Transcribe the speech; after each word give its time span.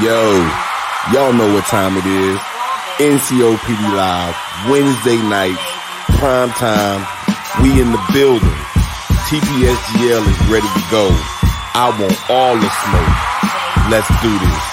Yo, 0.00 0.32
y'all 1.12 1.34
know 1.34 1.52
what 1.52 1.66
time 1.66 1.98
it 1.98 2.06
is. 2.06 2.38
NCOPD 2.96 3.94
Live, 3.94 4.34
Wednesday 4.70 5.20
night, 5.28 5.58
prime 6.16 6.48
time. 6.50 7.06
We 7.62 7.78
in 7.78 7.92
the 7.92 8.00
building. 8.10 8.48
TPSGL 9.28 10.26
is 10.26 10.48
ready 10.48 10.66
to 10.66 10.84
go. 10.90 11.08
I 11.74 11.94
want 12.00 12.30
all 12.30 12.56
the 12.56 12.70
smoke. 12.70 13.90
Let's 13.90 14.08
do 14.22 14.38
this. 14.38 14.71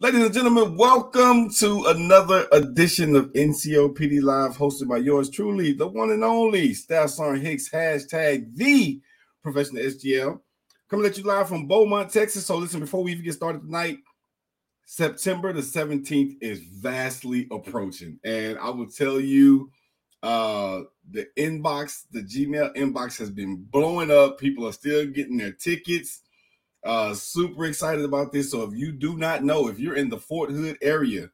Ladies 0.00 0.24
and 0.24 0.34
gentlemen, 0.34 0.76
welcome 0.76 1.48
to 1.50 1.84
another 1.86 2.48
edition 2.50 3.14
of 3.14 3.32
NCOPD 3.34 4.20
Live, 4.20 4.56
hosted 4.56 4.88
by 4.88 4.96
yours 4.96 5.30
truly, 5.30 5.72
the 5.72 5.86
one 5.86 6.10
and 6.10 6.24
only 6.24 6.74
Staff 6.74 7.10
Sergeant 7.10 7.46
Hicks, 7.46 7.68
hashtag 7.68 8.52
the 8.56 9.00
professional 9.44 9.82
SGL. 9.82 10.40
Coming 10.88 11.06
at 11.06 11.16
you 11.18 11.24
live 11.24 11.48
from 11.48 11.68
Beaumont, 11.68 12.10
Texas. 12.10 12.46
So 12.46 12.56
listen, 12.56 12.80
before 12.80 13.04
we 13.04 13.12
even 13.12 13.24
get 13.24 13.34
started 13.34 13.62
tonight, 13.62 13.98
September 14.86 15.52
the 15.52 15.60
17th 15.60 16.36
is 16.40 16.58
vastly 16.58 17.46
approaching. 17.52 18.18
And 18.24 18.58
I 18.58 18.70
will 18.70 18.88
tell 18.90 19.20
you, 19.20 19.70
uh, 20.24 20.80
the 21.10 21.28
inbox, 21.38 22.06
the 22.10 22.22
Gmail 22.22 22.74
inbox 22.76 23.18
has 23.18 23.30
been 23.30 23.64
blowing 23.70 24.10
up. 24.10 24.38
People 24.38 24.66
are 24.66 24.72
still 24.72 25.06
getting 25.06 25.36
their 25.36 25.52
tickets 25.52 26.22
uh, 26.84 27.14
super 27.14 27.64
excited 27.64 28.04
about 28.04 28.32
this. 28.32 28.50
So 28.50 28.62
if 28.62 28.74
you 28.74 28.92
do 28.92 29.16
not 29.16 29.44
know, 29.44 29.68
if 29.68 29.78
you're 29.78 29.96
in 29.96 30.08
the 30.08 30.18
Fort 30.18 30.50
Hood 30.50 30.76
area, 30.82 31.30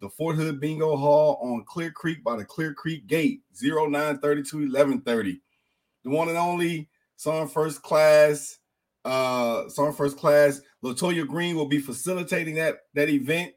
the 0.00 0.08
Fort 0.08 0.36
Hood 0.36 0.60
Bingo 0.60 0.96
Hall 0.96 1.38
on 1.42 1.64
Clear 1.64 1.90
Creek 1.90 2.22
by 2.22 2.36
the 2.36 2.44
Clear 2.44 2.74
Creek 2.74 3.06
Gate, 3.06 3.40
0932 3.60 4.56
1130. 4.56 5.40
The 6.04 6.10
one 6.10 6.28
and 6.28 6.38
only 6.38 6.88
Sergeant 7.16 7.52
First 7.52 7.82
Class, 7.82 8.58
uh, 9.04 9.68
Sergeant 9.68 9.96
First 9.96 10.18
Class, 10.18 10.60
Latoya 10.84 11.26
Green 11.26 11.56
will 11.56 11.66
be 11.66 11.80
facilitating 11.80 12.54
that, 12.56 12.80
that 12.94 13.08
event. 13.08 13.52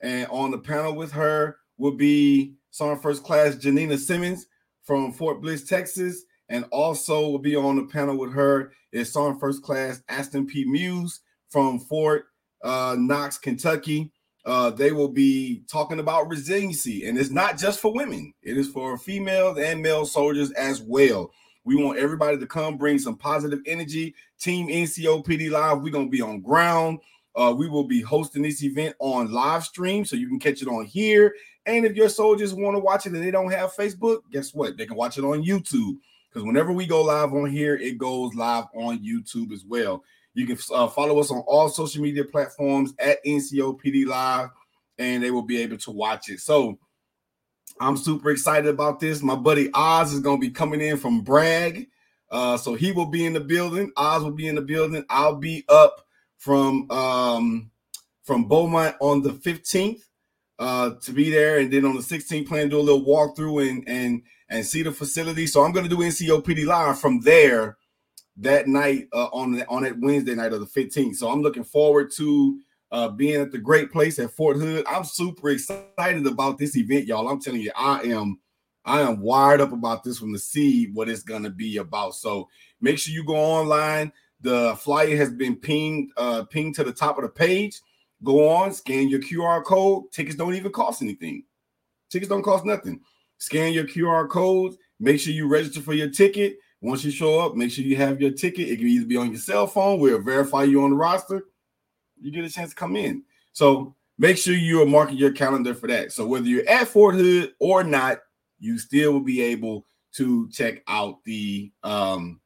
And 0.00 0.26
on 0.28 0.50
the 0.50 0.58
panel 0.58 0.94
with 0.94 1.12
her 1.12 1.58
will 1.76 1.96
be 1.96 2.56
Sergeant 2.70 3.02
First 3.02 3.22
Class 3.22 3.56
Janina 3.56 3.98
Simmons 3.98 4.46
from 4.82 5.12
Fort 5.12 5.40
Bliss, 5.40 5.64
Texas. 5.64 6.24
And 6.48 6.66
also 6.72 7.28
will 7.28 7.38
be 7.38 7.56
on 7.56 7.76
the 7.76 7.84
panel 7.84 8.18
with 8.18 8.32
her 8.32 8.72
is 8.94 9.12
Sergeant 9.12 9.40
First 9.40 9.62
Class 9.62 10.02
Aston 10.08 10.46
P. 10.46 10.64
Muse 10.64 11.20
from 11.48 11.80
Fort 11.80 12.26
uh, 12.62 12.96
Knox, 12.98 13.38
Kentucky. 13.38 14.10
Uh, 14.46 14.70
they 14.70 14.92
will 14.92 15.08
be 15.08 15.62
talking 15.70 15.98
about 15.98 16.28
resiliency, 16.28 17.06
and 17.06 17.18
it's 17.18 17.30
not 17.30 17.58
just 17.58 17.80
for 17.80 17.92
women; 17.92 18.32
it 18.42 18.56
is 18.56 18.68
for 18.68 18.96
females 18.96 19.58
and 19.58 19.82
male 19.82 20.06
soldiers 20.06 20.52
as 20.52 20.82
well. 20.82 21.30
We 21.64 21.76
want 21.76 21.98
everybody 21.98 22.38
to 22.38 22.46
come 22.46 22.76
bring 22.76 22.98
some 22.98 23.16
positive 23.16 23.60
energy. 23.66 24.14
Team 24.38 24.68
NCOPD 24.68 25.50
Live, 25.50 25.80
we're 25.80 25.92
gonna 25.92 26.08
be 26.08 26.20
on 26.20 26.40
ground. 26.40 27.00
Uh, 27.34 27.52
we 27.56 27.68
will 27.68 27.84
be 27.84 28.00
hosting 28.00 28.42
this 28.42 28.62
event 28.62 28.94
on 29.00 29.32
live 29.32 29.64
stream, 29.64 30.04
so 30.04 30.14
you 30.14 30.28
can 30.28 30.38
catch 30.38 30.62
it 30.62 30.68
on 30.68 30.84
here. 30.84 31.34
And 31.66 31.86
if 31.86 31.96
your 31.96 32.10
soldiers 32.10 32.54
want 32.54 32.76
to 32.76 32.80
watch 32.80 33.06
it 33.06 33.14
and 33.14 33.24
they 33.24 33.30
don't 33.30 33.50
have 33.50 33.72
Facebook, 33.72 34.20
guess 34.30 34.52
what? 34.52 34.76
They 34.76 34.86
can 34.86 34.96
watch 34.96 35.16
it 35.16 35.24
on 35.24 35.42
YouTube 35.42 35.96
because 36.34 36.44
whenever 36.44 36.72
we 36.72 36.84
go 36.84 37.00
live 37.02 37.32
on 37.32 37.48
here, 37.48 37.76
it 37.76 37.96
goes 37.96 38.34
live 38.34 38.64
on 38.74 38.98
YouTube 38.98 39.52
as 39.52 39.64
well. 39.64 40.02
You 40.34 40.48
can 40.48 40.58
uh, 40.74 40.88
follow 40.88 41.20
us 41.20 41.30
on 41.30 41.44
all 41.46 41.68
social 41.68 42.02
media 42.02 42.24
platforms 42.24 42.92
at 42.98 43.24
NCOPD 43.24 44.06
Live, 44.06 44.48
and 44.98 45.22
they 45.22 45.30
will 45.30 45.42
be 45.42 45.62
able 45.62 45.76
to 45.78 45.92
watch 45.92 46.28
it. 46.28 46.40
So 46.40 46.76
I'm 47.78 47.96
super 47.96 48.30
excited 48.30 48.68
about 48.68 48.98
this. 48.98 49.22
My 49.22 49.36
buddy 49.36 49.70
Oz 49.74 50.12
is 50.12 50.18
going 50.18 50.40
to 50.40 50.46
be 50.46 50.52
coming 50.52 50.80
in 50.80 50.96
from 50.96 51.20
Bragg. 51.20 51.86
Uh, 52.32 52.56
so 52.56 52.74
he 52.74 52.90
will 52.90 53.06
be 53.06 53.26
in 53.26 53.32
the 53.32 53.40
building. 53.40 53.92
Oz 53.96 54.24
will 54.24 54.32
be 54.32 54.48
in 54.48 54.56
the 54.56 54.62
building. 54.62 55.04
I'll 55.08 55.36
be 55.36 55.64
up 55.68 56.04
from 56.36 56.90
um, 56.90 57.70
from 58.24 58.48
Beaumont 58.48 58.96
on 59.00 59.22
the 59.22 59.30
15th 59.30 60.00
uh, 60.58 60.90
to 61.00 61.12
be 61.12 61.30
there, 61.30 61.58
and 61.58 61.72
then 61.72 61.84
on 61.84 61.94
the 61.94 62.00
16th, 62.00 62.48
plan 62.48 62.64
to 62.64 62.70
do 62.70 62.80
a 62.80 62.82
little 62.82 63.04
walkthrough 63.04 63.70
and 63.70 63.88
and 63.88 64.22
and 64.48 64.64
see 64.64 64.82
the 64.82 64.92
facility. 64.92 65.46
So 65.46 65.62
I'm 65.62 65.72
going 65.72 65.88
to 65.88 65.94
do 65.94 66.02
NCOPD 66.02 66.66
live 66.66 66.98
from 66.98 67.20
there 67.20 67.76
that 68.36 68.66
night 68.66 69.08
uh, 69.12 69.26
on 69.26 69.62
on 69.68 69.82
that 69.84 69.98
Wednesday 69.98 70.34
night 70.34 70.52
of 70.52 70.60
the 70.60 70.66
15th. 70.66 71.16
So 71.16 71.28
I'm 71.28 71.42
looking 71.42 71.64
forward 71.64 72.10
to 72.16 72.60
uh, 72.90 73.08
being 73.08 73.40
at 73.40 73.52
the 73.52 73.58
great 73.58 73.90
place 73.90 74.18
at 74.18 74.30
Fort 74.30 74.56
Hood. 74.56 74.84
I'm 74.88 75.04
super 75.04 75.50
excited 75.50 76.26
about 76.26 76.58
this 76.58 76.76
event, 76.76 77.06
y'all. 77.06 77.28
I'm 77.28 77.40
telling 77.40 77.60
you, 77.60 77.72
I 77.76 78.02
am 78.02 78.40
I 78.84 79.00
am 79.00 79.20
wired 79.20 79.60
up 79.60 79.72
about 79.72 80.04
this 80.04 80.20
one 80.20 80.32
to 80.32 80.38
see 80.38 80.90
what 80.92 81.08
it's 81.08 81.22
going 81.22 81.42
to 81.44 81.50
be 81.50 81.78
about. 81.78 82.14
So 82.14 82.48
make 82.80 82.98
sure 82.98 83.14
you 83.14 83.24
go 83.24 83.36
online. 83.36 84.12
The 84.40 84.76
flyer 84.76 85.16
has 85.16 85.32
been 85.32 85.56
pinged 85.56 86.10
uh, 86.16 86.44
pinged 86.44 86.74
to 86.76 86.84
the 86.84 86.92
top 86.92 87.16
of 87.18 87.22
the 87.22 87.30
page. 87.30 87.80
Go 88.22 88.48
on, 88.48 88.72
scan 88.72 89.08
your 89.08 89.20
QR 89.20 89.64
code. 89.64 90.04
Tickets 90.12 90.36
don't 90.36 90.54
even 90.54 90.72
cost 90.72 91.02
anything. 91.02 91.44
Tickets 92.10 92.28
don't 92.28 92.42
cost 92.42 92.64
nothing 92.64 93.00
scan 93.44 93.72
your 93.72 93.84
QR 93.84 94.28
codes, 94.28 94.76
make 94.98 95.20
sure 95.20 95.32
you 95.32 95.46
register 95.46 95.80
for 95.80 95.92
your 95.92 96.08
ticket. 96.08 96.56
Once 96.80 97.04
you 97.04 97.10
show 97.10 97.40
up, 97.40 97.54
make 97.54 97.70
sure 97.70 97.84
you 97.84 97.96
have 97.96 98.20
your 98.20 98.30
ticket. 98.30 98.68
It 98.68 98.78
can 98.78 98.88
either 98.88 99.06
be 99.06 99.16
on 99.16 99.30
your 99.30 99.40
cell 99.40 99.66
phone, 99.66 99.98
we'll 99.98 100.20
verify 100.20 100.64
you 100.64 100.82
on 100.82 100.90
the 100.90 100.96
roster. 100.96 101.44
You 102.20 102.30
get 102.30 102.44
a 102.44 102.50
chance 102.50 102.70
to 102.70 102.76
come 102.76 102.96
in. 102.96 103.22
So 103.52 103.94
make 104.18 104.36
sure 104.36 104.54
you 104.54 104.82
are 104.82 104.86
marking 104.86 105.16
your 105.16 105.32
calendar 105.32 105.74
for 105.74 105.86
that. 105.88 106.12
So 106.12 106.26
whether 106.26 106.46
you're 106.46 106.68
at 106.68 106.88
Fort 106.88 107.14
Hood 107.14 107.52
or 107.58 107.84
not, 107.84 108.18
you 108.58 108.78
still 108.78 109.12
will 109.12 109.20
be 109.20 109.40
able 109.40 109.86
to 110.16 110.48
check 110.50 110.82
out 110.86 111.22
the 111.24 111.72
um 111.82 112.40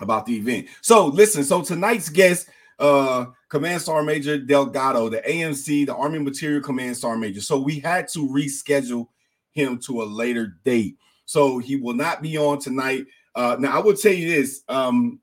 about 0.00 0.26
the 0.26 0.36
event. 0.36 0.68
So 0.80 1.06
listen, 1.06 1.44
so 1.44 1.62
tonight's 1.62 2.08
guest, 2.08 2.48
uh 2.78 3.26
Command 3.48 3.82
Sergeant 3.82 4.06
Major 4.06 4.38
Delgado, 4.38 5.08
the 5.08 5.20
AMC, 5.22 5.86
the 5.86 5.94
Army 5.94 6.18
Materiel 6.18 6.62
Command 6.62 6.96
Sergeant 6.96 7.20
Major. 7.20 7.40
So 7.40 7.58
we 7.58 7.80
had 7.80 8.08
to 8.08 8.28
reschedule 8.28 9.06
him 9.60 9.78
to 9.80 10.02
a 10.02 10.04
later 10.04 10.56
date. 10.64 10.96
So 11.24 11.58
he 11.58 11.76
will 11.76 11.94
not 11.94 12.22
be 12.22 12.36
on 12.36 12.58
tonight. 12.58 13.06
Uh, 13.34 13.56
now, 13.58 13.76
I 13.76 13.82
will 13.82 13.94
tell 13.94 14.12
you 14.12 14.28
this. 14.28 14.62
Um, 14.68 15.20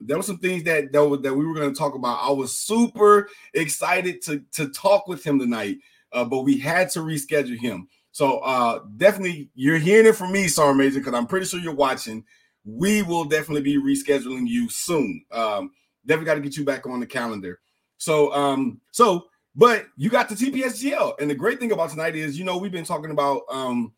there 0.00 0.16
were 0.16 0.22
some 0.22 0.38
things 0.38 0.64
that 0.64 0.92
that, 0.92 1.20
that 1.22 1.34
we 1.34 1.44
were 1.44 1.54
going 1.54 1.72
to 1.72 1.78
talk 1.78 1.94
about. 1.94 2.22
I 2.22 2.30
was 2.30 2.56
super 2.56 3.28
excited 3.52 4.22
to 4.22 4.42
to 4.52 4.70
talk 4.70 5.06
with 5.06 5.22
him 5.22 5.38
tonight, 5.38 5.76
uh, 6.12 6.24
but 6.24 6.42
we 6.42 6.58
had 6.58 6.88
to 6.90 7.00
reschedule 7.00 7.58
him. 7.58 7.88
So 8.12 8.38
uh, 8.38 8.80
definitely, 8.96 9.50
you're 9.54 9.78
hearing 9.78 10.06
it 10.06 10.16
from 10.16 10.32
me, 10.32 10.48
Sergeant 10.48 10.78
Major, 10.78 10.98
because 11.00 11.14
I'm 11.14 11.26
pretty 11.26 11.46
sure 11.46 11.60
you're 11.60 11.74
watching. 11.74 12.24
We 12.64 13.02
will 13.02 13.24
definitely 13.24 13.62
be 13.62 13.76
rescheduling 13.76 14.48
you 14.48 14.68
soon. 14.68 15.24
Um, 15.30 15.70
definitely 16.06 16.26
got 16.26 16.34
to 16.34 16.40
get 16.40 16.56
you 16.56 16.64
back 16.64 16.86
on 16.86 17.00
the 17.00 17.06
calendar. 17.06 17.60
So, 17.98 18.32
um, 18.32 18.80
so 18.90 19.26
but 19.54 19.86
you 19.96 20.10
got 20.10 20.28
the 20.28 20.34
TPSGL. 20.34 21.20
And 21.20 21.30
the 21.30 21.34
great 21.34 21.58
thing 21.58 21.72
about 21.72 21.90
tonight 21.90 22.16
is, 22.16 22.38
you 22.38 22.44
know, 22.44 22.56
we've 22.56 22.72
been 22.72 22.84
talking 22.84 23.10
about 23.10 23.42
um, 23.50 23.92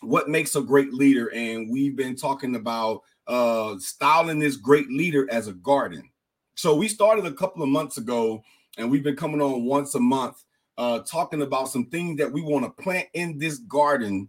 what 0.00 0.28
makes 0.28 0.56
a 0.56 0.60
great 0.60 0.92
leader, 0.92 1.32
and 1.34 1.70
we've 1.70 1.96
been 1.96 2.16
talking 2.16 2.56
about 2.56 3.02
uh, 3.26 3.76
styling 3.78 4.38
this 4.38 4.56
great 4.56 4.88
leader 4.90 5.26
as 5.30 5.48
a 5.48 5.52
garden. 5.52 6.10
So 6.56 6.74
we 6.74 6.88
started 6.88 7.26
a 7.26 7.32
couple 7.32 7.62
of 7.62 7.68
months 7.68 7.96
ago, 7.96 8.42
and 8.78 8.90
we've 8.90 9.02
been 9.02 9.16
coming 9.16 9.40
on 9.40 9.64
once 9.64 9.94
a 9.94 10.00
month, 10.00 10.44
uh, 10.76 11.00
talking 11.00 11.42
about 11.42 11.68
some 11.68 11.86
things 11.86 12.18
that 12.18 12.30
we 12.30 12.42
want 12.42 12.64
to 12.64 12.82
plant 12.82 13.08
in 13.14 13.38
this 13.38 13.58
garden 13.58 14.28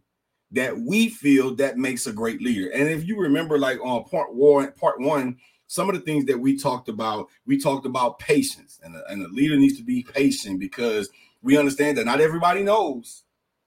that 0.51 0.77
we 0.77 1.09
feel 1.09 1.53
that 1.55 1.77
makes 1.77 2.07
a 2.07 2.13
great 2.13 2.41
leader. 2.41 2.69
And 2.69 2.87
if 2.87 3.05
you 3.05 3.19
remember, 3.19 3.57
like 3.59 3.79
on 3.83 4.05
part 4.05 4.33
one, 4.33 4.71
part 4.73 4.99
one, 4.99 5.37
some 5.67 5.89
of 5.89 5.95
the 5.95 6.01
things 6.01 6.25
that 6.25 6.39
we 6.39 6.57
talked 6.57 6.89
about, 6.89 7.27
we 7.45 7.59
talked 7.59 7.85
about 7.85 8.19
patience, 8.19 8.79
and 8.83 8.95
a, 8.95 9.03
and 9.09 9.25
a 9.25 9.29
leader 9.29 9.57
needs 9.57 9.77
to 9.77 9.83
be 9.83 10.03
patient 10.03 10.59
because 10.59 11.09
we 11.41 11.57
understand 11.57 11.97
that 11.97 12.05
not 12.05 12.21
everybody 12.21 12.63
knows 12.63 13.23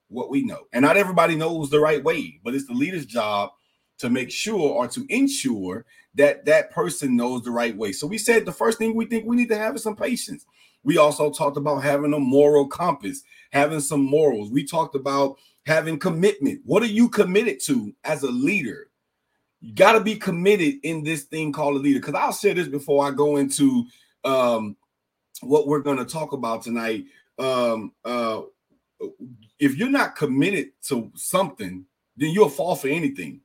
what 0.09 0.31
we 0.31 0.43
know, 0.43 0.67
and 0.73 0.83
not 0.83 0.97
everybody 0.97 1.37
knows 1.37 1.71
the 1.71 1.81
right 1.81 2.03
way. 2.03 2.41
But 2.45 2.55
it's 2.55 2.67
the 2.67 2.75
leader's 2.75 3.07
job 3.07 3.51
to 3.99 4.11
make 4.11 4.31
sure 4.31 4.59
or 4.59 4.87
to 4.89 5.05
ensure 5.09 5.85
that 6.15 6.45
that 6.47 6.71
person 6.71 7.17
knows 7.17 7.43
the 7.43 7.51
right 7.51 7.77
way. 7.77 7.93
So 7.93 8.07
we 8.07 8.19
said 8.19 8.45
the 8.45 8.53
first 8.53 8.79
thing 8.79 8.95
we 8.95 9.07
think 9.07 9.27
we 9.27 9.37
need 9.37 9.49
to 9.51 9.59
have 9.59 9.77
is 9.77 9.83
some 9.83 9.97
patience. 9.97 10.47
We 10.85 10.97
also 10.97 11.31
talked 11.31 11.57
about 11.57 11.83
having 11.83 12.15
a 12.15 12.19
moral 12.19 12.67
compass, 12.67 13.23
having 13.51 13.81
some 13.81 14.05
morals. 14.05 14.51
We 14.51 14.65
talked 14.65 14.95
about 14.95 15.37
having 15.67 15.99
commitment. 15.99 16.61
What 16.65 16.83
are 16.83 16.87
you 16.87 17.09
committed 17.09 17.61
to 17.65 17.95
as 18.05 18.23
a 18.23 18.31
leader? 18.31 18.88
You 19.61 19.75
got 19.75 19.93
to 19.93 20.01
be 20.01 20.17
committed 20.17 20.77
in 20.83 21.03
this 21.03 21.25
thing 21.25 21.53
called 21.53 21.77
a 21.77 21.79
leader. 21.79 22.01
Because 22.01 22.15
I'll 22.15 22.33
say 22.33 22.53
this 22.53 22.69
before 22.69 23.07
I 23.07 23.11
go 23.11 23.37
into 23.37 23.85
um, 24.25 24.77
what 25.41 25.67
we're 25.67 25.81
going 25.81 25.99
to 25.99 26.05
talk 26.05 26.33
about 26.33 26.63
tonight. 26.63 27.07
Um, 27.39 27.93
uh, 28.05 28.43
if 29.59 29.77
you're 29.77 29.91
not 29.91 30.17
committed 30.17 30.73
to 30.85 31.11
something, 31.15 31.85
then 32.17 32.31
you'll 32.31 32.49
fall 32.49 32.77
for 32.77 32.89
anything. 32.89 33.41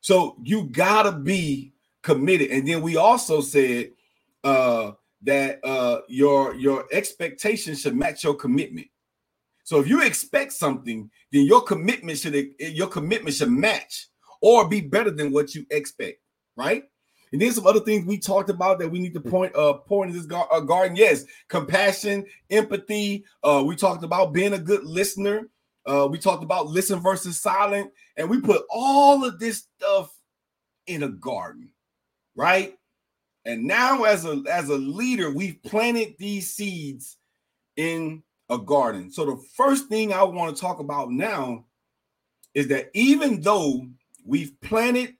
So 0.00 0.36
you 0.42 0.64
gotta 0.64 1.12
be 1.12 1.72
committed. 2.02 2.50
And 2.50 2.68
then 2.68 2.82
we 2.82 2.96
also 2.96 3.40
said 3.40 3.90
uh, 4.44 4.92
that 5.22 5.58
uh, 5.64 6.02
your 6.08 6.54
your 6.54 6.86
expectations 6.92 7.80
should 7.80 7.96
match 7.96 8.22
your 8.22 8.34
commitment. 8.34 8.86
So 9.64 9.80
if 9.80 9.88
you 9.88 10.02
expect 10.02 10.52
something, 10.52 11.10
then 11.32 11.42
your 11.42 11.62
commitment 11.62 12.18
should 12.18 12.50
your 12.60 12.86
commitment 12.86 13.34
should 13.34 13.50
match 13.50 14.08
or 14.40 14.68
be 14.68 14.80
better 14.80 15.10
than 15.10 15.32
what 15.32 15.54
you 15.54 15.66
expect, 15.70 16.18
right? 16.56 16.84
And 17.32 17.42
then 17.42 17.52
some 17.52 17.66
other 17.66 17.80
things 17.80 18.06
we 18.06 18.18
talked 18.18 18.50
about 18.50 18.78
that 18.78 18.90
we 18.90 18.98
need 18.98 19.14
to 19.14 19.20
point 19.20 19.54
uh 19.56 19.74
point 19.74 20.10
in 20.10 20.16
this 20.16 20.26
gar- 20.26 20.48
uh, 20.52 20.60
garden. 20.60 20.96
Yes, 20.96 21.24
compassion, 21.48 22.24
empathy. 22.50 23.24
Uh, 23.42 23.62
we 23.66 23.76
talked 23.76 24.04
about 24.04 24.32
being 24.32 24.54
a 24.54 24.58
good 24.58 24.84
listener. 24.84 25.48
Uh, 25.84 26.08
we 26.10 26.18
talked 26.18 26.42
about 26.42 26.66
listen 26.66 27.00
versus 27.00 27.40
silent, 27.40 27.90
and 28.16 28.28
we 28.28 28.40
put 28.40 28.62
all 28.70 29.24
of 29.24 29.38
this 29.38 29.66
stuff 29.78 30.12
in 30.86 31.02
a 31.02 31.08
garden, 31.08 31.68
right? 32.34 32.76
And 33.44 33.64
now, 33.64 34.04
as 34.04 34.24
a 34.24 34.42
as 34.50 34.68
a 34.68 34.76
leader, 34.76 35.30
we've 35.30 35.62
planted 35.62 36.14
these 36.18 36.54
seeds 36.54 37.16
in 37.76 38.22
a 38.50 38.58
garden. 38.58 39.10
So 39.10 39.24
the 39.24 39.42
first 39.56 39.88
thing 39.88 40.12
I 40.12 40.22
want 40.22 40.54
to 40.54 40.60
talk 40.60 40.78
about 40.78 41.10
now 41.10 41.64
is 42.54 42.68
that 42.68 42.90
even 42.94 43.40
though 43.40 43.86
we've 44.26 44.60
planted 44.60 45.14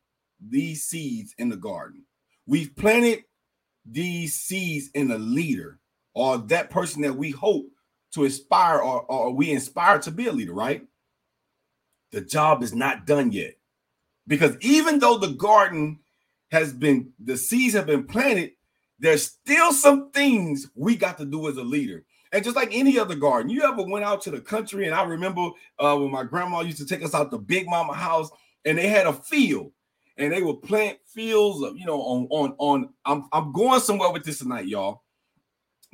these 0.46 0.84
seeds 0.84 1.34
in 1.38 1.48
the 1.48 1.56
garden, 1.56 2.04
we've 2.46 2.74
planted 2.76 3.24
these 3.84 4.34
seeds 4.34 4.90
in 4.94 5.10
a 5.10 5.18
leader 5.18 5.78
or 6.14 6.38
that 6.38 6.70
person 6.70 7.02
that 7.02 7.14
we 7.14 7.30
hope 7.30 7.66
to 8.12 8.24
inspire 8.24 8.78
or, 8.78 9.02
or 9.02 9.32
we 9.32 9.50
inspire 9.50 9.98
to 10.00 10.10
be 10.10 10.26
a 10.26 10.32
leader, 10.32 10.52
right? 10.52 10.82
The 12.12 12.20
job 12.20 12.62
is 12.62 12.74
not 12.74 13.06
done 13.06 13.32
yet. 13.32 13.56
Because 14.26 14.56
even 14.60 14.98
though 14.98 15.18
the 15.18 15.32
garden 15.34 16.00
has 16.50 16.72
been, 16.72 17.12
the 17.22 17.36
seeds 17.36 17.74
have 17.74 17.86
been 17.86 18.04
planted, 18.04 18.52
there's 18.98 19.24
still 19.24 19.72
some 19.72 20.10
things 20.10 20.68
we 20.74 20.96
got 20.96 21.18
to 21.18 21.24
do 21.24 21.48
as 21.48 21.58
a 21.58 21.62
leader. 21.62 22.04
And 22.32 22.42
just 22.42 22.56
like 22.56 22.70
any 22.72 22.98
other 22.98 23.14
garden, 23.14 23.50
you 23.50 23.62
ever 23.62 23.82
went 23.82 24.04
out 24.04 24.20
to 24.22 24.30
the 24.30 24.40
country? 24.40 24.86
And 24.86 24.94
I 24.94 25.04
remember 25.04 25.50
uh, 25.78 25.96
when 25.96 26.10
my 26.10 26.24
grandma 26.24 26.60
used 26.60 26.78
to 26.78 26.86
take 26.86 27.04
us 27.04 27.14
out 27.14 27.30
to 27.30 27.38
Big 27.38 27.68
Mama 27.68 27.92
house, 27.92 28.30
and 28.66 28.76
they 28.76 28.88
had 28.88 29.06
a 29.06 29.12
field, 29.12 29.72
and 30.18 30.32
they 30.32 30.42
would 30.42 30.60
plant 30.62 30.98
fields 31.06 31.62
of, 31.62 31.78
you 31.78 31.86
know, 31.86 32.02
on 32.02 32.26
on 32.30 32.54
on. 32.58 32.88
I'm 33.06 33.28
I'm 33.32 33.52
going 33.52 33.80
somewhere 33.80 34.12
with 34.12 34.24
this 34.24 34.40
tonight, 34.40 34.66
y'all. 34.66 35.04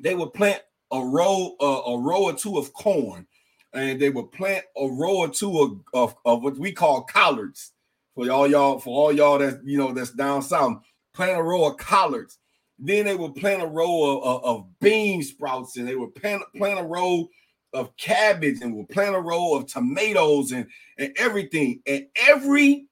They 0.02 0.14
would 0.14 0.32
plant 0.32 0.62
a 0.90 1.00
row 1.00 1.54
uh, 1.60 1.82
a 1.92 1.98
row 1.98 2.24
or 2.24 2.32
two 2.32 2.58
of 2.58 2.72
corn, 2.72 3.26
and 3.74 4.00
they 4.00 4.10
would 4.10 4.32
plant 4.32 4.64
a 4.76 4.86
row 4.86 5.19
or 5.19 5.28
two 5.28 5.60
of, 5.60 5.80
of, 5.92 6.16
of 6.24 6.42
what 6.42 6.58
we 6.58 6.72
call 6.72 7.02
collards. 7.02 7.72
For 8.14 8.30
all 8.30 8.46
y'all, 8.46 8.78
for 8.78 8.94
all 8.94 9.12
y'all 9.12 9.38
that 9.38 9.60
you 9.64 9.78
know 9.78 9.92
that's 9.92 10.10
down 10.10 10.42
south, 10.42 10.82
plant 11.14 11.38
a 11.38 11.42
row 11.42 11.66
of 11.70 11.76
collards. 11.76 12.38
Then 12.78 13.04
they 13.04 13.14
would 13.14 13.36
plant 13.36 13.62
a 13.62 13.66
row 13.66 14.19
of, 14.19 14.24
of, 14.24 14.44
of 14.44 14.80
bean 14.80 15.22
sprouts, 15.22 15.76
and 15.76 15.86
they 15.86 15.94
would 15.94 16.14
plant, 16.16 16.42
plant 16.56 16.80
a 16.80 16.82
row 16.82 17.28
of 17.72 17.96
cabbage, 17.96 18.60
and 18.60 18.74
would 18.76 18.88
plant 18.88 19.16
a 19.16 19.20
row 19.20 19.54
of 19.54 19.66
tomatoes 19.66 20.52
and, 20.52 20.66
and 20.98 21.12
everything. 21.16 21.80
And 21.86 22.06
every 22.16 22.86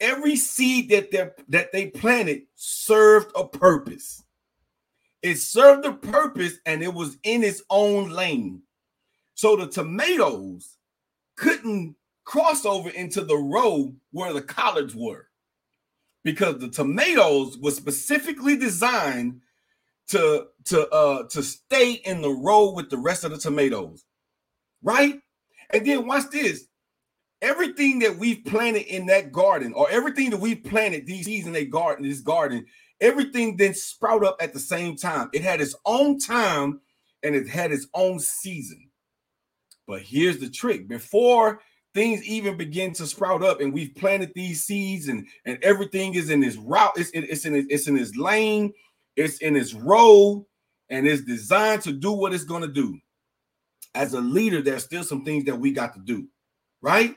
every 0.00 0.36
seed 0.36 0.90
that 0.90 1.10
they 1.10 1.30
that 1.48 1.72
they 1.72 1.86
planted 1.86 2.42
served 2.54 3.30
a 3.36 3.46
purpose. 3.46 4.22
It 5.22 5.36
served 5.36 5.86
a 5.86 5.92
purpose 5.92 6.58
and 6.66 6.82
it 6.82 6.92
was 6.92 7.16
in 7.22 7.42
its 7.42 7.62
own 7.70 8.10
lane. 8.10 8.62
So 9.34 9.56
the 9.56 9.66
tomatoes 9.66 10.76
couldn't 11.36 11.96
cross 12.24 12.64
over 12.64 12.90
into 12.90 13.22
the 13.22 13.36
row 13.36 13.94
where 14.12 14.32
the 14.32 14.42
collards 14.42 14.94
were 14.94 15.28
because 16.24 16.58
the 16.58 16.68
tomatoes 16.68 17.58
were 17.58 17.70
specifically 17.70 18.56
designed 18.56 19.40
to 20.08 20.46
to 20.64 20.88
uh 20.90 21.24
to 21.28 21.42
stay 21.42 21.92
in 21.92 22.22
the 22.22 22.30
row 22.30 22.72
with 22.72 22.90
the 22.90 22.98
rest 22.98 23.24
of 23.24 23.30
the 23.30 23.38
tomatoes 23.38 24.04
right 24.82 25.20
and 25.70 25.86
then 25.86 26.06
watch 26.06 26.24
this 26.30 26.66
everything 27.42 27.98
that 27.98 28.16
we've 28.16 28.44
planted 28.44 28.86
in 28.94 29.06
that 29.06 29.32
garden 29.32 29.72
or 29.74 29.90
everything 29.90 30.30
that 30.30 30.40
we've 30.40 30.64
planted 30.64 31.06
these 31.06 31.26
seeds 31.26 31.46
in 31.46 31.56
a 31.56 31.64
garden 31.64 32.06
this 32.06 32.20
garden 32.20 32.64
everything 33.00 33.56
then 33.56 33.74
sprout 33.74 34.24
up 34.24 34.36
at 34.40 34.52
the 34.52 34.60
same 34.60 34.96
time. 34.96 35.28
It 35.32 35.42
had 35.42 35.60
its 35.60 35.74
own 35.84 36.18
time 36.18 36.80
and 37.22 37.34
it 37.34 37.48
had 37.48 37.72
its 37.72 37.86
own 37.94 38.18
season. 38.18 38.88
But 39.86 40.02
here's 40.02 40.38
the 40.38 40.48
trick 40.48 40.88
before 40.88 41.60
things 41.92 42.24
even 42.24 42.56
begin 42.56 42.92
to 42.94 43.06
sprout 43.06 43.44
up 43.44 43.60
and 43.60 43.72
we've 43.72 43.94
planted 43.94 44.32
these 44.34 44.64
seeds 44.64 45.08
and, 45.08 45.26
and 45.44 45.62
everything 45.62 46.14
is 46.14 46.30
in 46.30 46.40
this 46.40 46.56
route, 46.56 46.92
it's, 46.96 47.10
it's 47.12 47.44
in 47.44 47.66
it's 47.68 47.86
in 47.86 47.94
this 47.94 48.16
lane, 48.16 48.72
it's 49.16 49.38
in 49.38 49.56
its 49.56 49.74
role 49.74 50.48
and 50.90 51.06
it's 51.06 51.22
designed 51.22 51.82
to 51.82 51.92
do 51.92 52.12
what 52.12 52.34
it's 52.34 52.44
going 52.44 52.62
to 52.62 52.68
do. 52.68 52.98
As 53.94 54.14
a 54.14 54.20
leader, 54.20 54.60
there's 54.60 54.84
still 54.84 55.04
some 55.04 55.24
things 55.24 55.44
that 55.44 55.58
we 55.58 55.72
got 55.72 55.94
to 55.94 56.00
do, 56.00 56.26
right? 56.82 57.14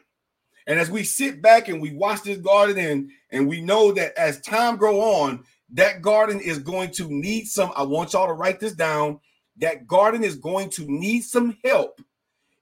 And 0.68 0.80
as 0.80 0.92
we 0.92 1.04
sit 1.04 1.42
back 1.42 1.70
and 1.70 1.82
we 1.82 1.94
watch 1.94 2.24
this 2.24 2.38
garden 2.38 2.78
and, 2.78 3.10
and 3.32 3.48
we 3.48 3.62
know 3.62 3.92
that 3.94 4.18
as 4.18 4.42
time 4.42 4.78
grow 4.78 5.00
on, 5.00 5.44
that 5.74 6.02
garden 6.02 6.40
is 6.40 6.60
going 6.60 6.92
to 6.92 7.10
need 7.10 7.46
some. 7.46 7.72
I 7.76 7.84
want 7.84 8.14
y'all 8.14 8.28
to 8.28 8.34
write 8.34 8.60
this 8.60 8.74
down. 8.74 9.20
That 9.58 9.88
garden 9.88 10.24
is 10.24 10.36
going 10.36 10.70
to 10.72 10.86
need 10.88 11.22
some 11.24 11.58
help 11.64 12.02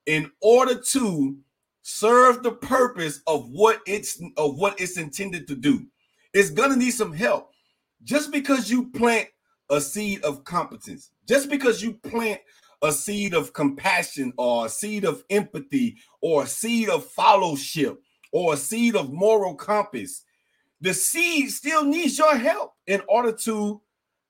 in 0.06 0.32
order 0.42 0.80
to 0.80 1.38
serve 1.82 2.42
the 2.42 2.51
purpose 2.51 3.22
of 3.27 3.50
what 3.50 3.82
it's 3.86 4.22
of 4.38 4.58
what 4.58 4.80
it's 4.80 4.98
intended 4.98 5.48
to 5.48 5.56
do. 5.56 5.86
It's 6.34 6.50
gonna 6.50 6.75
need 6.75 6.92
some 6.92 7.13
help. 7.13 7.51
Just 8.06 8.32
because 8.32 8.72
you 8.72 8.90
plant 8.92 9.28
a 9.70 9.82
seed 9.82 10.24
of 10.24 10.46
competence, 10.46 11.12
just 11.28 11.50
because 11.50 11.84
you 11.84 11.96
plant 11.96 12.40
a 12.82 12.94
seed 12.94 13.34
of 13.34 13.52
compassion 13.52 14.32
or 14.38 14.68
a 14.68 14.70
seed 14.70 15.04
of 15.04 15.26
empathy 15.30 15.98
or 16.22 16.44
a 16.44 16.48
seed 16.48 16.88
of 16.88 17.06
fellowship 17.06 18.00
or 18.32 18.54
a 18.54 18.58
seed 18.58 18.96
of 18.96 19.12
moral 19.12 19.56
compass 19.56 20.24
the 20.82 20.94
seed 20.94 21.50
still 21.52 21.84
needs 21.84 22.18
your 22.18 22.38
help 22.38 22.74
in 22.88 23.02
order 23.10 23.32
to 23.32 23.82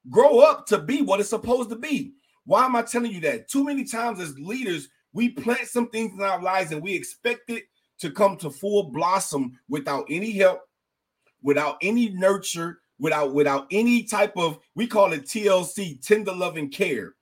grow 0.10 0.40
up 0.40 0.66
to 0.68 0.78
be 0.80 1.02
what 1.02 1.20
it's 1.20 1.30
supposed 1.30 1.70
to 1.70 1.76
be. 1.76 2.14
Why 2.46 2.66
am 2.66 2.76
I 2.76 2.84
telling 2.84 3.12
you 3.12 3.22
that? 3.22 3.50
Too 3.50 3.66
many 3.66 3.84
times 3.84 4.20
as 4.20 4.38
leaders, 4.38 4.88
we 5.14 5.30
plant 5.30 5.68
some 5.68 5.90
things 5.90 6.14
in 6.14 6.22
our 6.22 6.42
lives 6.42 6.72
and 6.72 6.82
we 6.82 6.94
expect 6.94 7.50
it 7.50 7.64
to 8.00 8.12
come 8.12 8.38
to 8.38 8.50
full 8.50 8.92
blossom 8.92 9.60
without 9.68 10.06
any 10.10 10.32
help, 10.32 10.62
without 11.42 11.78
any 11.82 12.10
nurture, 12.10 12.80
without 13.00 13.34
without 13.34 13.68
any 13.72 14.04
type 14.04 14.34
of 14.38 14.60
we 14.76 14.88
call 14.88 15.14
it 15.14 15.26
TLC, 15.26 16.02
tender 16.06 16.34
loving 16.34 16.70
care. 16.70 17.16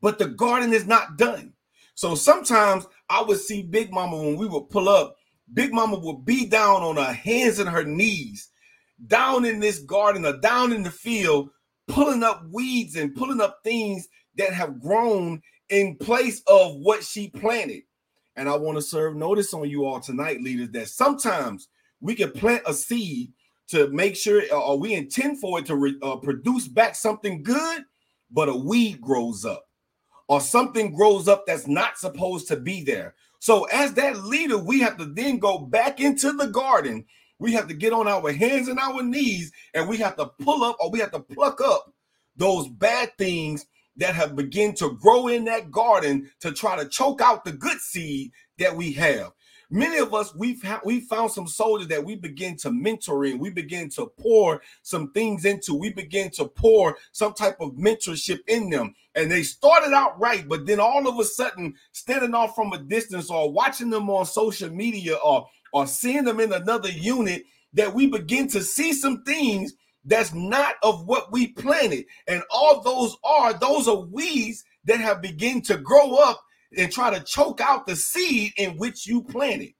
But 0.00 0.18
the 0.18 0.28
garden 0.28 0.72
is 0.72 0.86
not 0.86 1.16
done. 1.16 1.52
So 1.94 2.14
sometimes 2.14 2.86
I 3.08 3.22
would 3.22 3.38
see 3.38 3.62
Big 3.62 3.92
Mama 3.92 4.16
when 4.16 4.36
we 4.36 4.46
would 4.46 4.70
pull 4.70 4.88
up 4.88 5.16
Big 5.52 5.72
Mama 5.72 5.98
would 5.98 6.24
be 6.24 6.46
down 6.46 6.82
on 6.82 6.96
her 6.96 7.12
hands 7.12 7.58
and 7.58 7.68
her 7.68 7.84
knees, 7.84 8.50
down 9.06 9.44
in 9.44 9.58
this 9.60 9.80
garden 9.80 10.24
or 10.24 10.36
down 10.38 10.72
in 10.72 10.82
the 10.82 10.90
field, 10.90 11.50
pulling 11.88 12.22
up 12.22 12.44
weeds 12.50 12.96
and 12.96 13.14
pulling 13.14 13.40
up 13.40 13.58
things 13.64 14.08
that 14.36 14.52
have 14.52 14.80
grown 14.80 15.42
in 15.68 15.96
place 15.96 16.42
of 16.46 16.76
what 16.76 17.02
she 17.02 17.28
planted. 17.28 17.82
And 18.36 18.48
I 18.48 18.56
want 18.56 18.78
to 18.78 18.82
serve 18.82 19.16
notice 19.16 19.52
on 19.52 19.68
you 19.68 19.84
all 19.84 20.00
tonight, 20.00 20.40
leaders, 20.40 20.70
that 20.70 20.88
sometimes 20.88 21.68
we 22.00 22.14
can 22.14 22.30
plant 22.30 22.62
a 22.66 22.72
seed 22.72 23.32
to 23.70 23.88
make 23.88 24.16
sure, 24.16 24.42
or 24.52 24.78
we 24.78 24.94
intend 24.94 25.40
for 25.40 25.58
it 25.58 25.66
to 25.66 25.76
re, 25.76 25.96
uh, 26.02 26.16
produce 26.16 26.68
back 26.68 26.94
something 26.94 27.42
good, 27.42 27.84
but 28.30 28.48
a 28.48 28.54
weed 28.54 29.00
grows 29.00 29.44
up, 29.44 29.66
or 30.28 30.40
something 30.40 30.94
grows 30.94 31.28
up 31.28 31.44
that's 31.46 31.66
not 31.66 31.98
supposed 31.98 32.48
to 32.48 32.56
be 32.56 32.82
there. 32.82 33.14
So, 33.38 33.64
as 33.64 33.94
that 33.94 34.24
leader, 34.24 34.58
we 34.58 34.80
have 34.80 34.96
to 34.98 35.06
then 35.06 35.38
go 35.38 35.58
back 35.58 36.00
into 36.00 36.32
the 36.32 36.46
garden 36.46 37.06
we 37.40 37.52
have 37.54 37.66
to 37.68 37.74
get 37.74 37.92
on 37.92 38.06
our 38.06 38.30
hands 38.30 38.68
and 38.68 38.78
our 38.78 39.02
knees 39.02 39.50
and 39.74 39.88
we 39.88 39.96
have 39.96 40.14
to 40.16 40.26
pull 40.40 40.62
up 40.62 40.76
or 40.78 40.90
we 40.90 41.00
have 41.00 41.10
to 41.12 41.20
pluck 41.20 41.60
up 41.60 41.92
those 42.36 42.68
bad 42.68 43.16
things 43.18 43.66
that 43.96 44.14
have 44.14 44.36
begun 44.36 44.74
to 44.74 44.96
grow 45.00 45.26
in 45.26 45.46
that 45.46 45.70
garden 45.70 46.30
to 46.40 46.52
try 46.52 46.76
to 46.76 46.88
choke 46.88 47.20
out 47.20 47.44
the 47.44 47.52
good 47.52 47.80
seed 47.80 48.30
that 48.58 48.76
we 48.76 48.92
have. 48.92 49.32
Many 49.72 49.98
of 49.98 50.12
us 50.12 50.34
we've 50.34 50.62
ha- 50.62 50.80
we 50.84 51.00
found 51.00 51.30
some 51.30 51.46
soldiers 51.46 51.86
that 51.88 52.04
we 52.04 52.16
begin 52.16 52.56
to 52.58 52.72
mentor 52.72 53.24
in, 53.24 53.38
we 53.38 53.50
begin 53.50 53.88
to 53.90 54.06
pour 54.18 54.60
some 54.82 55.12
things 55.12 55.44
into, 55.44 55.74
we 55.74 55.92
begin 55.92 56.30
to 56.30 56.46
pour 56.46 56.96
some 57.12 57.34
type 57.34 57.56
of 57.60 57.72
mentorship 57.72 58.40
in 58.48 58.68
them. 58.68 58.94
And 59.14 59.30
they 59.30 59.44
started 59.44 59.92
out 59.92 60.18
right, 60.18 60.48
but 60.48 60.66
then 60.66 60.80
all 60.80 61.06
of 61.06 61.18
a 61.18 61.24
sudden, 61.24 61.74
standing 61.92 62.34
off 62.34 62.56
from 62.56 62.72
a 62.72 62.78
distance 62.78 63.30
or 63.30 63.52
watching 63.52 63.90
them 63.90 64.10
on 64.10 64.26
social 64.26 64.70
media 64.70 65.14
or 65.16 65.46
or 65.72 65.86
seeing 65.86 66.24
them 66.24 66.40
in 66.40 66.52
another 66.52 66.90
unit, 66.90 67.44
that 67.74 67.94
we 67.94 68.08
begin 68.08 68.48
to 68.48 68.60
see 68.62 68.92
some 68.92 69.22
things 69.22 69.74
that's 70.04 70.34
not 70.34 70.74
of 70.82 71.06
what 71.06 71.30
we 71.30 71.48
planted. 71.48 72.06
And 72.26 72.42
all 72.50 72.82
those 72.82 73.16
are, 73.22 73.52
those 73.52 73.86
are 73.86 74.00
weeds 74.00 74.64
that 74.84 74.98
have 74.98 75.22
begun 75.22 75.60
to 75.62 75.76
grow 75.76 76.16
up 76.16 76.42
and 76.76 76.90
try 76.90 77.16
to 77.16 77.24
choke 77.24 77.60
out 77.60 77.86
the 77.86 77.96
seed 77.96 78.52
in 78.56 78.76
which 78.76 79.06
you 79.06 79.22
planted. 79.22 79.72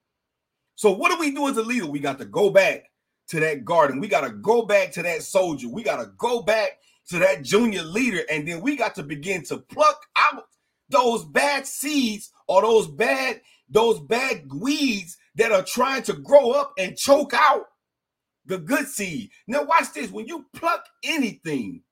So, 0.75 0.91
what 0.91 1.13
do 1.13 1.19
we 1.19 1.31
do 1.31 1.49
as 1.49 1.57
a 1.57 1.63
leader? 1.63 1.87
We 1.87 2.01
got 2.01 2.19
to 2.19 2.25
go 2.25 2.51
back 2.51 2.85
to 3.29 3.41
that 3.41 3.65
garden. 3.65 4.01
We 4.01 4.09
got 4.09 4.23
to 4.23 4.31
go 4.31 4.63
back 4.63 4.93
to 4.93 5.03
that 5.03 5.23
soldier. 5.23 5.69
We 5.69 5.83
got 5.83 5.99
to 5.99 6.11
go 6.19 6.43
back 6.43 6.79
to 7.09 7.19
that 7.19 7.43
junior 7.43 7.83
leader. 7.83 8.23
And 8.31 8.47
then 8.47 8.61
we 8.61 8.77
got 8.77 8.95
to 8.97 9.03
begin 9.03 9.45
to 9.45 9.59
pluck 9.59 10.01
out 10.17 10.45
those 10.89 11.25
bad 11.25 11.67
seeds 11.67 12.33
or 12.49 12.63
those 12.63 12.89
bad, 12.89 13.41
those 13.69 14.01
bad 14.01 14.45
weeds 14.53 15.17
that 15.37 15.53
are 15.53 15.63
trying 15.63 16.03
to 16.05 16.15
grow 16.15 16.51
up 16.51 16.73
and 16.79 16.97
choke 16.97 17.33
out 17.35 17.67
the 18.47 18.59
good 18.59 18.87
seed. 18.89 19.31
Now, 19.47 19.63
watch 19.63 19.93
this. 19.95 20.11
When 20.11 20.27
you 20.27 20.47
pluck 20.53 20.85
anything, 21.05 21.83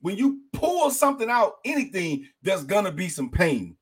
when 0.00 0.16
you 0.16 0.40
pull 0.52 0.90
something 0.90 1.30
out, 1.30 1.54
anything, 1.64 2.26
there's 2.42 2.64
gonna 2.64 2.92
be 2.92 3.08
some 3.08 3.30
pain. 3.30 3.77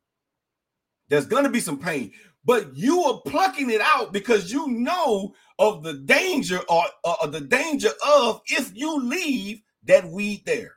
There's 1.09 1.27
going 1.27 1.45
to 1.45 1.51
be 1.51 1.61
some 1.61 1.79
pain, 1.79 2.13
but 2.45 2.77
you 2.77 3.03
are 3.03 3.21
plucking 3.27 3.71
it 3.71 3.81
out 3.81 4.13
because 4.13 4.53
you 4.53 4.67
know 4.69 5.35
of 5.59 5.83
the 5.83 5.95
danger 5.95 6.61
or, 6.69 6.85
uh, 7.05 7.15
or 7.23 7.29
the 7.29 7.41
danger 7.41 7.91
of 8.07 8.41
if 8.47 8.77
you 8.77 9.01
leave 9.03 9.63
that 9.85 10.09
weed 10.09 10.43
there. 10.47 10.75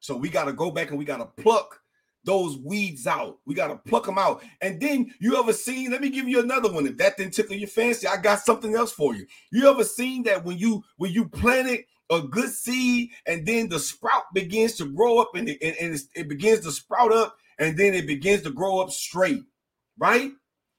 So 0.00 0.16
we 0.16 0.28
got 0.28 0.44
to 0.44 0.52
go 0.52 0.70
back 0.70 0.90
and 0.90 0.98
we 0.98 1.04
got 1.04 1.18
to 1.18 1.42
pluck 1.42 1.80
those 2.24 2.58
weeds 2.58 3.06
out. 3.06 3.38
We 3.46 3.54
got 3.54 3.68
to 3.68 3.76
pluck 3.76 4.04
them 4.04 4.18
out. 4.18 4.42
And 4.60 4.80
then 4.80 5.12
you 5.20 5.38
ever 5.38 5.52
seen, 5.52 5.90
let 5.90 6.02
me 6.02 6.10
give 6.10 6.28
you 6.28 6.40
another 6.40 6.70
one. 6.70 6.86
If 6.86 6.96
that 6.98 7.16
didn't 7.16 7.34
tickle 7.34 7.56
your 7.56 7.68
fancy, 7.68 8.06
I 8.06 8.16
got 8.16 8.40
something 8.40 8.74
else 8.74 8.92
for 8.92 9.14
you. 9.14 9.26
You 9.50 9.70
ever 9.70 9.84
seen 9.84 10.24
that 10.24 10.44
when 10.44 10.58
you 10.58 10.84
when 10.96 11.12
you 11.12 11.28
planted 11.28 11.84
a 12.10 12.20
good 12.20 12.50
seed 12.50 13.10
and 13.26 13.46
then 13.46 13.68
the 13.68 13.78
sprout 13.78 14.24
begins 14.34 14.74
to 14.74 14.86
grow 14.86 15.18
up 15.18 15.34
and 15.34 15.48
it, 15.48 15.58
and, 15.62 15.76
and 15.76 16.00
it 16.14 16.28
begins 16.28 16.60
to 16.60 16.72
sprout 16.72 17.12
up 17.12 17.36
and 17.58 17.76
then 17.76 17.94
it 17.94 18.06
begins 18.06 18.42
to 18.42 18.50
grow 18.50 18.80
up 18.80 18.90
straight, 18.90 19.42
right? 19.98 20.32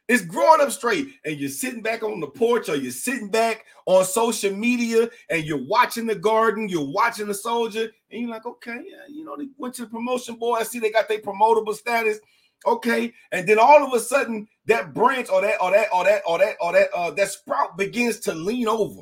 It's 0.08 0.26
growing 0.26 0.60
up 0.60 0.72
straight, 0.72 1.08
and 1.24 1.38
you're 1.38 1.50
sitting 1.50 1.84
back 1.84 2.02
on 2.02 2.20
the 2.20 2.28
porch 2.28 2.68
or 2.68 2.76
you're 2.76 2.92
sitting 2.92 3.30
back 3.30 3.66
on 3.86 4.04
social 4.04 4.52
media 4.52 5.08
and 5.30 5.44
you're 5.44 5.64
watching 5.68 6.08
the 6.08 6.16
garden, 6.16 6.68
you're 6.68 6.92
watching 6.92 7.28
the 7.28 7.34
soldier, 7.36 7.92
and 8.10 8.22
you're 8.22 8.30
like, 8.30 8.46
okay, 8.48 8.82
yeah, 8.90 9.04
you 9.08 9.24
know, 9.24 9.38
they 9.38 9.50
went 9.58 9.76
to 9.76 9.84
the 9.84 9.88
promotion 9.88 10.36
board. 10.36 10.62
I 10.62 10.64
see 10.64 10.80
they 10.80 10.90
got 10.92 11.08
their 11.08 11.20
promotable 11.20 11.76
status. 11.76 12.20
Okay, 12.66 13.14
and 13.32 13.48
then 13.48 13.60
all 13.60 13.86
of 13.86 13.94
a 13.94 14.00
sudden 14.00 14.48
that 14.66 14.94
branch 14.94 15.30
or 15.30 15.42
that 15.42 15.62
or 15.62 15.72
that 15.72 15.88
or 15.94 16.04
that 16.04 16.24
or 16.28 16.40
that 16.40 16.58
or 16.60 16.74
that 16.74 16.90
uh 16.94 17.12
that 17.12 17.30
sprout 17.30 17.78
begins 17.78 18.20
to 18.22 18.34
lean 18.34 18.68
over. 18.68 19.02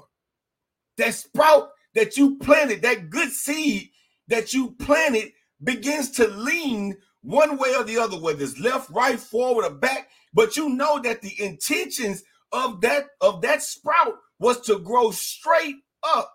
That 0.97 1.13
sprout 1.15 1.71
that 1.95 2.17
you 2.17 2.37
planted, 2.37 2.81
that 2.83 3.09
good 3.09 3.31
seed 3.31 3.89
that 4.27 4.53
you 4.53 4.71
planted 4.71 5.31
begins 5.63 6.11
to 6.11 6.27
lean 6.27 6.97
one 7.21 7.57
way 7.57 7.75
or 7.75 7.83
the 7.83 7.97
other, 7.97 8.17
whether 8.17 8.43
it's 8.43 8.59
left, 8.59 8.89
right, 8.89 9.19
forward, 9.19 9.65
or 9.65 9.73
back. 9.73 10.09
But 10.33 10.57
you 10.57 10.69
know 10.69 10.99
that 11.01 11.21
the 11.21 11.33
intentions 11.41 12.23
of 12.51 12.81
that 12.81 13.05
of 13.21 13.41
that 13.41 13.61
sprout 13.61 14.15
was 14.39 14.61
to 14.61 14.79
grow 14.79 15.11
straight 15.11 15.75
up. 16.03 16.33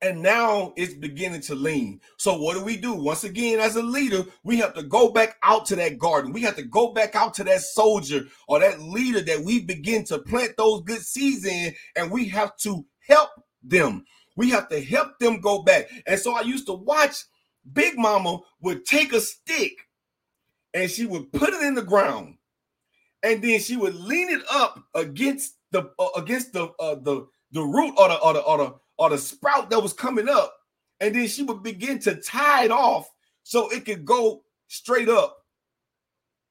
And 0.00 0.20
now 0.20 0.72
it's 0.76 0.94
beginning 0.94 1.42
to 1.42 1.54
lean. 1.54 2.00
So 2.16 2.36
what 2.36 2.54
do 2.56 2.64
we 2.64 2.76
do? 2.76 2.92
Once 2.92 3.22
again, 3.22 3.60
as 3.60 3.76
a 3.76 3.82
leader, 3.82 4.24
we 4.42 4.56
have 4.56 4.74
to 4.74 4.82
go 4.82 5.12
back 5.12 5.36
out 5.44 5.64
to 5.66 5.76
that 5.76 5.96
garden. 5.96 6.32
We 6.32 6.42
have 6.42 6.56
to 6.56 6.64
go 6.64 6.92
back 6.92 7.14
out 7.14 7.34
to 7.34 7.44
that 7.44 7.60
soldier 7.60 8.26
or 8.48 8.58
that 8.58 8.80
leader 8.80 9.20
that 9.20 9.44
we 9.44 9.60
begin 9.60 10.04
to 10.06 10.18
plant 10.18 10.56
those 10.56 10.82
good 10.82 11.02
seeds 11.02 11.44
in, 11.44 11.74
and 11.94 12.10
we 12.10 12.28
have 12.30 12.56
to 12.58 12.84
help 13.06 13.30
them. 13.62 14.04
We 14.34 14.50
have 14.50 14.68
to 14.70 14.82
help 14.82 15.20
them 15.20 15.40
go 15.40 15.62
back. 15.62 15.88
And 16.06 16.18
so 16.18 16.34
I 16.34 16.40
used 16.40 16.66
to 16.66 16.72
watch 16.72 17.24
Big 17.72 17.96
Mama 17.96 18.40
would 18.60 18.84
take 18.84 19.12
a 19.12 19.20
stick 19.20 19.72
and 20.74 20.90
she 20.90 21.06
would 21.06 21.32
put 21.32 21.50
it 21.50 21.62
in 21.62 21.74
the 21.74 21.82
ground, 21.82 22.36
and 23.22 23.42
then 23.42 23.60
she 23.60 23.76
would 23.76 23.94
lean 23.94 24.30
it 24.30 24.42
up 24.50 24.82
against 24.94 25.56
the 25.70 25.90
uh, 25.98 26.08
against 26.16 26.52
the 26.52 26.68
uh, 26.80 26.96
the 26.96 27.26
the 27.52 27.62
root 27.62 27.94
or 27.98 28.08
the 28.08 28.18
or 28.20 28.32
the 28.32 28.40
or 28.40 28.58
the 28.58 28.74
or 28.98 29.10
the 29.10 29.18
sprout 29.18 29.70
that 29.70 29.82
was 29.82 29.92
coming 29.92 30.28
up, 30.28 30.54
and 31.00 31.14
then 31.14 31.28
she 31.28 31.42
would 31.42 31.62
begin 31.62 31.98
to 32.00 32.16
tie 32.16 32.64
it 32.64 32.70
off 32.70 33.10
so 33.42 33.68
it 33.70 33.84
could 33.84 34.04
go 34.04 34.42
straight 34.68 35.08
up. 35.08 35.38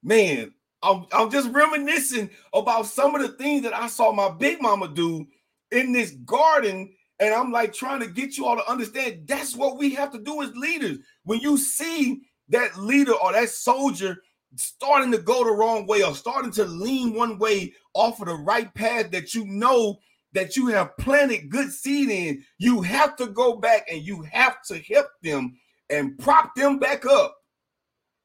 Man, 0.03 0.53
I'm, 0.83 1.05
I'm 1.11 1.29
just 1.29 1.49
reminiscing 1.49 2.29
about 2.53 2.87
some 2.87 3.15
of 3.15 3.21
the 3.21 3.29
things 3.29 3.63
that 3.63 3.73
I 3.73 3.87
saw 3.87 4.11
my 4.11 4.29
big 4.29 4.61
mama 4.61 4.87
do 4.87 5.27
in 5.71 5.91
this 5.91 6.11
garden 6.11 6.93
and 7.21 7.35
I'm 7.35 7.51
like 7.51 7.71
trying 7.71 7.99
to 7.99 8.07
get 8.07 8.35
you 8.35 8.47
all 8.47 8.57
to 8.57 8.69
understand 8.69 9.27
that's 9.27 9.55
what 9.55 9.77
we 9.77 9.93
have 9.93 10.11
to 10.11 10.19
do 10.19 10.41
as 10.41 10.55
leaders. 10.55 10.97
When 11.23 11.39
you 11.39 11.55
see 11.55 12.23
that 12.49 12.77
leader 12.77 13.13
or 13.13 13.31
that 13.31 13.49
soldier 13.49 14.17
starting 14.55 15.11
to 15.11 15.19
go 15.19 15.45
the 15.45 15.51
wrong 15.51 15.85
way 15.85 16.03
or 16.03 16.15
starting 16.15 16.51
to 16.51 16.65
lean 16.65 17.13
one 17.13 17.37
way 17.37 17.73
off 17.93 18.19
of 18.19 18.27
the 18.27 18.33
right 18.33 18.73
path 18.73 19.11
that 19.11 19.35
you 19.35 19.45
know 19.45 19.99
that 20.33 20.57
you 20.57 20.67
have 20.67 20.97
planted 20.97 21.49
good 21.49 21.71
seed 21.71 22.09
in, 22.09 22.43
you 22.57 22.81
have 22.81 23.15
to 23.17 23.27
go 23.27 23.55
back 23.55 23.85
and 23.89 24.01
you 24.01 24.23
have 24.23 24.63
to 24.63 24.79
help 24.79 25.07
them 25.21 25.55
and 25.91 26.17
prop 26.17 26.55
them 26.55 26.79
back 26.79 27.05
up 27.05 27.35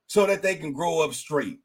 so 0.07 0.25
that 0.25 0.41
they 0.41 0.57
can 0.57 0.73
grow 0.73 1.01
up 1.05 1.13
straight. 1.13 1.59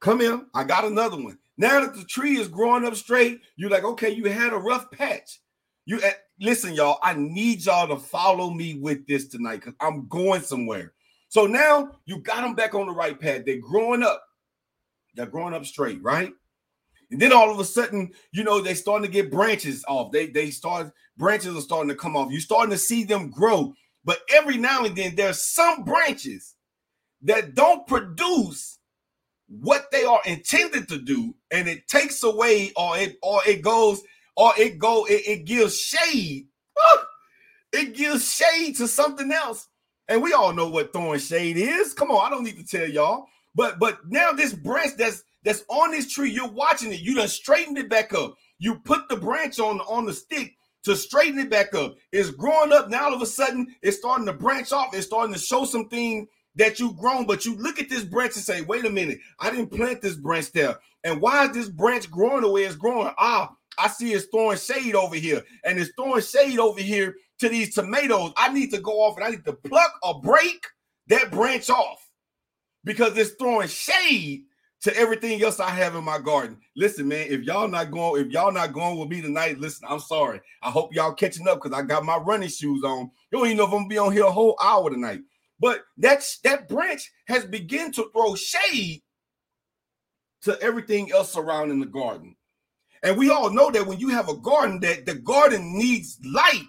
Come 0.00 0.20
here, 0.20 0.40
I 0.54 0.64
got 0.64 0.84
another 0.84 1.22
one. 1.22 1.38
Now 1.58 1.80
that 1.80 1.94
the 1.94 2.04
tree 2.04 2.38
is 2.38 2.48
growing 2.48 2.86
up 2.86 2.94
straight, 2.94 3.40
you're 3.56 3.68
like, 3.68 3.84
okay, 3.84 4.08
you 4.08 4.24
had 4.30 4.54
a 4.54 4.58
rough 4.58 4.90
patch. 4.90 5.40
You 5.88 5.98
eh, 6.02 6.12
listen, 6.38 6.74
y'all. 6.74 6.98
I 7.02 7.14
need 7.14 7.64
y'all 7.64 7.88
to 7.88 7.96
follow 7.96 8.50
me 8.50 8.74
with 8.74 9.06
this 9.06 9.26
tonight 9.26 9.62
because 9.62 9.72
I'm 9.80 10.06
going 10.06 10.42
somewhere. 10.42 10.92
So 11.30 11.46
now 11.46 11.92
you 12.04 12.18
got 12.18 12.42
them 12.42 12.54
back 12.54 12.74
on 12.74 12.88
the 12.88 12.92
right 12.92 13.18
path. 13.18 13.46
They're 13.46 13.56
growing 13.58 14.02
up. 14.02 14.22
They're 15.14 15.24
growing 15.24 15.54
up 15.54 15.64
straight, 15.64 16.02
right? 16.02 16.30
And 17.10 17.18
then 17.18 17.32
all 17.32 17.50
of 17.50 17.58
a 17.58 17.64
sudden, 17.64 18.10
you 18.32 18.44
know, 18.44 18.60
they 18.60 18.74
starting 18.74 19.06
to 19.06 19.10
get 19.10 19.30
branches 19.30 19.82
off. 19.88 20.12
They 20.12 20.26
they 20.26 20.50
start 20.50 20.92
branches 21.16 21.56
are 21.56 21.62
starting 21.62 21.88
to 21.88 21.94
come 21.94 22.18
off. 22.18 22.30
You're 22.30 22.42
starting 22.42 22.70
to 22.72 22.78
see 22.78 23.04
them 23.04 23.30
grow. 23.30 23.72
But 24.04 24.18
every 24.28 24.58
now 24.58 24.84
and 24.84 24.94
then 24.94 25.16
there's 25.16 25.40
some 25.40 25.84
branches 25.84 26.54
that 27.22 27.54
don't 27.54 27.86
produce 27.86 28.78
what 29.48 29.90
they 29.90 30.04
are 30.04 30.20
intended 30.26 30.86
to 30.88 30.98
do, 30.98 31.34
and 31.50 31.66
it 31.66 31.88
takes 31.88 32.22
away 32.24 32.72
or 32.76 32.98
it 32.98 33.16
or 33.22 33.40
it 33.46 33.62
goes 33.62 34.02
or 34.38 34.52
it 34.56 34.78
go 34.78 35.04
it, 35.04 35.22
it 35.26 35.44
gives 35.44 35.78
shade. 35.78 36.46
It 37.72 37.94
gives 37.94 38.34
shade 38.34 38.76
to 38.76 38.88
something 38.88 39.30
else. 39.30 39.68
And 40.08 40.22
we 40.22 40.32
all 40.32 40.54
know 40.54 40.70
what 40.70 40.92
throwing 40.92 41.18
shade 41.18 41.58
is. 41.58 41.92
Come 41.92 42.10
on, 42.10 42.26
I 42.26 42.30
don't 42.30 42.44
need 42.44 42.56
to 42.56 42.64
tell 42.64 42.88
y'all. 42.88 43.26
But 43.54 43.78
but 43.78 43.98
now 44.08 44.32
this 44.32 44.54
branch 44.54 44.92
that's 44.96 45.24
that's 45.44 45.64
on 45.68 45.90
this 45.90 46.10
tree, 46.10 46.30
you're 46.30 46.48
watching 46.48 46.92
it. 46.92 47.00
You 47.00 47.16
done 47.16 47.28
straightened 47.28 47.76
it 47.76 47.90
back 47.90 48.14
up. 48.14 48.36
You 48.58 48.76
put 48.76 49.08
the 49.08 49.16
branch 49.16 49.58
on 49.58 49.80
on 49.80 50.06
the 50.06 50.14
stick 50.14 50.54
to 50.84 50.94
straighten 50.94 51.38
it 51.40 51.50
back 51.50 51.74
up. 51.74 51.96
It's 52.12 52.30
growing 52.30 52.72
up. 52.72 52.88
Now 52.88 53.06
all 53.06 53.14
of 53.14 53.22
a 53.22 53.26
sudden, 53.26 53.74
it's 53.82 53.98
starting 53.98 54.26
to 54.26 54.32
branch 54.32 54.72
off. 54.72 54.94
It's 54.94 55.06
starting 55.06 55.34
to 55.34 55.40
show 55.40 55.64
something 55.64 56.28
that 56.54 56.78
you've 56.78 56.96
grown. 56.96 57.26
But 57.26 57.44
you 57.44 57.56
look 57.56 57.80
at 57.80 57.88
this 57.88 58.04
branch 58.04 58.36
and 58.36 58.44
say, 58.44 58.62
wait 58.62 58.84
a 58.84 58.90
minute, 58.90 59.18
I 59.40 59.50
didn't 59.50 59.72
plant 59.72 60.00
this 60.00 60.16
branch 60.16 60.52
there. 60.52 60.78
And 61.04 61.20
why 61.20 61.46
is 61.46 61.52
this 61.52 61.68
branch 61.68 62.10
growing 62.10 62.42
the 62.42 62.50
way 62.50 62.62
it's 62.62 62.76
growing? 62.76 63.12
Ah, 63.18 63.54
I 63.78 63.88
see 63.88 64.12
it's 64.12 64.26
throwing 64.26 64.58
shade 64.58 64.94
over 64.94 65.16
here, 65.16 65.42
and 65.64 65.78
it's 65.78 65.92
throwing 65.96 66.22
shade 66.22 66.58
over 66.58 66.80
here 66.80 67.16
to 67.38 67.48
these 67.48 67.74
tomatoes. 67.74 68.32
I 68.36 68.52
need 68.52 68.70
to 68.72 68.80
go 68.80 68.92
off 69.00 69.16
and 69.16 69.24
I 69.24 69.30
need 69.30 69.44
to 69.44 69.52
pluck 69.52 69.92
or 70.02 70.20
break 70.20 70.66
that 71.08 71.30
branch 71.30 71.70
off 71.70 72.06
because 72.84 73.16
it's 73.16 73.34
throwing 73.38 73.68
shade 73.68 74.44
to 74.80 74.96
everything 74.96 75.42
else 75.42 75.58
I 75.58 75.70
have 75.70 75.94
in 75.96 76.04
my 76.04 76.18
garden. 76.18 76.58
Listen, 76.76 77.08
man, 77.08 77.26
if 77.28 77.42
y'all 77.42 77.68
not 77.68 77.90
going, 77.90 78.24
if 78.24 78.32
y'all 78.32 78.52
not 78.52 78.72
going 78.72 78.98
with 78.98 79.08
me 79.08 79.20
tonight, 79.20 79.58
listen, 79.58 79.86
I'm 79.88 79.98
sorry. 79.98 80.40
I 80.62 80.70
hope 80.70 80.94
y'all 80.94 81.12
catching 81.12 81.48
up 81.48 81.60
because 81.62 81.76
I 81.76 81.82
got 81.82 82.04
my 82.04 82.16
running 82.16 82.48
shoes 82.48 82.84
on. 82.84 83.10
You 83.30 83.38
don't 83.38 83.46
even 83.46 83.56
know 83.56 83.64
if 83.64 83.72
I'm 83.72 83.78
gonna 83.78 83.88
be 83.88 83.98
on 83.98 84.12
here 84.12 84.24
a 84.24 84.30
whole 84.30 84.56
hour 84.62 84.90
tonight. 84.90 85.20
But 85.60 85.82
that's 85.96 86.38
that 86.40 86.68
branch 86.68 87.10
has 87.26 87.44
begun 87.44 87.90
to 87.92 88.10
throw 88.12 88.36
shade 88.36 89.02
to 90.42 90.60
everything 90.62 91.10
else 91.10 91.32
surrounding 91.32 91.80
the 91.80 91.86
garden. 91.86 92.36
And 93.02 93.16
we 93.16 93.30
all 93.30 93.50
know 93.50 93.70
that 93.70 93.86
when 93.86 93.98
you 93.98 94.08
have 94.10 94.28
a 94.28 94.36
garden, 94.36 94.80
that 94.80 95.06
the 95.06 95.14
garden 95.14 95.76
needs 95.78 96.18
light 96.24 96.62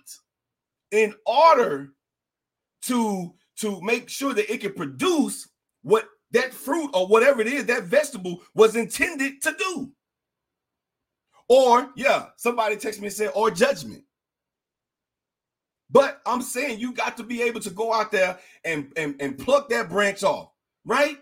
in 0.91 1.13
order 1.25 1.89
to 2.83 3.33
to 3.57 3.81
make 3.81 4.09
sure 4.09 4.33
that 4.33 4.51
it 4.51 4.62
can 4.62 4.74
produce 4.74 5.50
what 5.81 6.05
that 6.31 6.53
fruit 6.53 6.89
or 6.93 7.07
whatever 7.07 7.41
it 7.41 7.48
is 7.48 7.65
that 7.65 7.83
vegetable 7.83 8.41
was 8.53 8.75
intended 8.75 9.41
to 9.41 9.53
do. 9.57 9.91
Or 11.50 11.89
yeah, 11.95 12.27
somebody 12.38 12.77
text 12.77 13.01
me 13.01 13.07
and 13.07 13.13
said, 13.13 13.31
or 13.33 13.51
judgment. 13.51 14.03
But 15.89 16.21
I'm 16.25 16.41
saying 16.41 16.79
you 16.79 16.93
got 16.93 17.17
to 17.17 17.24
be 17.24 17.41
able 17.41 17.59
to 17.62 17.71
go 17.71 17.91
out 17.91 18.12
there 18.12 18.38
and, 18.63 18.91
and, 18.95 19.15
and 19.19 19.38
pluck 19.38 19.69
that 19.69 19.89
branch 19.89 20.24
off, 20.24 20.51
right? 20.86 21.17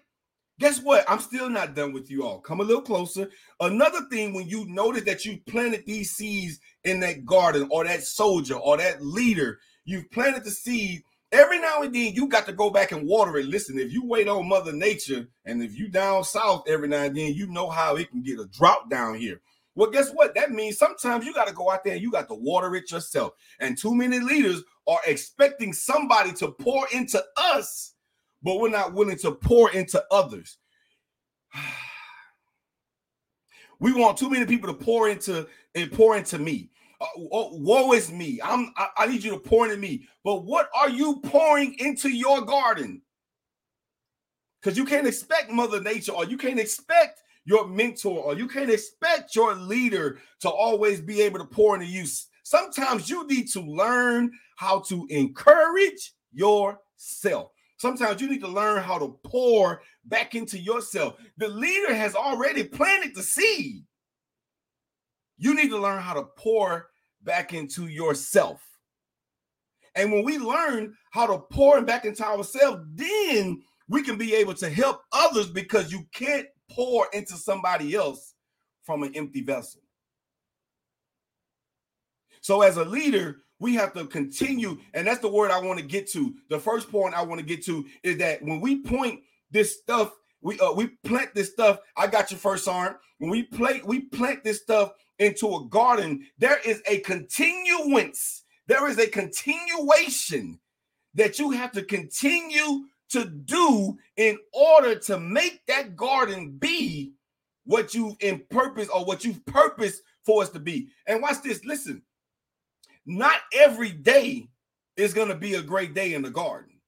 Guess 0.60 0.82
what? 0.82 1.06
I'm 1.08 1.20
still 1.20 1.50
not 1.50 1.76
done 1.76 1.94
with 1.94 2.10
you 2.10 2.24
all. 2.24 2.40
Come 2.40 2.62
a 2.62 2.64
little 2.64 2.82
closer. 2.82 3.30
Another 3.60 4.02
thing, 4.10 4.34
when 4.34 4.48
you 4.48 4.66
notice 4.68 5.04
that 5.04 5.24
you 5.24 5.40
planted 5.48 5.86
these 5.86 6.12
seeds 6.16 6.60
in 6.84 7.00
that 7.02 7.26
garden 7.26 7.68
or 7.70 7.86
that 7.86 8.04
soldier 8.04 8.56
or 8.56 8.78
that 8.78 9.04
leader, 9.04 9.60
you've 9.86 10.10
planted 10.10 10.44
the 10.44 10.52
seed. 10.52 11.04
Every 11.32 11.60
now 11.60 11.82
and 11.82 11.94
then, 11.94 12.14
you 12.14 12.28
got 12.28 12.48
to 12.48 12.54
go 12.54 12.70
back 12.72 12.92
and 12.92 13.06
water 13.06 13.38
it. 13.38 13.46
Listen, 13.46 13.78
if 13.78 13.92
you 13.92 14.04
wait 14.06 14.28
on 14.28 14.48
Mother 14.48 14.72
Nature, 14.72 15.28
and 15.46 15.62
if 15.62 15.78
you 15.78 15.90
down 15.90 16.24
south 16.24 16.64
every 16.68 16.88
now 16.88 17.04
and 17.04 17.16
then, 17.16 17.34
you 17.34 17.48
know 17.48 17.70
how 17.70 17.96
it 17.98 18.10
can 18.10 18.24
get 18.24 18.40
a 18.40 18.46
drought 18.48 18.90
down 18.90 19.16
here. 19.16 19.42
Well, 19.76 19.92
guess 19.92 20.10
what? 20.12 20.34
That 20.34 20.52
means 20.52 20.80
sometimes 20.80 21.24
you 21.24 21.36
got 21.36 21.48
to 21.48 21.54
go 21.54 21.70
out 21.70 21.84
there 21.84 21.94
and 21.94 22.02
you 22.02 22.10
got 22.10 22.30
to 22.30 22.34
water 22.34 22.74
it 22.76 22.90
yourself. 22.90 23.34
And 23.60 23.78
too 23.78 23.94
many 23.94 24.20
leaders 24.20 24.64
are 24.88 25.02
expecting 25.06 25.72
somebody 25.72 26.34
to 26.34 26.48
pour 26.50 26.88
into 26.92 27.24
us, 27.36 27.94
but 28.48 28.62
we're 28.62 28.70
not 28.70 28.94
willing 28.94 29.18
to 29.18 29.34
pour 29.34 29.70
into 29.72 30.02
others. 30.10 30.58
we 33.82 33.92
want 33.92 34.18
too 34.18 34.30
many 34.30 34.46
people 34.46 34.74
to 34.74 34.86
pour 34.86 35.10
into 35.10 35.46
and 35.76 35.92
pour 35.92 36.16
into 36.16 36.40
me. 36.40 36.70
Uh, 37.02 37.08
oh, 37.34 37.50
woe 37.58 37.92
is 37.92 38.10
me. 38.10 38.40
I'm 38.42 38.72
I, 38.78 38.88
I 39.00 39.08
need 39.08 39.22
you 39.22 39.32
to 39.32 39.38
pour 39.38 39.66
into 39.66 39.76
me. 39.76 40.08
But 40.24 40.46
what 40.46 40.70
are 40.74 40.90
you 40.90 41.20
pouring 41.26 41.76
into 41.80 42.08
your 42.08 42.40
garden? 42.40 43.02
Because 44.62 44.78
you 44.78 44.86
can't 44.86 45.08
expect 45.08 45.52
Mother 45.52 45.82
Nature 45.82 46.14
or 46.14 46.24
you 46.24 46.38
can't 46.38 46.58
expect 46.58 47.20
your 47.44 47.68
mentor 47.68 48.18
or 48.18 48.34
you 48.34 48.48
can't 48.48 48.70
expect 48.70 49.36
your 49.36 49.56
leader 49.56 50.20
to 50.40 50.50
always 50.50 51.02
be 51.02 51.22
able 51.22 51.40
to 51.40 51.46
pour 51.46 51.76
into 51.76 51.86
you. 51.86 52.06
Sometimes 52.44 53.10
you 53.10 53.28
need 53.28 53.50
to 53.50 53.60
learn 53.60 54.32
how 54.56 54.80
to 54.88 55.06
encourage 55.10 56.14
yourself. 56.32 57.52
Sometimes 57.78 58.20
you 58.22 58.30
need 58.30 58.42
to 58.42 58.48
learn 58.48 58.82
how 58.82 58.98
to 58.98 59.20
pour 59.24 59.82
back 60.06 60.34
into 60.34 60.58
yourself. 60.58 61.16
The 61.38 61.48
leader 61.48 61.94
has 61.94 62.16
already 62.16 62.64
planted 62.64 63.16
the 63.16 63.22
seed. 63.24 63.84
You 65.38 65.54
need 65.54 65.70
to 65.70 65.78
learn 65.78 66.02
how 66.02 66.16
to 66.16 66.24
pour 66.38 66.88
back 67.22 67.54
into 67.54 67.88
yourself. 67.88 68.64
And 69.94 70.12
when 70.12 70.24
we 70.24 70.38
learn 70.40 70.96
how 71.12 71.28
to 71.28 71.40
pour 71.52 71.82
back 71.82 72.06
into 72.06 72.24
ourselves, 72.26 72.84
then 72.94 73.62
we 73.88 74.02
can 74.04 74.18
be 74.18 74.34
able 74.36 74.56
to 74.56 74.70
help 74.70 75.02
others 75.12 75.48
because 75.48 75.92
you 75.92 76.06
can't 76.14 76.48
pour 76.72 77.08
into 77.14 77.36
somebody 77.36 77.96
else 77.96 78.34
from 78.84 79.04
an 79.04 79.16
empty 79.16 79.42
vessel. 79.42 79.82
So, 82.42 82.62
as 82.62 82.78
a 82.78 82.86
leader, 82.86 83.38
we 83.60 83.74
have 83.76 83.94
to 83.94 84.06
continue, 84.06 84.78
and 84.94 85.08
that's 85.08 85.20
the 85.20 85.28
word 85.28 85.52
I 85.52 85.60
want 85.60 85.80
to 85.80 85.86
get 85.86 86.10
to. 86.12 86.36
The 86.50 86.60
first 86.60 86.92
point 86.92 87.16
I 87.16 87.24
want 87.24 87.40
to 87.40 87.46
get 87.46 87.66
to 87.66 87.86
is 88.04 88.18
that 88.18 88.42
when 88.44 88.62
we 88.62 88.82
point 88.82 89.22
this 89.52 89.78
stuff, 89.78 90.14
we 90.42 90.60
uh, 90.60 90.72
we 90.74 90.88
plant 91.04 91.34
this 91.34 91.52
stuff. 91.52 91.80
I 91.96 92.08
got 92.08 92.32
your 92.32 92.40
first 92.40 92.68
arm. 92.68 92.98
When 93.18 93.32
we 93.32 93.44
play, 93.44 93.82
we 93.84 94.02
plant 94.02 94.44
this 94.44 94.62
stuff 94.62 94.94
into 95.20 95.56
a 95.56 95.66
garden. 95.66 96.28
There 96.38 96.60
is 96.66 96.82
a 96.88 97.00
continuance. 97.00 98.44
There 98.68 98.88
is 98.88 99.00
a 99.00 99.08
continuation 99.08 100.60
that 101.16 101.40
you 101.40 101.52
have 101.52 101.72
to 101.72 101.84
continue 101.84 102.86
to 103.10 103.26
do 103.26 103.98
in 104.18 104.38
order 104.54 104.96
to 105.00 105.20
make 105.20 105.66
that 105.68 105.96
garden 105.96 106.52
be 106.52 107.14
what 107.66 107.94
you've 107.94 108.16
in 108.20 108.44
purpose 108.50 108.90
or 108.90 109.06
what 109.06 109.26
you've 109.26 109.46
purposed 109.46 110.02
for 110.24 110.44
us 110.44 110.50
to 110.50 110.60
be. 110.60 110.90
And 111.08 111.22
watch 111.22 111.42
this. 111.42 111.64
Listen, 111.66 112.02
not 113.08 113.40
every 113.54 113.92
day 113.92 114.48
is 114.98 115.14
going 115.14 115.30
to 115.30 115.36
be 115.36 115.56
a 115.56 115.62
great 115.62 115.94
day 115.94 116.14
in 116.14 116.22
the 116.22 116.30
garden 116.30 116.80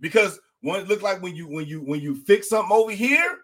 because 0.00 0.38
when 0.60 0.80
it 0.80 0.88
look 0.88 1.02
like 1.02 1.22
when 1.22 1.34
you 1.34 1.48
when 1.48 1.66
you 1.66 1.80
when 1.80 2.00
you 2.00 2.14
fix 2.14 2.48
something 2.48 2.76
over 2.76 2.90
here, 2.90 3.38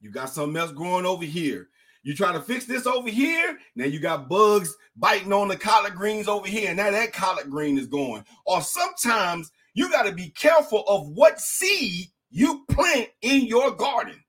you 0.00 0.10
got 0.10 0.30
something 0.30 0.56
else 0.56 0.72
growing 0.72 1.06
over 1.06 1.24
here. 1.24 1.68
You 2.02 2.14
try 2.14 2.32
to 2.32 2.40
fix 2.40 2.66
this 2.66 2.86
over 2.86 3.08
here, 3.08 3.58
now 3.74 3.86
you 3.86 3.98
got 3.98 4.28
bugs 4.28 4.76
biting 4.94 5.32
on 5.32 5.48
the 5.48 5.56
collard 5.56 5.96
greens 5.96 6.28
over 6.28 6.46
here, 6.46 6.68
and 6.68 6.76
now 6.76 6.90
that 6.92 7.12
collard 7.12 7.50
green 7.50 7.78
is 7.78 7.88
going. 7.88 8.24
Or 8.44 8.60
sometimes 8.60 9.50
you 9.74 9.90
got 9.90 10.04
to 10.06 10.12
be 10.12 10.30
careful 10.30 10.84
of 10.86 11.08
what 11.08 11.40
seed 11.40 12.06
you 12.30 12.64
plant 12.70 13.08
in 13.22 13.46
your 13.46 13.72
garden. 13.72 14.22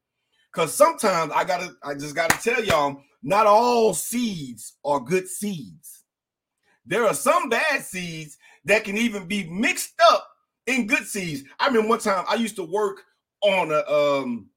Because 0.52 0.74
sometimes 0.74 1.32
I 1.36 1.44
gotta, 1.44 1.76
I 1.84 1.94
just 1.94 2.16
gotta 2.16 2.38
tell 2.42 2.64
y'all, 2.64 3.00
not 3.22 3.46
all 3.46 3.94
seeds 3.94 4.74
are 4.84 5.00
good 5.00 5.28
seeds. 5.28 5.97
There 6.88 7.06
are 7.06 7.14
some 7.14 7.50
bad 7.50 7.84
seeds 7.84 8.38
that 8.66 8.84
can 8.84 8.98
even 8.98 9.28
be 9.28 9.46
mixed 9.50 9.94
up 10.12 10.28
in 10.66 10.88
good 10.88 11.06
seeds. 11.06 11.44
I 11.60 11.68
remember 11.68 11.90
one 11.90 12.00
time 12.00 12.26
I 12.28 12.36
used 12.36 12.56
to 12.58 12.64
work 12.64 13.04
on 13.42 13.72
a 13.72 13.90
um 13.92 14.50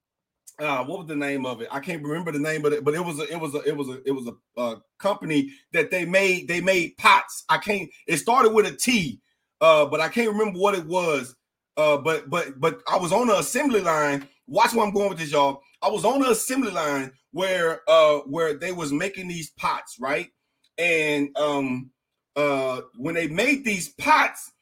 uh, 0.60 0.84
what 0.84 0.98
was 0.98 1.08
the 1.08 1.16
name 1.16 1.46
of 1.46 1.62
it? 1.62 1.68
I 1.70 1.80
can't 1.80 2.02
remember 2.02 2.32
the 2.32 2.38
name 2.38 2.66
of 2.66 2.72
it, 2.74 2.84
but 2.84 2.94
it 2.94 3.02
was 3.02 3.18
a, 3.18 3.32
it 3.32 3.40
was 3.40 3.54
a, 3.54 3.62
it 3.62 3.74
was 3.74 3.88
a, 3.88 4.02
it 4.06 4.10
was 4.10 4.26
a, 4.26 4.60
a 4.60 4.82
company 4.98 5.52
that 5.72 5.90
they 5.90 6.04
made 6.04 6.48
they 6.48 6.60
made 6.60 6.96
pots. 6.98 7.44
I 7.48 7.58
can't. 7.58 7.88
It 8.06 8.18
started 8.18 8.52
with 8.52 8.66
a 8.66 8.76
T, 8.76 9.20
uh, 9.60 9.86
but 9.86 10.00
I 10.00 10.08
can't 10.08 10.30
remember 10.30 10.58
what 10.58 10.74
it 10.74 10.86
was. 10.86 11.34
Uh, 11.76 11.96
but 11.96 12.28
but 12.28 12.60
but 12.60 12.82
I 12.90 12.98
was 12.98 13.10
on 13.12 13.28
the 13.28 13.38
assembly 13.38 13.80
line. 13.80 14.28
Watch 14.46 14.74
where 14.74 14.84
I'm 14.84 14.92
going 14.92 15.08
with 15.08 15.18
this, 15.18 15.32
y'all. 15.32 15.62
I 15.80 15.88
was 15.88 16.04
on 16.04 16.20
the 16.20 16.30
assembly 16.30 16.72
line 16.72 17.12
where 17.32 17.80
uh 17.88 18.18
where 18.26 18.54
they 18.54 18.72
was 18.72 18.92
making 18.92 19.28
these 19.28 19.50
pots, 19.50 19.96
right? 19.98 20.28
And 20.76 21.34
um 21.38 21.90
uh 22.36 22.82
when 22.96 23.14
they 23.14 23.28
made 23.28 23.64
these 23.64 23.88
pots, 23.88 24.52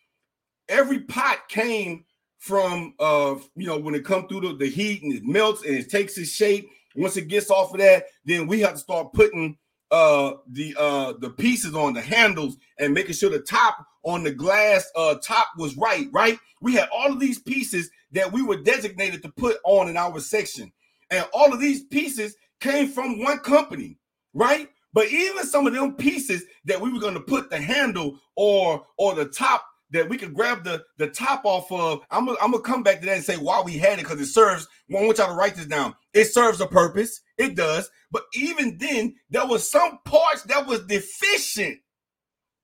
every 0.69 1.01
pot 1.01 1.49
came 1.49 2.05
from 2.39 2.95
uh 2.99 3.35
you 3.57 3.67
know 3.67 3.79
when 3.79 3.95
it 3.95 4.05
come 4.05 4.29
through 4.29 4.41
the, 4.41 4.55
the 4.55 4.69
heat 4.69 5.03
and 5.03 5.13
it 5.13 5.25
melts 5.25 5.65
and 5.65 5.77
it 5.77 5.91
takes 5.91 6.17
its 6.19 6.31
shape. 6.31 6.69
Once 6.97 7.17
it 7.17 7.29
gets 7.29 7.51
off 7.51 7.73
of 7.73 7.79
that, 7.79 8.05
then 8.25 8.47
we 8.47 8.61
have 8.61 8.73
to 8.73 8.79
start 8.79 9.13
putting 9.13 9.57
uh 9.91 10.33
the 10.53 10.75
uh 10.79 11.15
the 11.21 11.31
pieces 11.31 11.75
on 11.75 11.95
the 11.95 12.01
handles 12.01 12.57
and 12.79 12.93
making 12.93 13.15
sure 13.15 13.31
the 13.31 13.41
top 13.41 13.87
on 14.03 14.23
the 14.23 14.31
glass 14.31 14.87
uh 14.97 15.15
top 15.23 15.49
was 15.57 15.77
right 15.79 16.09
right 16.13 16.39
we 16.61 16.75
had 16.75 16.89
all 16.93 17.11
of 17.13 17.21
these 17.21 17.39
pieces 17.39 17.91
that 18.13 18.31
we 18.31 18.43
were 18.43 18.61
designated 18.63 19.23
to 19.23 19.31
put 19.31 19.57
on 19.65 19.89
in 19.89 19.97
our 19.97 20.21
section 20.21 20.71
and 21.11 21.27
all 21.33 21.53
of 21.53 21.61
these 21.61 21.85
pieces 21.85 22.37
came 22.61 22.89
from 22.89 23.23
one 23.23 23.39
company 23.39 23.97
right 24.35 24.69
but 24.99 25.13
even 25.13 25.47
some 25.47 25.65
of 25.65 25.73
them 25.73 25.95
pieces 25.95 26.43
that 26.65 26.81
we 26.81 26.93
were 26.93 26.99
going 26.99 27.15
to 27.15 27.21
put 27.21 27.51
the 27.51 27.61
handle 27.61 28.19
or 28.35 28.85
or 28.97 29.15
the 29.15 29.27
top 29.27 29.65
that 29.93 30.09
we 30.09 30.19
could 30.19 30.35
grab 30.35 30.65
the 30.65 30.83
the 30.97 31.07
top 31.07 31.43
off 31.45 31.71
of. 31.71 32.01
I'm 32.11 32.27
gonna, 32.27 32.37
I'm 32.43 32.53
come 32.63 32.83
back 32.83 32.99
to 32.99 33.07
that 33.07 33.15
and 33.15 33.25
say 33.25 33.37
why 33.37 33.63
we 33.65 33.79
had 33.79 34.01
it 34.01 34.03
because 34.03 34.21
it 34.21 34.27
serves. 34.27 34.67
I 34.91 34.95
want 34.95 35.19
y'all 35.19 35.29
to 35.29 35.35
write 35.35 35.55
this 35.55 35.67
down. 35.67 35.95
It 36.15 36.25
serves 36.25 36.61
a 36.61 36.67
purpose. 36.67 37.21
It 37.37 37.55
does. 37.55 37.89
But 38.11 38.25
even 38.35 38.77
then, 38.79 39.15
there 39.31 39.47
was 39.47 39.71
some 39.71 40.01
parts 40.05 40.43
that 40.49 40.67
was 40.67 40.85
deficient 40.87 41.79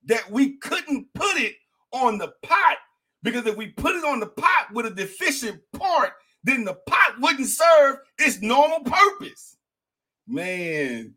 that 0.06 0.28
we 0.28 0.56
couldn't 0.56 1.06
put 1.14 1.36
it 1.36 1.54
on 1.92 2.18
the 2.18 2.32
pot 2.42 2.78
because 3.22 3.46
if 3.46 3.56
we 3.56 3.68
put 3.68 3.94
it 3.94 4.02
on 4.02 4.18
the 4.18 4.26
pot 4.26 4.72
with 4.72 4.86
a 4.86 4.90
deficient 4.90 5.60
part, 5.72 6.10
then 6.42 6.64
the 6.64 6.74
pot 6.74 7.14
wouldn't 7.20 7.46
serve 7.46 7.98
its 8.18 8.42
normal 8.42 8.80
purpose. 8.80 9.56
Man, 10.26 11.14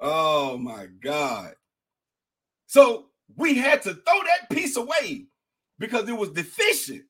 oh 0.00 0.58
my 0.58 0.86
God. 1.02 1.54
So 2.66 3.06
we 3.36 3.54
had 3.54 3.82
to 3.82 3.94
throw 3.94 4.20
that 4.22 4.50
piece 4.50 4.76
away 4.76 5.26
because 5.78 6.08
it 6.08 6.16
was 6.16 6.30
deficient 6.30 7.04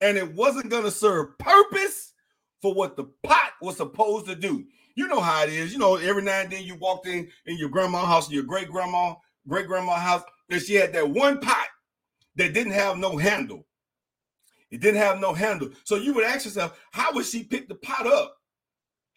and 0.00 0.16
it 0.16 0.34
wasn't 0.34 0.70
going 0.70 0.84
to 0.84 0.90
serve 0.90 1.38
purpose 1.38 2.12
for 2.62 2.74
what 2.74 2.96
the 2.96 3.04
pot 3.22 3.52
was 3.60 3.76
supposed 3.76 4.26
to 4.26 4.34
do. 4.34 4.64
You 4.94 5.08
know 5.08 5.20
how 5.20 5.44
it 5.44 5.50
is. 5.50 5.72
You 5.72 5.78
know, 5.78 5.96
every 5.96 6.22
now 6.22 6.40
and 6.40 6.50
then 6.50 6.64
you 6.64 6.74
walked 6.76 7.06
in 7.06 7.28
in 7.46 7.58
your 7.58 7.68
grandma's 7.68 8.06
house, 8.06 8.30
your 8.30 8.42
great 8.42 8.70
grandma, 8.70 9.14
great 9.48 9.66
grandma 9.66 9.94
house, 9.94 10.22
and 10.50 10.60
she 10.60 10.74
had 10.74 10.92
that 10.92 11.08
one 11.08 11.40
pot 11.40 11.68
that 12.36 12.52
didn't 12.52 12.72
have 12.72 12.98
no 12.98 13.16
handle. 13.16 13.66
It 14.70 14.80
didn't 14.80 15.00
have 15.00 15.20
no 15.20 15.32
handle. 15.32 15.70
So 15.84 15.96
you 15.96 16.14
would 16.14 16.24
ask 16.24 16.44
yourself, 16.44 16.78
how 16.92 17.12
would 17.14 17.26
she 17.26 17.42
pick 17.44 17.68
the 17.68 17.74
pot 17.74 18.06
up? 18.06 18.36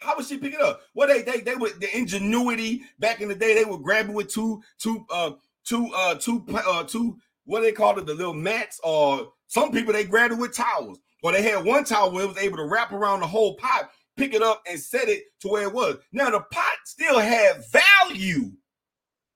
How 0.04 0.16
would 0.16 0.26
she 0.26 0.38
pick 0.38 0.54
it 0.54 0.62
up? 0.62 0.82
Well, 0.94 1.08
they 1.08 1.22
they 1.22 1.42
they 1.42 1.56
would 1.56 1.80
the 1.80 1.96
ingenuity 1.98 2.84
back 3.00 3.22
in 3.22 3.30
the 3.30 3.36
day, 3.36 3.54
they 3.54 3.66
would 3.66 3.84
grab 3.84 4.10
it 4.10 4.14
with 4.14 4.30
two 4.32 4.62
two 4.78 5.06
uh 5.10 5.32
two 5.66 5.90
uh 5.96 6.16
two 6.16 6.46
uh 6.54 6.84
two 6.84 7.18
what 7.46 7.62
they 7.62 7.72
called 7.72 7.98
it, 7.98 8.06
the 8.06 8.14
little 8.14 8.34
mats, 8.34 8.80
or 8.84 9.34
some 9.48 9.72
people 9.72 9.94
they 9.94 10.04
grabbed 10.06 10.34
it 10.34 10.40
with 10.40 10.56
towels, 10.56 11.00
or 11.24 11.32
they 11.32 11.42
had 11.42 11.66
one 11.66 11.84
towel 11.84 12.12
where 12.12 12.24
it 12.24 12.28
was 12.28 12.38
able 12.38 12.58
to 12.58 12.66
wrap 12.66 12.92
around 12.92 13.20
the 13.20 13.28
whole 13.28 13.56
pot. 13.58 13.90
pick 14.18 14.34
it 14.34 14.42
up 14.42 14.62
and 14.70 14.80
set 14.80 15.10
it 15.10 15.24
to 15.42 15.48
where 15.48 15.64
it 15.64 15.74
was. 15.74 15.98
Now 16.12 16.30
the 16.30 16.40
pot 16.40 16.78
still 16.86 17.20
had 17.20 17.64
value. 17.72 18.52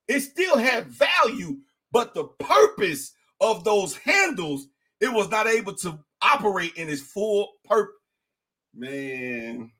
It 0.07 0.21
still 0.21 0.57
had 0.57 0.87
value, 0.87 1.57
but 1.91 2.13
the 2.13 2.25
purpose 2.25 3.13
of 3.41 3.63
those 3.63 3.95
handles, 3.97 4.67
it 5.01 5.11
was 5.11 5.29
not 5.29 5.47
able 5.47 5.73
to 5.75 5.99
operate 6.21 6.73
in 6.75 6.89
its 6.89 7.01
full 7.01 7.53
purpose. 7.65 7.93
Man, 8.73 9.71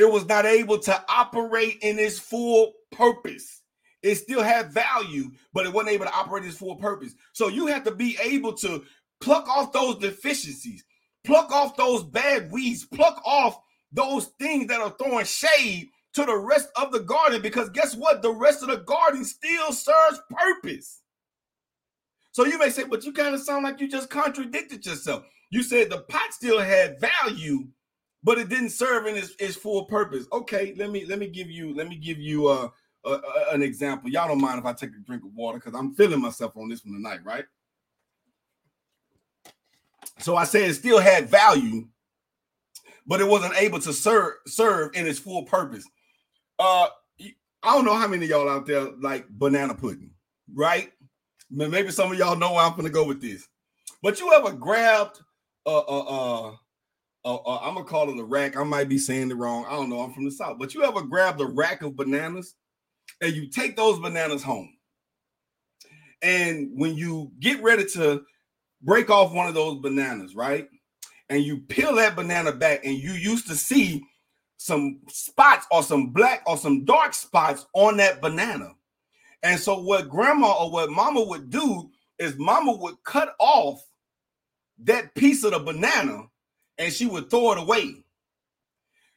it 0.00 0.10
was 0.10 0.26
not 0.26 0.46
able 0.46 0.78
to 0.78 1.04
operate 1.08 1.78
in 1.82 1.98
its 1.98 2.18
full 2.18 2.72
purpose. 2.92 3.62
It 4.02 4.14
still 4.16 4.42
had 4.42 4.72
value, 4.72 5.30
but 5.52 5.66
it 5.66 5.72
wasn't 5.72 5.94
able 5.94 6.06
to 6.06 6.14
operate 6.14 6.44
its 6.44 6.56
full 6.56 6.76
purpose. 6.76 7.14
So 7.32 7.48
you 7.48 7.66
have 7.66 7.84
to 7.84 7.90
be 7.94 8.16
able 8.22 8.54
to 8.54 8.82
pluck 9.20 9.48
off 9.48 9.72
those 9.72 9.96
deficiencies, 9.98 10.84
pluck 11.24 11.52
off 11.52 11.76
those 11.76 12.02
bad 12.02 12.50
weeds, 12.50 12.86
pluck 12.86 13.20
off 13.24 13.60
those 13.92 14.26
things 14.38 14.68
that 14.68 14.80
are 14.80 14.94
throwing 14.98 15.26
shade 15.26 15.90
to 16.14 16.24
the 16.24 16.36
rest 16.36 16.68
of 16.76 16.92
the 16.92 17.00
garden 17.00 17.42
because 17.42 17.68
guess 17.70 17.94
what? 17.94 18.22
The 18.22 18.32
rest 18.32 18.62
of 18.62 18.68
the 18.68 18.78
garden 18.78 19.24
still 19.24 19.72
serves 19.72 20.20
purpose. 20.30 21.02
So 22.32 22.46
you 22.46 22.58
may 22.58 22.70
say, 22.70 22.84
but 22.84 23.04
you 23.04 23.12
kind 23.12 23.34
of 23.34 23.40
sound 23.40 23.64
like 23.64 23.80
you 23.80 23.88
just 23.88 24.08
contradicted 24.08 24.86
yourself. 24.86 25.24
You 25.50 25.62
said 25.62 25.90
the 25.90 25.98
pot 26.02 26.32
still 26.32 26.60
had 26.60 27.00
value, 27.00 27.68
but 28.22 28.38
it 28.38 28.48
didn't 28.48 28.70
serve 28.70 29.06
in 29.06 29.16
its, 29.16 29.34
its 29.38 29.56
full 29.56 29.84
purpose. 29.86 30.26
Okay, 30.32 30.74
let 30.76 30.90
me 30.90 31.04
let 31.06 31.18
me 31.18 31.26
give 31.26 31.50
you 31.50 31.74
let 31.74 31.88
me 31.88 31.96
give 31.96 32.18
you 32.18 32.48
uh, 32.48 32.68
uh, 33.04 33.18
an 33.52 33.62
example. 33.62 34.10
Y'all 34.10 34.28
don't 34.28 34.40
mind 34.40 34.58
if 34.58 34.66
I 34.66 34.72
take 34.72 34.90
a 34.90 35.06
drink 35.06 35.24
of 35.24 35.34
water 35.34 35.58
because 35.58 35.78
I'm 35.78 35.94
feeling 35.94 36.20
myself 36.20 36.56
on 36.56 36.68
this 36.68 36.84
one 36.84 36.94
tonight, 36.94 37.20
right? 37.24 37.44
So 40.18 40.36
I 40.36 40.44
said 40.44 40.68
it 40.68 40.74
still 40.74 41.00
had 41.00 41.28
value, 41.30 41.88
but 43.06 43.20
it 43.20 43.28
wasn't 43.28 43.56
able 43.56 43.80
to 43.80 43.92
serve 43.92 44.34
serve 44.46 44.94
in 44.94 45.06
its 45.06 45.18
full 45.18 45.44
purpose. 45.44 45.84
Uh, 46.58 46.88
I 47.62 47.74
don't 47.74 47.84
know 47.84 47.94
how 47.94 48.08
many 48.08 48.26
y'all 48.26 48.48
out 48.48 48.66
there 48.66 48.88
like 49.00 49.28
banana 49.28 49.74
pudding, 49.74 50.10
right? 50.54 50.90
Maybe 51.50 51.90
some 51.90 52.12
of 52.12 52.18
y'all 52.18 52.36
know 52.36 52.52
where 52.52 52.64
I'm 52.64 52.76
gonna 52.76 52.90
go 52.90 53.04
with 53.04 53.20
this. 53.20 53.48
But 54.02 54.20
you 54.20 54.32
ever 54.32 54.52
grabbed 54.52 55.20
uh 55.66 55.78
uh, 55.78 56.56
uh, 57.24 57.36
uh 57.36 57.58
I'm 57.62 57.74
gonna 57.74 57.84
call 57.84 58.10
it 58.10 58.18
a 58.18 58.24
rack. 58.24 58.56
I 58.56 58.64
might 58.64 58.88
be 58.88 58.98
saying 58.98 59.30
it 59.30 59.36
wrong. 59.36 59.66
I 59.66 59.72
don't 59.72 59.90
know. 59.90 60.00
I'm 60.00 60.12
from 60.12 60.24
the 60.24 60.30
south. 60.30 60.58
But 60.58 60.74
you 60.74 60.84
ever 60.84 61.02
grabbed 61.02 61.40
a 61.40 61.46
rack 61.46 61.82
of 61.82 61.96
bananas 61.96 62.54
and 63.20 63.34
you 63.34 63.48
take 63.48 63.76
those 63.76 63.98
bananas 63.98 64.42
home. 64.42 64.72
And 66.22 66.70
when 66.74 66.94
you 66.94 67.32
get 67.40 67.62
ready 67.62 67.84
to 67.94 68.22
break 68.82 69.10
off 69.10 69.32
one 69.32 69.48
of 69.48 69.54
those 69.54 69.80
bananas, 69.80 70.34
right? 70.34 70.68
And 71.28 71.42
you 71.42 71.58
peel 71.58 71.94
that 71.96 72.16
banana 72.16 72.52
back, 72.52 72.84
and 72.84 72.96
you 72.96 73.12
used 73.12 73.46
to 73.48 73.54
see 73.54 74.04
some 74.56 75.00
spots 75.08 75.66
or 75.70 75.82
some 75.82 76.08
black 76.08 76.42
or 76.46 76.56
some 76.56 76.84
dark 76.84 77.14
spots 77.14 77.66
on 77.72 77.96
that 77.98 78.20
banana. 78.20 78.72
And 79.42 79.58
so, 79.58 79.80
what 79.80 80.08
grandma 80.08 80.52
or 80.52 80.70
what 80.70 80.90
mama 80.90 81.22
would 81.22 81.48
do 81.48 81.90
is 82.18 82.36
mama 82.36 82.72
would 82.72 82.96
cut 83.04 83.34
off 83.38 83.82
that 84.80 85.14
piece 85.14 85.44
of 85.44 85.52
the 85.52 85.60
banana 85.60 86.24
and 86.80 86.92
she 86.94 87.06
would 87.06 87.30
throw 87.30 87.52
it 87.52 87.58
away. 87.60 87.96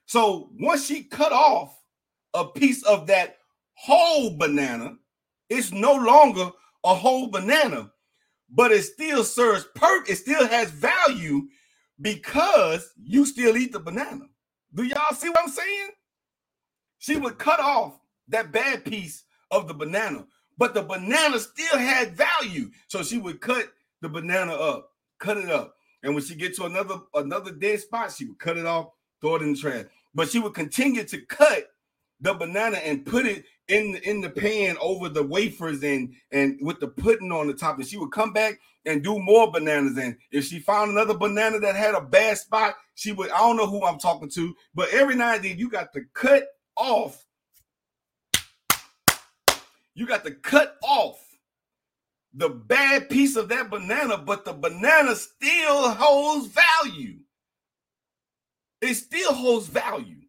So, 0.07 0.51
once 0.59 0.85
she 0.87 1.03
cut 1.05 1.33
off 1.33 1.77
a 2.35 2.45
piece 2.45 2.83
of 2.83 3.07
that 3.07 3.37
whole 3.75 4.37
banana, 4.37 4.97
it's 5.49 5.71
no 5.73 5.95
longer 5.95 6.51
a 6.85 6.95
whole 6.95 7.27
banana, 7.29 7.91
but 8.49 8.71
it 8.71 8.83
still 8.83 9.23
serves 9.25 9.65
purpose, 9.75 10.11
it 10.11 10.23
still 10.23 10.47
has 10.47 10.71
value 10.71 11.43
because 12.01 12.91
you 13.03 13.25
still 13.25 13.57
eat 13.57 13.73
the 13.73 13.79
banana. 13.81 14.25
Do 14.75 14.83
y'all 14.83 15.15
see 15.15 15.29
what 15.29 15.41
I'm 15.43 15.49
saying? 15.49 15.89
She 16.99 17.17
would 17.17 17.37
cut 17.39 17.59
off 17.59 17.99
that 18.29 18.51
bad 18.51 18.85
piece 18.85 19.23
of 19.51 19.67
the 19.67 19.73
banana, 19.73 20.25
but 20.57 20.73
the 20.73 20.81
banana 20.83 21.39
still 21.39 21.79
had 21.79 22.17
value. 22.17 22.71
So 22.87 23.03
she 23.03 23.17
would 23.19 23.41
cut 23.41 23.67
the 24.01 24.09
banana 24.09 24.53
up, 24.53 24.91
cut 25.19 25.37
it 25.37 25.49
up. 25.49 25.75
And 26.03 26.13
when 26.13 26.23
she 26.23 26.35
get 26.35 26.55
to 26.57 26.65
another 26.65 26.99
another 27.13 27.51
dead 27.51 27.79
spot, 27.79 28.11
she 28.11 28.25
would 28.25 28.39
cut 28.39 28.57
it 28.57 28.65
off, 28.65 28.89
throw 29.21 29.35
it 29.35 29.41
in 29.41 29.53
the 29.53 29.59
trash. 29.59 29.85
But 30.13 30.29
she 30.29 30.39
would 30.39 30.53
continue 30.53 31.03
to 31.03 31.21
cut 31.21 31.65
the 32.19 32.33
banana 32.33 32.77
and 32.77 33.05
put 33.05 33.25
it 33.25 33.45
in 33.67 33.95
in 34.03 34.21
the 34.21 34.29
pan 34.29 34.77
over 34.81 35.09
the 35.09 35.23
wafers 35.23 35.83
and 35.83 36.13
and 36.31 36.59
with 36.61 36.79
the 36.79 36.87
pudding 36.87 37.31
on 37.31 37.47
the 37.47 37.53
top. 37.53 37.77
And 37.77 37.87
she 37.87 37.97
would 37.97 38.11
come 38.11 38.33
back 38.33 38.59
and 38.85 39.03
do 39.03 39.17
more 39.17 39.51
bananas. 39.51 39.97
And 39.97 40.17
if 40.31 40.45
she 40.45 40.59
found 40.59 40.91
another 40.91 41.17
banana 41.17 41.59
that 41.59 41.75
had 41.75 41.95
a 41.95 42.01
bad 42.01 42.37
spot 42.37 42.75
she 42.95 43.11
would 43.11 43.31
i 43.31 43.39
don't 43.39 43.57
know 43.57 43.65
who 43.65 43.83
i'm 43.83 43.97
talking 43.97 44.29
to 44.29 44.53
but 44.75 44.87
every 44.89 45.15
now 45.15 45.33
and 45.33 45.43
then 45.43 45.57
you 45.57 45.67
got 45.67 45.91
to 45.93 46.01
cut 46.13 46.43
off. 46.75 47.25
You 49.95 50.07
got 50.07 50.23
to 50.25 50.31
cut 50.31 50.77
off 50.81 51.22
the 52.33 52.49
bad 52.49 53.09
piece 53.09 53.35
of 53.35 53.49
that 53.49 53.69
banana 53.69 54.17
but 54.17 54.45
the 54.45 54.53
banana 54.53 55.15
still 55.15 55.91
holds 55.91 56.47
value 56.47 57.17
it 58.81 58.95
still 58.95 59.33
holds 59.33 59.67
value 59.67 60.23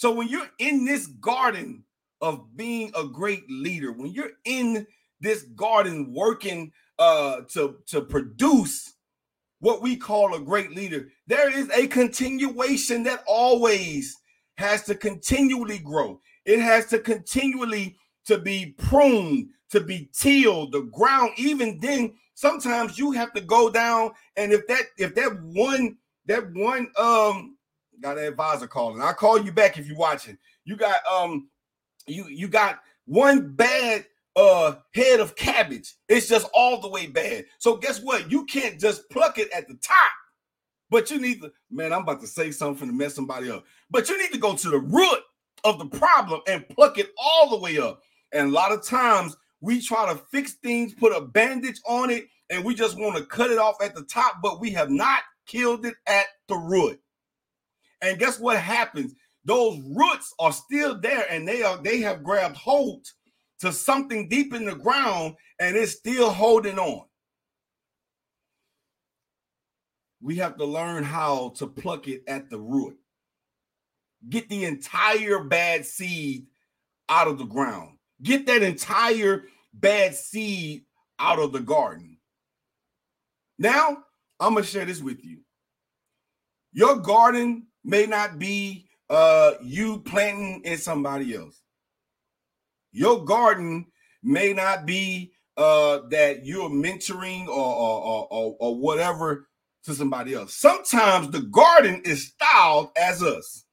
so 0.00 0.10
when 0.10 0.28
you're 0.28 0.50
in 0.58 0.86
this 0.86 1.06
garden 1.06 1.84
of 2.22 2.56
being 2.56 2.90
a 2.94 3.04
great 3.04 3.44
leader, 3.50 3.92
when 3.92 4.12
you're 4.12 4.32
in 4.46 4.86
this 5.20 5.42
garden 5.42 6.14
working 6.14 6.72
uh, 6.98 7.42
to, 7.48 7.76
to 7.88 8.00
produce 8.00 8.94
what 9.58 9.82
we 9.82 9.96
call 9.96 10.34
a 10.34 10.40
great 10.40 10.70
leader, 10.74 11.08
there 11.26 11.54
is 11.54 11.68
a 11.70 11.86
continuation 11.86 13.02
that 13.02 13.22
always 13.26 14.16
has 14.56 14.84
to 14.84 14.94
continually 14.94 15.78
grow. 15.78 16.18
It 16.46 16.60
has 16.60 16.86
to 16.86 16.98
continually 16.98 17.96
to 18.24 18.38
be 18.38 18.74
pruned, 18.78 19.50
to 19.70 19.80
be 19.80 20.10
tilled, 20.12 20.72
the 20.72 20.82
ground. 20.82 21.32
Even 21.36 21.78
then, 21.80 22.14
sometimes 22.34 22.98
you 22.98 23.12
have 23.12 23.32
to 23.34 23.40
go 23.40 23.70
down, 23.70 24.12
and 24.36 24.52
if 24.52 24.66
that 24.66 24.84
if 24.98 25.14
that 25.14 25.40
one 25.42 25.96
that 26.26 26.52
one 26.52 26.90
um 26.96 27.56
got 28.00 28.18
an 28.18 28.24
advisor 28.24 28.66
calling, 28.66 29.00
I'll 29.02 29.14
call 29.14 29.40
you 29.40 29.52
back 29.52 29.78
if 29.78 29.86
you're 29.86 29.96
watching. 29.96 30.38
You 30.64 30.76
got 30.76 31.00
um 31.06 31.48
you 32.06 32.26
you 32.28 32.48
got 32.48 32.80
one 33.06 33.52
bad 33.52 34.06
uh 34.36 34.76
head 34.94 35.20
of 35.20 35.36
cabbage. 35.36 35.94
It's 36.08 36.28
just 36.28 36.48
all 36.54 36.80
the 36.80 36.88
way 36.88 37.06
bad. 37.06 37.46
So 37.58 37.76
guess 37.76 38.00
what? 38.00 38.30
You 38.30 38.44
can't 38.46 38.78
just 38.80 39.08
pluck 39.10 39.38
it 39.38 39.50
at 39.52 39.68
the 39.68 39.74
top. 39.74 40.12
But 40.90 41.08
you 41.10 41.20
need 41.20 41.40
to, 41.40 41.52
man, 41.70 41.92
I'm 41.92 42.02
about 42.02 42.20
to 42.20 42.26
say 42.26 42.50
something 42.50 42.88
to 42.88 42.92
mess 42.92 43.14
somebody 43.14 43.48
up. 43.48 43.64
But 43.90 44.08
you 44.08 44.18
need 44.18 44.32
to 44.32 44.38
go 44.38 44.56
to 44.56 44.70
the 44.70 44.78
root 44.78 45.20
of 45.62 45.78
the 45.78 45.86
problem 45.86 46.40
and 46.48 46.68
pluck 46.68 46.98
it 46.98 47.10
all 47.16 47.48
the 47.48 47.58
way 47.58 47.78
up. 47.78 48.02
And 48.32 48.48
a 48.48 48.52
lot 48.52 48.72
of 48.72 48.84
times 48.84 49.36
we 49.60 49.80
try 49.80 50.12
to 50.12 50.20
fix 50.30 50.54
things, 50.54 50.94
put 50.94 51.16
a 51.16 51.20
bandage 51.20 51.80
on 51.86 52.10
it, 52.10 52.24
and 52.48 52.64
we 52.64 52.74
just 52.74 52.98
want 52.98 53.16
to 53.16 53.24
cut 53.24 53.50
it 53.50 53.58
off 53.58 53.76
at 53.82 53.94
the 53.94 54.04
top, 54.04 54.36
but 54.42 54.60
we 54.60 54.70
have 54.72 54.90
not 54.90 55.20
killed 55.46 55.84
it 55.86 55.94
at 56.06 56.26
the 56.48 56.56
root. 56.56 57.00
And 58.02 58.18
guess 58.18 58.38
what 58.40 58.58
happens? 58.58 59.14
those 59.44 59.80
roots 59.94 60.34
are 60.38 60.52
still 60.52 60.98
there 61.00 61.26
and 61.30 61.46
they 61.46 61.62
are 61.62 61.78
they 61.82 62.00
have 62.00 62.22
grabbed 62.22 62.56
hold 62.56 63.06
to 63.60 63.72
something 63.72 64.28
deep 64.28 64.54
in 64.54 64.64
the 64.64 64.74
ground 64.74 65.34
and 65.58 65.76
it's 65.76 65.92
still 65.92 66.30
holding 66.30 66.78
on. 66.78 67.04
We 70.22 70.36
have 70.36 70.56
to 70.58 70.64
learn 70.64 71.04
how 71.04 71.50
to 71.56 71.66
pluck 71.66 72.06
it 72.06 72.22
at 72.26 72.50
the 72.50 72.58
root. 72.58 72.98
Get 74.28 74.50
the 74.50 74.64
entire 74.64 75.42
bad 75.44 75.86
seed 75.86 76.46
out 77.08 77.28
of 77.28 77.38
the 77.38 77.44
ground. 77.44 77.96
Get 78.22 78.46
that 78.46 78.62
entire 78.62 79.44
bad 79.72 80.14
seed 80.14 80.84
out 81.18 81.38
of 81.38 81.52
the 81.52 81.60
garden. 81.60 82.18
Now, 83.58 83.98
I'm 84.38 84.54
going 84.54 84.64
to 84.64 84.70
share 84.70 84.84
this 84.84 85.02
with 85.02 85.24
you. 85.24 85.38
Your 86.72 86.96
garden 86.96 87.66
may 87.84 88.06
not 88.06 88.38
be 88.38 88.86
uh 89.08 89.54
you 89.62 89.98
planting 90.00 90.62
in 90.64 90.78
somebody 90.78 91.34
else. 91.34 91.60
Your 92.92 93.24
garden 93.24 93.86
may 94.22 94.52
not 94.52 94.86
be 94.86 95.32
uh 95.56 96.00
that 96.10 96.46
you're 96.46 96.70
mentoring 96.70 97.48
or 97.48 97.50
or, 97.50 98.02
or, 98.02 98.28
or, 98.30 98.56
or 98.60 98.76
whatever 98.76 99.48
to 99.84 99.94
somebody 99.94 100.34
else. 100.34 100.54
Sometimes 100.54 101.30
the 101.30 101.40
garden 101.42 102.02
is 102.04 102.28
styled 102.28 102.90
as 102.96 103.22
us. 103.22 103.64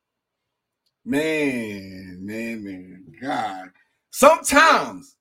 Man, 1.05 2.19
man, 2.21 2.63
man, 2.63 3.05
God. 3.21 3.69
Sometimes 4.17 5.15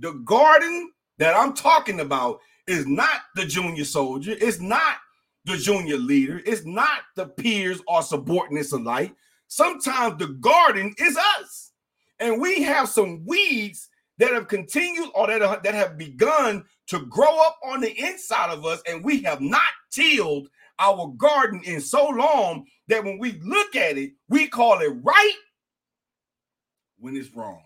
the 0.00 0.10
garden 0.24 0.90
that 1.18 1.36
I'm 1.36 1.54
talking 1.54 2.00
about 2.00 2.40
is 2.66 2.84
not 2.84 3.20
the 3.36 3.46
junior 3.46 3.84
soldier, 3.84 4.34
it's 4.40 4.58
not 4.58 4.96
the 5.44 5.56
junior 5.56 5.96
leader, 5.96 6.42
it's 6.44 6.64
not 6.64 7.02
the 7.14 7.26
peers 7.26 7.80
or 7.86 8.02
subordinates 8.02 8.72
alike. 8.72 9.14
Sometimes 9.46 10.18
the 10.18 10.32
garden 10.40 10.92
is 10.98 11.16
us. 11.38 11.70
And 12.18 12.40
we 12.40 12.60
have 12.62 12.88
some 12.88 13.24
weeds 13.24 13.88
that 14.18 14.32
have 14.32 14.48
continued 14.48 15.10
or 15.14 15.28
that, 15.28 15.42
are, 15.42 15.60
that 15.62 15.74
have 15.74 15.96
begun 15.96 16.64
to 16.88 17.06
grow 17.06 17.40
up 17.46 17.56
on 17.64 17.80
the 17.80 17.96
inside 18.04 18.50
of 18.50 18.66
us, 18.66 18.82
and 18.88 19.04
we 19.04 19.22
have 19.22 19.40
not 19.40 19.62
tilled 19.92 20.48
our 20.80 21.06
garden 21.18 21.62
in 21.62 21.80
so 21.80 22.08
long 22.08 22.66
that 22.88 23.04
when 23.04 23.20
we 23.20 23.40
look 23.44 23.76
at 23.76 23.96
it, 23.96 24.10
we 24.28 24.48
call 24.48 24.80
it 24.80 24.92
right 25.04 25.36
when 26.98 27.14
it's 27.14 27.32
wrong. 27.32 27.62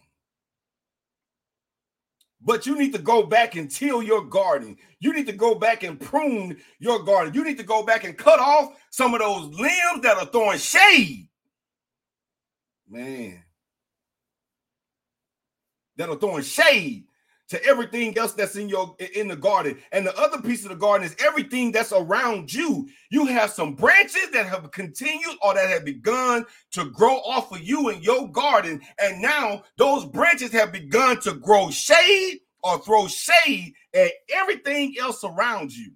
But 2.44 2.66
you 2.66 2.76
need 2.78 2.92
to 2.92 2.98
go 2.98 3.22
back 3.22 3.56
and 3.56 3.70
till 3.70 4.02
your 4.02 4.22
garden. 4.22 4.76
You 5.00 5.14
need 5.14 5.26
to 5.26 5.32
go 5.32 5.54
back 5.54 5.82
and 5.82 5.98
prune 5.98 6.58
your 6.78 7.02
garden. 7.02 7.32
You 7.32 7.42
need 7.42 7.56
to 7.58 7.64
go 7.64 7.84
back 7.84 8.04
and 8.04 8.16
cut 8.16 8.38
off 8.38 8.74
some 8.90 9.14
of 9.14 9.20
those 9.20 9.46
limbs 9.48 10.02
that 10.02 10.18
are 10.18 10.26
throwing 10.26 10.58
shade. 10.58 11.28
Man. 12.88 13.42
That 15.96 16.10
are 16.10 16.16
throwing 16.16 16.42
shade 16.42 17.04
to 17.48 17.62
everything 17.64 18.16
else 18.16 18.32
that's 18.32 18.56
in 18.56 18.68
your 18.68 18.96
in 19.14 19.28
the 19.28 19.36
garden. 19.36 19.78
And 19.92 20.06
the 20.06 20.18
other 20.18 20.40
piece 20.40 20.64
of 20.64 20.70
the 20.70 20.76
garden 20.76 21.06
is 21.06 21.16
everything 21.18 21.72
that's 21.72 21.92
around 21.92 22.52
you. 22.52 22.88
You 23.10 23.26
have 23.26 23.50
some 23.50 23.74
branches 23.74 24.30
that 24.32 24.46
have 24.46 24.70
continued 24.70 25.36
or 25.42 25.54
that 25.54 25.68
have 25.68 25.84
begun 25.84 26.46
to 26.72 26.90
grow 26.90 27.16
off 27.16 27.52
of 27.52 27.62
you 27.62 27.90
in 27.90 28.02
your 28.02 28.30
garden. 28.30 28.80
And 28.98 29.20
now 29.20 29.62
those 29.76 30.04
branches 30.04 30.52
have 30.52 30.72
begun 30.72 31.20
to 31.20 31.34
grow 31.34 31.70
shade 31.70 32.40
or 32.62 32.78
throw 32.78 33.06
shade 33.06 33.74
at 33.94 34.10
everything 34.34 34.94
else 34.98 35.22
around 35.22 35.72
you. 35.72 35.92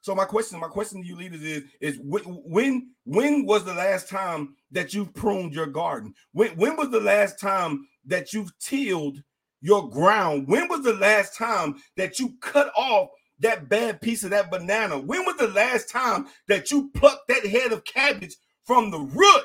So 0.00 0.14
my 0.14 0.24
question, 0.24 0.58
my 0.58 0.68
question 0.68 1.02
to 1.02 1.06
you 1.06 1.16
leaders 1.16 1.42
is, 1.42 1.64
is 1.82 1.98
when 2.02 2.92
when 3.04 3.44
was 3.44 3.64
the 3.64 3.74
last 3.74 4.08
time 4.08 4.54
that 4.70 4.94
you've 4.94 5.12
pruned 5.12 5.52
your 5.52 5.66
garden? 5.66 6.14
When 6.32 6.56
when 6.56 6.76
was 6.76 6.88
the 6.88 7.00
last 7.00 7.38
time 7.38 7.86
that 8.06 8.32
you've 8.32 8.56
tilled 8.58 9.22
your 9.60 9.88
ground? 9.90 10.48
When 10.48 10.68
was 10.68 10.82
the 10.82 10.94
last 10.94 11.36
time 11.36 11.76
that 11.96 12.18
you 12.18 12.34
cut 12.40 12.72
off 12.76 13.08
that 13.40 13.68
bad 13.68 14.00
piece 14.00 14.24
of 14.24 14.30
that 14.30 14.50
banana? 14.50 14.98
When 14.98 15.24
was 15.24 15.36
the 15.36 15.48
last 15.48 15.88
time 15.88 16.26
that 16.48 16.70
you 16.70 16.90
plucked 16.94 17.28
that 17.28 17.46
head 17.46 17.72
of 17.72 17.84
cabbage 17.84 18.36
from 18.64 18.90
the 18.90 18.98
root 18.98 19.44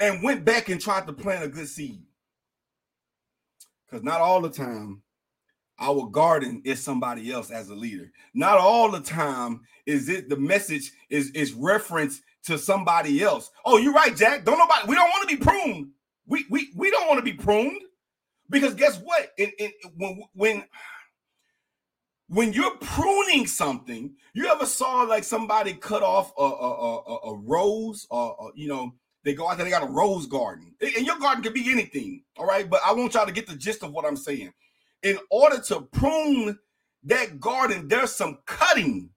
and 0.00 0.22
went 0.22 0.44
back 0.44 0.68
and 0.68 0.80
tried 0.80 1.06
to 1.06 1.12
plant 1.12 1.44
a 1.44 1.48
good 1.48 1.68
seed? 1.68 2.02
Because 3.86 4.04
not 4.04 4.20
all 4.20 4.40
the 4.40 4.50
time 4.50 5.02
our 5.80 6.08
garden 6.08 6.60
is 6.64 6.82
somebody 6.82 7.30
else 7.32 7.50
as 7.50 7.68
a 7.70 7.74
leader. 7.74 8.10
Not 8.34 8.58
all 8.58 8.90
the 8.90 9.00
time 9.00 9.60
is 9.86 10.08
it 10.08 10.28
the 10.28 10.36
message 10.36 10.92
is 11.08 11.30
is 11.30 11.52
reference 11.52 12.20
to 12.44 12.58
somebody 12.58 13.22
else. 13.22 13.50
Oh, 13.64 13.78
you're 13.78 13.92
right, 13.92 14.16
Jack. 14.16 14.44
Don't 14.44 14.58
nobody 14.58 14.88
we 14.88 14.94
don't 14.96 15.10
want 15.10 15.28
to 15.28 15.36
be 15.36 15.42
pruned. 15.42 15.90
We 16.26 16.44
we 16.50 16.70
we 16.76 16.90
don't 16.90 17.08
want 17.08 17.18
to 17.18 17.24
be 17.24 17.32
pruned. 17.34 17.80
Because 18.50 18.74
guess 18.74 18.98
what? 18.98 19.30
It, 19.36 19.54
it, 19.58 19.74
when 19.96 20.22
when 20.34 20.64
when 22.28 22.52
you're 22.52 22.76
pruning 22.78 23.46
something, 23.46 24.14
you 24.34 24.46
ever 24.48 24.66
saw 24.66 25.02
like 25.02 25.24
somebody 25.24 25.74
cut 25.74 26.02
off 26.02 26.32
a, 26.38 26.42
a, 26.42 26.96
a, 26.98 27.16
a 27.32 27.36
rose 27.38 28.06
or, 28.10 28.52
you 28.54 28.68
know 28.68 28.94
they 29.24 29.34
go 29.34 29.48
out 29.48 29.56
there 29.56 29.64
they 29.64 29.70
got 29.70 29.82
a 29.82 29.92
rose 29.92 30.26
garden. 30.26 30.74
And 30.80 31.06
your 31.06 31.18
garden 31.18 31.42
could 31.42 31.54
be 31.54 31.70
anything 31.70 32.22
all 32.38 32.46
right? 32.46 32.68
But 32.68 32.80
i 32.86 32.92
want 32.92 33.14
y'all 33.14 33.26
to 33.26 33.32
get 33.32 33.46
the 33.46 33.56
gist 33.56 33.82
of 33.82 33.92
what 33.92 34.04
i'm 34.04 34.16
saying. 34.16 34.52
In 35.02 35.18
order 35.30 35.60
to 35.68 35.82
prune 35.82 36.58
that 37.04 37.40
garden 37.40 37.88
there's 37.88 38.14
some 38.14 38.38
cutting 38.46 39.10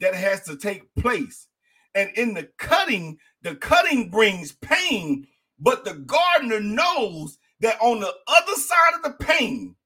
that 0.00 0.14
has 0.14 0.42
to 0.44 0.56
take 0.56 0.94
place. 0.94 1.46
And 1.94 2.10
in 2.16 2.34
the 2.34 2.48
cutting 2.58 3.18
the 3.42 3.54
cutting 3.54 4.10
brings 4.10 4.52
pain 4.52 5.26
but 5.58 5.84
the 5.84 5.94
gardener 5.94 6.60
knows 6.60 7.38
that 7.60 7.76
on 7.80 8.00
the 8.00 8.12
other 8.26 8.54
side 8.54 8.94
of 8.96 9.02
the 9.02 9.24
pain 9.24 9.76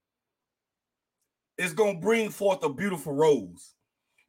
is 1.57 1.73
going 1.73 1.95
to 1.95 2.01
bring 2.01 2.29
forth 2.29 2.63
a 2.63 2.69
beautiful 2.69 3.13
rose. 3.13 3.73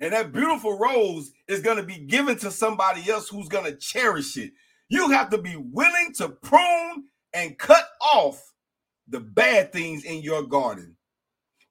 And 0.00 0.12
that 0.12 0.32
beautiful 0.32 0.78
rose 0.78 1.32
is 1.48 1.60
going 1.60 1.78
to 1.78 1.82
be 1.82 1.98
given 1.98 2.36
to 2.38 2.50
somebody 2.50 3.10
else 3.10 3.28
who's 3.28 3.48
going 3.48 3.64
to 3.64 3.76
cherish 3.76 4.36
it. 4.36 4.52
You 4.88 5.10
have 5.10 5.30
to 5.30 5.38
be 5.38 5.56
willing 5.56 6.12
to 6.18 6.28
prune 6.28 7.04
and 7.32 7.58
cut 7.58 7.88
off 8.00 8.52
the 9.08 9.20
bad 9.20 9.72
things 9.72 10.04
in 10.04 10.22
your 10.22 10.42
garden. 10.42 10.96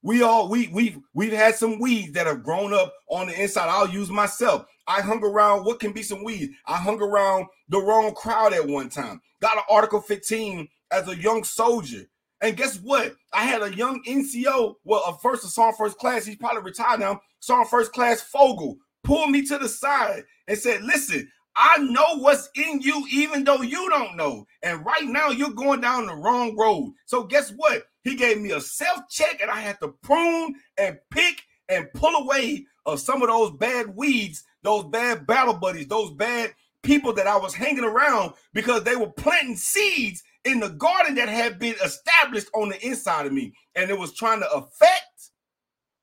We 0.02 0.22
all 0.22 0.50
we 0.50 0.68
we've 0.68 1.00
we've 1.14 1.34
had 1.34 1.56
some 1.56 1.80
weeds 1.80 2.14
that 2.14 2.28
have 2.28 2.44
grown 2.44 2.74
up 2.74 2.94
on 3.10 3.28
the 3.28 3.42
inside. 3.42 3.70
I'll 3.70 3.90
use 3.90 4.10
myself. 4.10 4.66
I 4.88 5.02
hung 5.02 5.24
around 5.24 5.66
what 5.66 5.80
can 5.80 5.94
be 5.94 6.04
some 6.04 6.24
weeds. 6.24 6.54
I 6.68 6.78
hung 6.78 7.02
around 7.02 7.48
the 7.70 7.80
wrong 7.80 8.14
crowd 8.14 8.54
at 8.54 8.68
one 8.68 8.90
time. 8.90 9.20
Got 9.42 9.58
an 9.58 9.64
Article 9.70 10.02
15 10.02 10.68
as 10.92 11.08
a 11.08 11.16
young 11.16 11.44
soldier. 11.44 12.04
And 12.42 12.58
guess 12.58 12.78
what? 12.78 13.16
I 13.34 13.46
had 13.46 13.62
a 13.62 13.76
young 13.76 14.04
NCO, 14.04 14.76
well, 14.84 15.04
a 15.08 15.18
first 15.18 15.46
a 15.46 15.48
sergeant 15.48 15.78
first 15.78 15.98
class, 15.98 16.26
he's 16.26 16.36
probably 16.36 16.62
retired 16.62 17.00
now, 17.00 17.22
sergeant 17.40 17.70
first 17.70 17.92
class 17.94 18.22
Fogel, 18.22 18.78
pulled 19.04 19.32
me 19.32 19.46
to 19.48 19.58
the 19.58 19.70
side 19.70 20.24
and 20.48 20.58
said, 20.58 20.84
Listen, 20.84 21.30
I 21.56 21.78
know 21.78 22.18
what's 22.18 22.50
in 22.56 22.82
you, 22.82 23.06
even 23.10 23.46
though 23.46 23.62
you 23.62 23.90
don't 23.90 24.18
know. 24.18 24.46
And 24.62 24.86
right 24.86 25.06
now, 25.06 25.30
you're 25.30 25.52
going 25.52 25.80
down 25.80 26.06
the 26.06 26.16
wrong 26.16 26.58
road. 26.58 26.94
So, 27.06 27.24
guess 27.24 27.52
what? 27.56 27.84
He 28.04 28.16
gave 28.16 28.42
me 28.42 28.52
a 28.52 28.62
self 28.62 29.08
check, 29.10 29.40
and 29.42 29.50
I 29.50 29.62
had 29.62 29.80
to 29.80 29.90
prune 30.04 30.56
and 30.78 30.98
pick 31.12 31.42
and 31.70 31.92
pull 31.94 32.14
away 32.24 32.66
of 32.86 33.00
some 33.00 33.22
of 33.22 33.30
those 33.30 33.52
bad 33.52 33.96
weeds, 33.96 34.44
those 34.64 34.84
bad 34.86 35.26
battle 35.26 35.54
buddies, 35.54 35.88
those 35.88 36.12
bad 36.12 36.54
people 36.84 37.14
that 37.14 37.26
I 37.26 37.38
was 37.38 37.56
hanging 37.56 37.84
around 37.84 38.34
because 38.54 38.84
they 38.84 38.96
were 38.96 39.10
planting 39.10 39.56
seeds 39.56 40.24
in 40.46 40.60
the 40.60 40.70
garden 40.70 41.16
that 41.16 41.28
had 41.28 41.60
been 41.60 41.76
established 41.84 42.48
on 42.54 42.70
the 42.70 42.86
inside 42.86 43.26
of 43.26 43.34
me, 43.34 43.54
and 43.76 43.90
it 43.90 43.98
was 43.98 44.14
trying 44.14 44.40
to 44.40 44.52
affect 44.52 45.32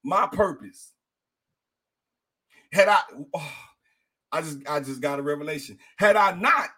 my 0.04 0.26
purpose. 0.26 0.92
Had 2.72 2.88
I, 2.88 3.00
oh, 3.34 3.52
I 4.32 4.40
just, 4.40 4.58
I 4.68 4.80
just 4.80 5.02
got 5.02 5.18
a 5.18 5.22
revelation. 5.22 5.78
Had 5.98 6.16
I 6.16 6.34
not, 6.34 6.70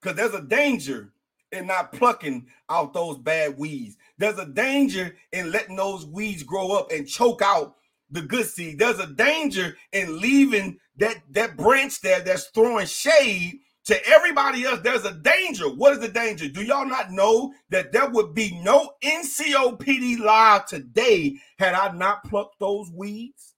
because 0.00 0.16
there's 0.16 0.34
a 0.34 0.42
danger 0.42 1.12
in 1.52 1.66
not 1.68 1.92
plucking 1.92 2.46
out 2.68 2.92
those 2.92 3.18
bad 3.18 3.56
weeds. 3.56 3.96
There's 4.18 4.38
a 4.38 4.46
danger 4.46 5.16
in 5.32 5.52
letting 5.52 5.76
those 5.76 6.04
weeds 6.04 6.42
grow 6.42 6.72
up 6.72 6.90
and 6.90 7.06
choke 7.06 7.40
out 7.42 7.76
the 8.10 8.22
good 8.22 8.46
seed. 8.46 8.78
There's 8.78 8.98
a 8.98 9.06
danger 9.06 9.76
in 9.92 10.20
leaving 10.20 10.78
that 10.96 11.18
that 11.30 11.56
branch 11.56 12.00
there 12.00 12.20
that's 12.20 12.48
throwing 12.48 12.86
shade 12.86 13.60
to 13.86 14.08
everybody 14.08 14.64
else, 14.64 14.80
there's 14.80 15.04
a 15.04 15.12
danger. 15.12 15.68
What 15.68 15.92
is 15.92 16.00
the 16.00 16.08
danger? 16.08 16.48
Do 16.48 16.62
y'all 16.62 16.86
not 16.86 17.10
know 17.10 17.52
that 17.70 17.92
there 17.92 18.08
would 18.08 18.34
be 18.34 18.58
no 18.62 18.92
NCOPD 19.02 20.20
live 20.20 20.66
today 20.66 21.36
had 21.58 21.74
I 21.74 21.92
not 21.92 22.24
plucked 22.24 22.58
those 22.60 22.90
weeds? 22.90 23.54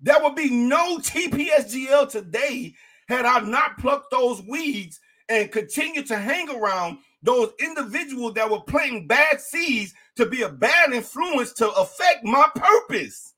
There 0.00 0.22
would 0.22 0.34
be 0.34 0.50
no 0.50 0.98
TPSGL 0.98 2.10
today 2.10 2.74
had 3.08 3.24
I 3.24 3.40
not 3.40 3.78
plucked 3.78 4.10
those 4.10 4.42
weeds 4.42 5.00
and 5.28 5.50
continued 5.50 6.06
to 6.06 6.16
hang 6.16 6.50
around 6.50 6.98
those 7.22 7.52
individuals 7.60 8.34
that 8.34 8.50
were 8.50 8.60
planting 8.60 9.06
bad 9.06 9.40
seeds 9.40 9.94
to 10.16 10.26
be 10.26 10.42
a 10.42 10.48
bad 10.48 10.92
influence 10.92 11.52
to 11.54 11.70
affect 11.70 12.24
my 12.24 12.46
purpose. 12.54 13.34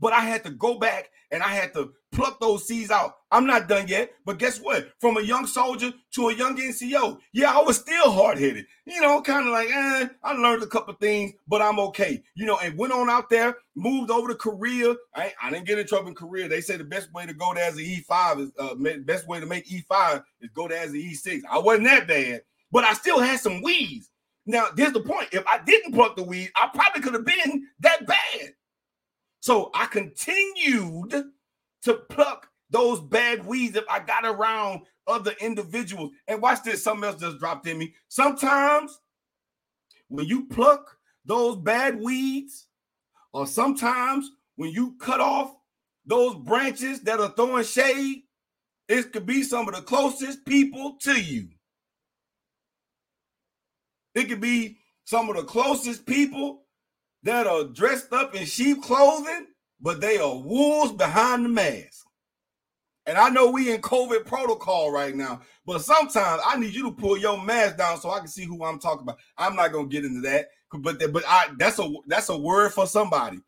But 0.00 0.12
I 0.12 0.20
had 0.20 0.44
to 0.44 0.50
go 0.50 0.78
back 0.78 1.10
and 1.34 1.42
I 1.42 1.48
had 1.48 1.74
to 1.74 1.92
pluck 2.12 2.38
those 2.40 2.66
seeds 2.66 2.92
out. 2.92 3.14
I'm 3.32 3.44
not 3.44 3.68
done 3.68 3.88
yet, 3.88 4.12
but 4.24 4.38
guess 4.38 4.60
what? 4.60 4.88
From 5.00 5.16
a 5.16 5.20
young 5.20 5.46
soldier 5.46 5.92
to 6.14 6.28
a 6.28 6.34
young 6.34 6.56
NCO, 6.56 7.18
yeah, 7.32 7.52
I 7.52 7.60
was 7.60 7.76
still 7.76 8.12
hard 8.12 8.38
headed. 8.38 8.66
You 8.86 9.00
know, 9.00 9.20
kind 9.20 9.46
of 9.46 9.52
like, 9.52 9.68
eh, 9.68 10.08
I 10.22 10.32
learned 10.34 10.62
a 10.62 10.68
couple 10.68 10.94
things, 10.94 11.32
but 11.48 11.60
I'm 11.60 11.80
okay. 11.80 12.22
You 12.36 12.46
know, 12.46 12.56
and 12.58 12.78
went 12.78 12.92
on 12.92 13.10
out 13.10 13.30
there, 13.30 13.56
moved 13.74 14.12
over 14.12 14.28
to 14.28 14.36
Korea. 14.36 14.94
I, 15.16 15.32
I 15.42 15.50
didn't 15.50 15.66
get 15.66 15.80
in 15.80 15.88
trouble 15.88 16.08
in 16.08 16.14
Korea. 16.14 16.48
They 16.48 16.60
say 16.60 16.76
the 16.76 16.84
best 16.84 17.12
way 17.12 17.26
to 17.26 17.34
go 17.34 17.52
there 17.52 17.64
as 17.64 17.76
an 17.76 17.84
E5 17.84 18.40
is 18.40 18.52
uh, 18.60 18.74
best 19.00 19.26
way 19.26 19.40
to 19.40 19.46
make 19.46 19.68
E5 19.68 20.22
is 20.40 20.50
go 20.54 20.68
there 20.68 20.78
as 20.78 20.90
an 20.90 21.00
E6. 21.00 21.40
I 21.50 21.58
wasn't 21.58 21.86
that 21.86 22.06
bad, 22.06 22.42
but 22.70 22.84
I 22.84 22.92
still 22.92 23.18
had 23.18 23.40
some 23.40 23.60
weeds. 23.60 24.08
Now, 24.46 24.66
here's 24.76 24.92
the 24.92 25.00
point: 25.00 25.30
if 25.32 25.44
I 25.48 25.58
didn't 25.64 25.94
pluck 25.94 26.14
the 26.14 26.22
weed, 26.22 26.50
I 26.54 26.68
probably 26.72 27.02
could 27.02 27.14
have 27.14 27.24
been 27.24 27.66
that 27.80 28.06
bad. 28.06 28.52
So 29.44 29.70
I 29.74 29.84
continued 29.84 31.12
to 31.82 31.94
pluck 32.08 32.48
those 32.70 32.98
bad 32.98 33.44
weeds 33.44 33.76
if 33.76 33.84
I 33.90 34.00
got 34.00 34.24
around 34.24 34.80
other 35.06 35.34
individuals. 35.38 36.12
And 36.26 36.40
watch 36.40 36.62
this, 36.62 36.82
something 36.82 37.04
else 37.04 37.20
just 37.20 37.40
dropped 37.40 37.66
in 37.66 37.76
me. 37.76 37.92
Sometimes 38.08 38.98
when 40.08 40.24
you 40.24 40.46
pluck 40.46 40.96
those 41.26 41.56
bad 41.56 42.00
weeds, 42.00 42.68
or 43.34 43.46
sometimes 43.46 44.30
when 44.56 44.70
you 44.70 44.96
cut 44.98 45.20
off 45.20 45.54
those 46.06 46.36
branches 46.36 47.00
that 47.00 47.20
are 47.20 47.34
throwing 47.36 47.64
shade, 47.64 48.22
it 48.88 49.12
could 49.12 49.26
be 49.26 49.42
some 49.42 49.68
of 49.68 49.74
the 49.74 49.82
closest 49.82 50.46
people 50.46 50.96
to 51.02 51.20
you. 51.20 51.50
It 54.14 54.30
could 54.30 54.40
be 54.40 54.78
some 55.04 55.28
of 55.28 55.36
the 55.36 55.42
closest 55.42 56.06
people 56.06 56.63
that 57.24 57.46
are 57.46 57.64
dressed 57.64 58.12
up 58.12 58.34
in 58.34 58.44
sheep 58.44 58.82
clothing, 58.82 59.46
but 59.80 60.00
they 60.00 60.18
are 60.18 60.38
wolves 60.38 60.92
behind 60.92 61.44
the 61.44 61.48
mask. 61.48 62.06
And 63.06 63.18
I 63.18 63.28
know 63.28 63.50
we 63.50 63.72
in 63.72 63.82
COVID 63.82 64.24
protocol 64.24 64.90
right 64.90 65.14
now, 65.14 65.42
but 65.66 65.82
sometimes 65.82 66.42
I 66.46 66.56
need 66.58 66.74
you 66.74 66.84
to 66.84 66.92
pull 66.92 67.18
your 67.18 67.42
mask 67.42 67.76
down 67.76 68.00
so 68.00 68.10
I 68.10 68.18
can 68.18 68.28
see 68.28 68.44
who 68.44 68.64
I'm 68.64 68.78
talking 68.78 69.02
about. 69.02 69.18
I'm 69.36 69.56
not 69.56 69.72
gonna 69.72 69.88
get 69.88 70.04
into 70.04 70.22
that, 70.22 70.48
but 70.72 71.00
but 71.12 71.24
I 71.26 71.48
that's 71.58 71.78
a 71.78 71.92
that's 72.06 72.30
a 72.30 72.36
word 72.36 72.72
for 72.72 72.86
somebody. 72.86 73.40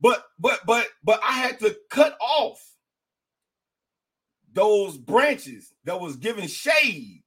But 0.00 0.24
but 0.38 0.60
but 0.66 0.86
but 1.04 1.20
I 1.22 1.32
had 1.32 1.58
to 1.60 1.76
cut 1.90 2.16
off 2.20 2.62
those 4.52 4.96
branches 4.96 5.74
that 5.84 6.00
was 6.00 6.16
giving 6.16 6.48
shade 6.48 7.22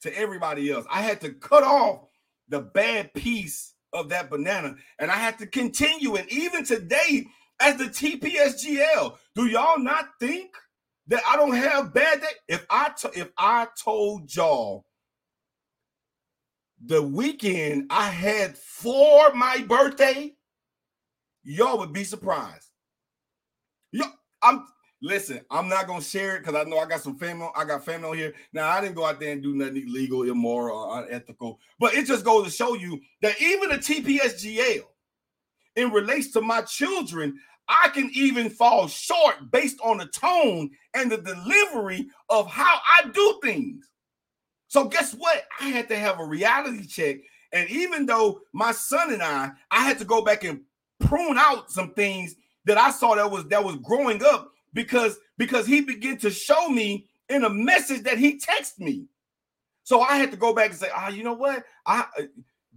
to 0.00 0.18
everybody 0.18 0.72
else. 0.72 0.84
I 0.90 1.02
had 1.02 1.20
to 1.20 1.32
cut 1.32 1.62
off 1.62 2.08
the 2.48 2.60
bad 2.60 3.14
piece 3.14 3.74
of 3.92 4.08
that 4.10 4.30
banana, 4.30 4.76
and 4.98 5.10
I 5.10 5.16
had 5.16 5.38
to 5.38 5.46
continue. 5.46 6.16
And 6.16 6.30
even 6.32 6.64
today, 6.64 7.26
as 7.62 7.76
the 7.76 7.84
TPSGL. 7.84 9.16
Do 9.34 9.46
y'all 9.46 9.78
not 9.78 10.10
think 10.20 10.50
that 11.06 11.22
I 11.26 11.36
don't 11.36 11.54
have 11.54 11.94
bad 11.94 12.20
day? 12.20 12.26
If 12.48 12.66
I 12.68 12.90
t- 12.96 13.20
if 13.20 13.30
I 13.38 13.68
told 13.82 14.34
y'all 14.34 14.84
the 16.84 17.02
weekend 17.02 17.86
I 17.90 18.08
had 18.08 18.56
for 18.58 19.32
my 19.34 19.58
birthday, 19.58 20.34
y'all 21.44 21.78
would 21.78 21.92
be 21.92 22.04
surprised. 22.04 22.68
Yo, 23.92 24.06
I'm 24.42 24.66
listen, 25.02 25.40
I'm 25.50 25.68
not 25.68 25.86
gonna 25.86 26.00
share 26.00 26.36
it 26.36 26.44
because 26.44 26.54
I 26.54 26.68
know 26.68 26.78
I 26.78 26.86
got 26.86 27.02
some 27.02 27.16
family. 27.16 27.48
I 27.56 27.64
got 27.64 27.84
family 27.84 28.08
on 28.08 28.16
here. 28.16 28.34
Now 28.52 28.70
I 28.70 28.80
didn't 28.80 28.94
go 28.94 29.04
out 29.04 29.20
there 29.20 29.32
and 29.32 29.42
do 29.42 29.54
nothing 29.54 29.88
illegal, 29.88 30.22
immoral, 30.22 30.78
or 30.78 31.04
unethical, 31.04 31.58
but 31.78 31.94
it 31.94 32.06
just 32.06 32.24
goes 32.24 32.44
to 32.44 32.50
show 32.50 32.74
you 32.74 33.00
that 33.20 33.40
even 33.42 33.68
the 33.68 33.76
TPSGL, 33.76 34.84
in 35.76 35.90
relation 35.90 36.32
to 36.32 36.40
my 36.40 36.62
children, 36.62 37.38
I 37.68 37.88
can 37.88 38.10
even 38.14 38.50
fall 38.50 38.86
short 38.86 39.50
based 39.50 39.78
on 39.82 39.98
the 39.98 40.06
tone 40.06 40.70
and 40.94 41.10
the 41.10 41.18
delivery 41.18 42.08
of 42.28 42.46
how 42.46 42.78
I 42.84 43.08
do 43.08 43.40
things. 43.42 43.88
So 44.68 44.86
guess 44.86 45.12
what? 45.14 45.44
I 45.60 45.68
had 45.68 45.88
to 45.88 45.96
have 45.96 46.20
a 46.20 46.24
reality 46.24 46.86
check. 46.86 47.16
And 47.52 47.68
even 47.70 48.06
though 48.06 48.40
my 48.52 48.72
son 48.72 49.12
and 49.12 49.22
I, 49.22 49.52
I 49.70 49.84
had 49.84 49.98
to 49.98 50.04
go 50.04 50.22
back 50.22 50.44
and 50.44 50.62
prune 51.00 51.36
out 51.38 51.70
some 51.70 51.92
things 51.94 52.34
that 52.64 52.78
I 52.78 52.90
saw 52.90 53.14
that 53.14 53.30
was 53.30 53.44
that 53.46 53.64
was 53.64 53.76
growing 53.76 54.22
up 54.24 54.51
because 54.72 55.18
because 55.38 55.66
he 55.66 55.80
began 55.80 56.18
to 56.18 56.30
show 56.30 56.68
me 56.68 57.08
in 57.28 57.44
a 57.44 57.50
message 57.50 58.02
that 58.02 58.18
he 58.18 58.38
texted 58.38 58.80
me. 58.80 59.06
So 59.84 60.00
I 60.00 60.16
had 60.16 60.30
to 60.30 60.36
go 60.36 60.54
back 60.54 60.70
and 60.70 60.78
say, 60.78 60.88
ah, 60.94 61.06
oh, 61.08 61.12
you 61.12 61.24
know 61.24 61.34
what? 61.34 61.64
I 61.86 62.04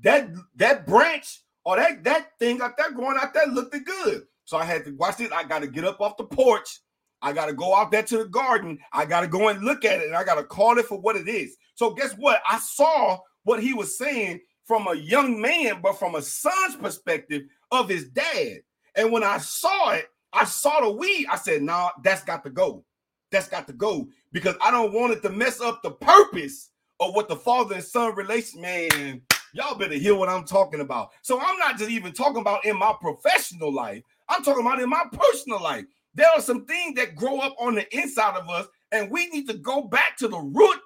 that 0.02 0.30
that 0.56 0.88
branch 0.88 1.42
or 1.64 1.76
that 1.78 2.04
that 2.04 2.38
thing 2.40 2.62
out 2.62 2.78
there 2.78 2.92
growing 2.92 3.18
out 3.20 3.34
there 3.34 3.48
looked 3.48 3.76
good. 3.86 4.24
So 4.46 4.58
I 4.58 4.64
had 4.64 4.86
to 4.86 4.92
watch 4.92 5.20
it. 5.20 5.32
I 5.32 5.44
got 5.44 5.60
to 5.60 5.68
get 5.68 5.84
up 5.86 6.02
off 6.02 6.18
the 6.18 6.24
porch. 6.24 6.80
I 7.22 7.34
got 7.34 7.48
to 7.48 7.54
go 7.54 7.76
out 7.76 7.92
there 7.92 8.04
to 8.04 8.18
the 8.20 8.26
garden. 8.26 8.78
I 8.94 9.06
got 9.06 9.22
to 9.22 9.28
go 9.28 9.48
and 9.50 9.64
look 9.64 9.84
at 9.86 10.00
it 10.00 10.06
and 10.06 10.16
I 10.16 10.24
got 10.24 10.36
to 10.36 10.44
call 10.44 10.78
it 10.78 10.86
for 10.86 11.00
what 11.00 11.16
it 11.16 11.28
is. 11.28 11.58
So 11.74 11.92
guess 11.92 12.14
what? 12.14 12.42
I 12.48 12.60
saw 12.60 13.18
what 13.44 13.62
he 13.62 13.74
was 13.74 13.98
saying 13.98 14.42
from 14.66 14.88
a 14.88 14.96
young 14.96 15.42
man, 15.42 15.80
but 15.82 15.98
from 15.98 16.16
a 16.16 16.22
son's 16.22 16.76
perspective 16.76 17.44
of 17.72 17.90
his 17.90 18.10
dad. 18.10 18.60
And 18.96 19.12
when 19.12 19.24
I 19.24 19.40
saw 19.40 19.92
it, 19.92 20.08
I 20.36 20.45
saw 20.45 20.82
the 20.82 20.91
weed. 20.91 21.28
I 21.30 21.38
said, 21.38 21.63
nah, 21.63 21.91
that's 22.04 22.24
got 22.24 22.43
to 22.43 22.50
go. 22.50 22.84
That's 23.32 23.48
got 23.48 23.67
to 23.67 23.74
go 23.74 24.08
because 24.32 24.56
I 24.62 24.71
don't 24.71 24.93
want 24.93 25.13
it 25.13 25.21
to 25.24 25.30
mess 25.30 25.62
up 25.62 25.82
the 25.84 25.91
purpose 25.91 26.71
of 27.00 27.15
what 27.15 27.28
the 27.30 27.36
father 27.36 27.76
and 27.76 27.84
son 27.84 28.15
relation. 28.15 28.62
Man, 28.62 29.21
y'all 29.54 29.78
better 29.78 29.95
hear 29.95 30.15
what 30.15 30.30
I'm 30.30 30.45
talking 30.45 30.82
about. 30.82 31.12
So 31.21 31.39
I'm 31.41 31.58
not 31.58 31.78
just 31.78 31.91
even 31.91 32.13
talking 32.13 32.41
about 32.41 32.65
in 32.65 32.78
my 32.78 32.93
professional 33.02 33.74
life. 33.74 34.04
I'm 34.30 34.43
talking 34.43 34.65
about 34.65 34.82
in 34.82 34.89
my 34.89 35.06
personal 35.12 35.62
life. 35.62 35.86
There 36.13 36.30
are 36.30 36.41
some 36.41 36.65
things 36.65 36.95
that 36.95 37.15
grow 37.15 37.39
up 37.39 37.56
on 37.60 37.76
the 37.76 37.98
inside 37.98 38.38
of 38.38 38.50
us, 38.50 38.67
and 38.91 39.12
we 39.12 39.28
need 39.30 39.48
to 39.50 39.56
go 39.56 39.84
back 39.84 40.17
to 40.17 40.28
the 40.28 40.39
root 40.39 40.80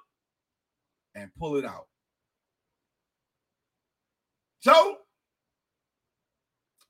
and 1.14 1.30
pull 1.38 1.56
it 1.56 1.64
out. 1.64 1.86
So, 4.60 4.96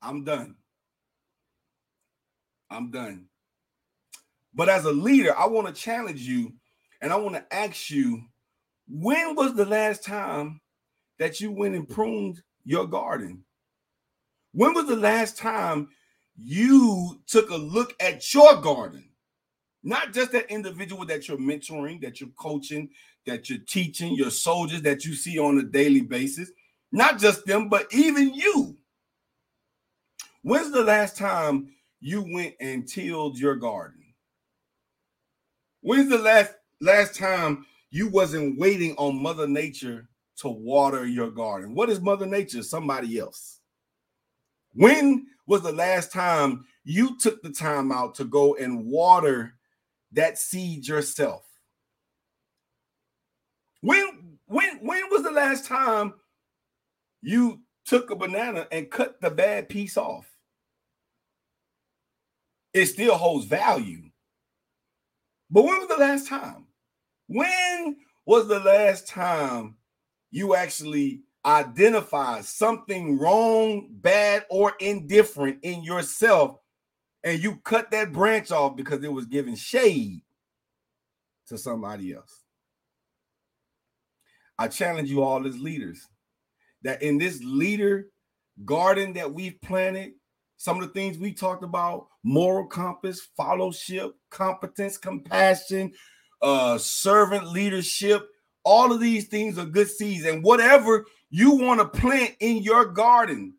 I'm 0.02 0.24
done. 0.24 0.56
I'm 2.70 2.90
done. 2.90 3.26
But 4.54 4.68
as 4.68 4.84
a 4.84 4.92
leader, 4.92 5.36
I 5.36 5.46
want 5.46 5.66
to 5.66 5.72
challenge 5.72 6.20
you 6.20 6.52
and 7.00 7.12
I 7.12 7.16
want 7.16 7.34
to 7.34 7.54
ask 7.54 7.90
you 7.90 8.22
when 8.88 9.36
was 9.36 9.54
the 9.54 9.64
last 9.64 10.04
time 10.04 10.60
that 11.18 11.40
you 11.40 11.52
went 11.52 11.74
and 11.74 11.88
pruned 11.88 12.42
your 12.64 12.86
garden? 12.86 13.44
When 14.52 14.74
was 14.74 14.86
the 14.86 14.96
last 14.96 15.38
time 15.38 15.88
you 16.36 17.20
took 17.26 17.50
a 17.50 17.56
look 17.56 17.94
at 18.00 18.34
your 18.34 18.60
garden, 18.60 19.08
not 19.82 20.12
just 20.12 20.32
that 20.32 20.50
individual 20.50 21.04
that 21.06 21.28
you're 21.28 21.38
mentoring, 21.38 22.00
that 22.02 22.20
you're 22.20 22.30
coaching, 22.30 22.90
that 23.26 23.48
you're 23.48 23.60
teaching, 23.68 24.14
your 24.14 24.30
soldiers 24.30 24.82
that 24.82 25.04
you 25.04 25.14
see 25.14 25.38
on 25.38 25.58
a 25.58 25.62
daily 25.62 26.00
basis, 26.00 26.50
not 26.90 27.18
just 27.18 27.44
them, 27.46 27.68
but 27.68 27.86
even 27.92 28.34
you. 28.34 28.76
When's 30.42 30.72
the 30.72 30.82
last 30.82 31.16
time 31.16 31.72
you 32.00 32.24
went 32.32 32.54
and 32.60 32.88
tilled 32.88 33.38
your 33.38 33.56
garden? 33.56 34.02
When's 35.82 36.10
the 36.10 36.18
last 36.18 36.54
last 36.80 37.14
time 37.14 37.66
you 37.90 38.08
wasn't 38.08 38.58
waiting 38.58 38.94
on 38.96 39.22
Mother 39.22 39.46
Nature 39.46 40.08
to 40.38 40.48
water 40.48 41.06
your 41.06 41.30
garden? 41.30 41.74
What 41.74 41.90
is 41.90 42.00
Mother 42.00 42.26
Nature? 42.26 42.62
Somebody 42.62 43.18
else. 43.18 43.60
When 44.74 45.26
was 45.46 45.62
the 45.62 45.72
last 45.72 46.12
time 46.12 46.64
you 46.84 47.18
took 47.18 47.42
the 47.42 47.50
time 47.50 47.92
out 47.92 48.14
to 48.16 48.24
go 48.24 48.54
and 48.56 48.86
water 48.86 49.54
that 50.12 50.38
seed 50.38 50.86
yourself? 50.86 51.44
When 53.80 54.38
when 54.46 54.78
when 54.78 55.08
was 55.10 55.22
the 55.22 55.30
last 55.30 55.66
time 55.66 56.14
you 57.22 57.60
took 57.84 58.10
a 58.10 58.16
banana 58.16 58.66
and 58.70 58.90
cut 58.90 59.20
the 59.20 59.30
bad 59.30 59.68
piece 59.68 59.96
off? 59.96 60.29
It 62.72 62.86
still 62.86 63.16
holds 63.16 63.46
value. 63.46 64.02
But 65.50 65.64
when 65.64 65.78
was 65.78 65.88
the 65.88 65.96
last 65.96 66.28
time? 66.28 66.66
When 67.26 67.96
was 68.24 68.46
the 68.46 68.60
last 68.60 69.08
time 69.08 69.76
you 70.30 70.54
actually 70.54 71.22
identified 71.44 72.44
something 72.44 73.18
wrong, 73.18 73.88
bad, 73.90 74.46
or 74.50 74.74
indifferent 74.78 75.58
in 75.62 75.82
yourself, 75.82 76.58
and 77.24 77.42
you 77.42 77.56
cut 77.56 77.90
that 77.90 78.12
branch 78.12 78.50
off 78.50 78.76
because 78.76 79.02
it 79.02 79.12
was 79.12 79.26
giving 79.26 79.56
shade 79.56 80.20
to 81.48 81.58
somebody 81.58 82.14
else. 82.14 82.44
I 84.58 84.68
challenge 84.68 85.10
you 85.10 85.22
all 85.22 85.46
as 85.46 85.58
leaders 85.58 86.06
that 86.82 87.02
in 87.02 87.18
this 87.18 87.42
leader 87.42 88.08
garden 88.64 89.14
that 89.14 89.32
we've 89.32 89.60
planted, 89.60 90.12
some 90.60 90.80
of 90.80 90.86
the 90.86 90.92
things 90.92 91.16
we 91.16 91.32
talked 91.32 91.64
about 91.64 92.08
moral 92.22 92.66
compass, 92.66 93.28
fellowship, 93.36 94.14
competence, 94.30 94.98
compassion, 94.98 95.92
uh, 96.42 96.76
servant 96.76 97.48
leadership 97.48 98.28
all 98.64 98.92
of 98.92 99.00
these 99.00 99.26
things 99.28 99.58
are 99.58 99.66
good 99.66 99.88
seeds. 99.88 100.26
And 100.26 100.42
whatever 100.42 101.06
you 101.30 101.52
want 101.52 101.80
to 101.80 102.00
plant 102.00 102.34
in 102.40 102.58
your 102.58 102.86
garden, 102.86 103.54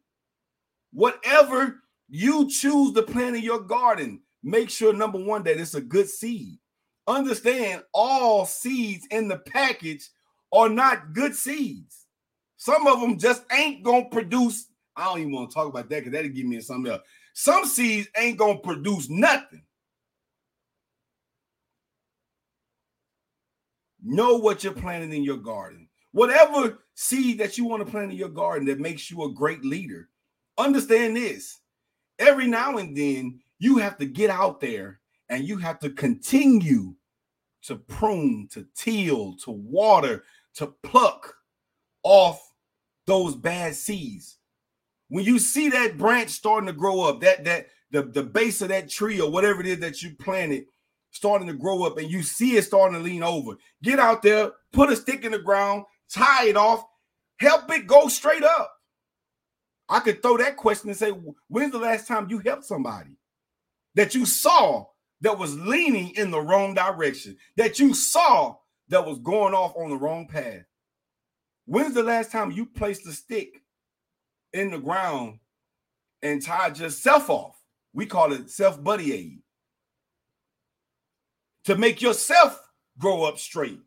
whatever 0.93 1.81
you 2.09 2.49
choose 2.49 2.93
to 2.93 3.03
plant 3.03 3.35
in 3.35 3.43
your 3.43 3.61
garden, 3.61 4.21
make 4.43 4.69
sure 4.69 4.93
number 4.93 5.19
one 5.19 5.43
that 5.43 5.59
it's 5.59 5.75
a 5.75 5.81
good 5.81 6.09
seed. 6.09 6.57
Understand 7.07 7.83
all 7.93 8.45
seeds 8.45 9.07
in 9.11 9.27
the 9.27 9.37
package 9.37 10.07
are 10.53 10.69
not 10.69 11.13
good 11.13 11.35
seeds. 11.35 12.05
Some 12.57 12.85
of 12.85 13.01
them 13.01 13.17
just 13.17 13.43
ain't 13.51 13.83
gonna 13.83 14.05
produce. 14.05 14.67
I 14.95 15.05
don't 15.05 15.19
even 15.19 15.31
want 15.31 15.49
to 15.49 15.53
talk 15.53 15.67
about 15.67 15.89
that 15.89 15.99
because 15.99 16.11
that'll 16.11 16.31
give 16.31 16.45
me 16.45 16.59
something 16.61 16.91
else. 16.91 17.01
Some 17.33 17.65
seeds 17.65 18.09
ain't 18.17 18.37
gonna 18.37 18.59
produce 18.59 19.09
nothing. 19.09 19.63
Know 24.03 24.37
what 24.37 24.63
you're 24.63 24.73
planting 24.73 25.13
in 25.13 25.23
your 25.23 25.37
garden. 25.37 25.87
Whatever 26.11 26.79
seed 26.95 27.37
that 27.39 27.57
you 27.57 27.65
want 27.65 27.85
to 27.85 27.89
plant 27.89 28.11
in 28.11 28.17
your 28.17 28.29
garden 28.29 28.67
that 28.67 28.79
makes 28.79 29.09
you 29.09 29.23
a 29.23 29.31
great 29.31 29.63
leader, 29.63 30.09
understand 30.57 31.15
this. 31.15 31.59
Every 32.19 32.47
now 32.47 32.77
and 32.77 32.95
then, 32.95 33.39
you 33.59 33.77
have 33.77 33.97
to 33.99 34.05
get 34.05 34.29
out 34.29 34.59
there 34.59 34.99
and 35.29 35.47
you 35.47 35.57
have 35.57 35.79
to 35.79 35.91
continue 35.91 36.95
to 37.63 37.75
prune, 37.75 38.47
to 38.51 38.67
till, 38.75 39.35
to 39.37 39.51
water, 39.51 40.23
to 40.55 40.67
pluck 40.83 41.35
off 42.03 42.41
those 43.05 43.35
bad 43.35 43.75
seeds. 43.75 44.39
When 45.11 45.25
you 45.25 45.39
see 45.39 45.67
that 45.67 45.97
branch 45.97 46.29
starting 46.29 46.67
to 46.67 46.73
grow 46.73 47.01
up, 47.01 47.19
that 47.19 47.43
that 47.43 47.67
the, 47.91 48.03
the 48.03 48.23
base 48.23 48.61
of 48.61 48.69
that 48.69 48.89
tree 48.89 49.19
or 49.19 49.29
whatever 49.29 49.59
it 49.59 49.67
is 49.67 49.79
that 49.79 50.01
you 50.01 50.15
planted 50.15 50.63
starting 51.09 51.47
to 51.47 51.53
grow 51.53 51.83
up 51.83 51.97
and 51.97 52.09
you 52.09 52.23
see 52.23 52.55
it 52.55 52.63
starting 52.63 52.97
to 52.97 53.03
lean 53.03 53.21
over, 53.21 53.57
get 53.83 53.99
out 53.99 54.21
there, 54.21 54.51
put 54.71 54.89
a 54.89 54.95
stick 54.95 55.25
in 55.25 55.33
the 55.33 55.39
ground, 55.39 55.83
tie 56.09 56.45
it 56.45 56.55
off, 56.55 56.85
help 57.41 57.69
it 57.71 57.87
go 57.87 58.07
straight 58.07 58.43
up. 58.43 58.71
I 59.89 59.99
could 59.99 60.21
throw 60.21 60.37
that 60.37 60.55
question 60.55 60.89
and 60.89 60.97
say, 60.97 61.09
when's 61.49 61.73
the 61.73 61.77
last 61.77 62.07
time 62.07 62.29
you 62.29 62.39
helped 62.39 62.63
somebody 62.63 63.17
that 63.95 64.15
you 64.15 64.25
saw 64.25 64.85
that 65.19 65.37
was 65.37 65.59
leaning 65.59 66.11
in 66.11 66.31
the 66.31 66.39
wrong 66.39 66.73
direction, 66.73 67.35
that 67.57 67.79
you 67.79 67.93
saw 67.93 68.55
that 68.87 69.05
was 69.05 69.19
going 69.19 69.53
off 69.53 69.75
on 69.75 69.89
the 69.89 69.97
wrong 69.97 70.25
path. 70.25 70.63
When's 71.65 71.95
the 71.95 72.03
last 72.03 72.31
time 72.31 72.51
you 72.51 72.65
placed 72.65 73.05
a 73.07 73.11
stick 73.11 73.61
in 74.53 74.71
the 74.71 74.77
ground 74.77 75.39
and 76.21 76.41
tied 76.41 76.77
yourself 76.77 77.29
off? 77.29 77.55
We 77.93 78.05
call 78.05 78.33
it 78.33 78.49
self 78.49 78.81
buddy 78.83 79.13
aid 79.13 79.39
to 81.65 81.75
make 81.75 82.01
yourself 82.01 82.61
grow 82.97 83.23
up 83.23 83.37
straight. 83.37 83.79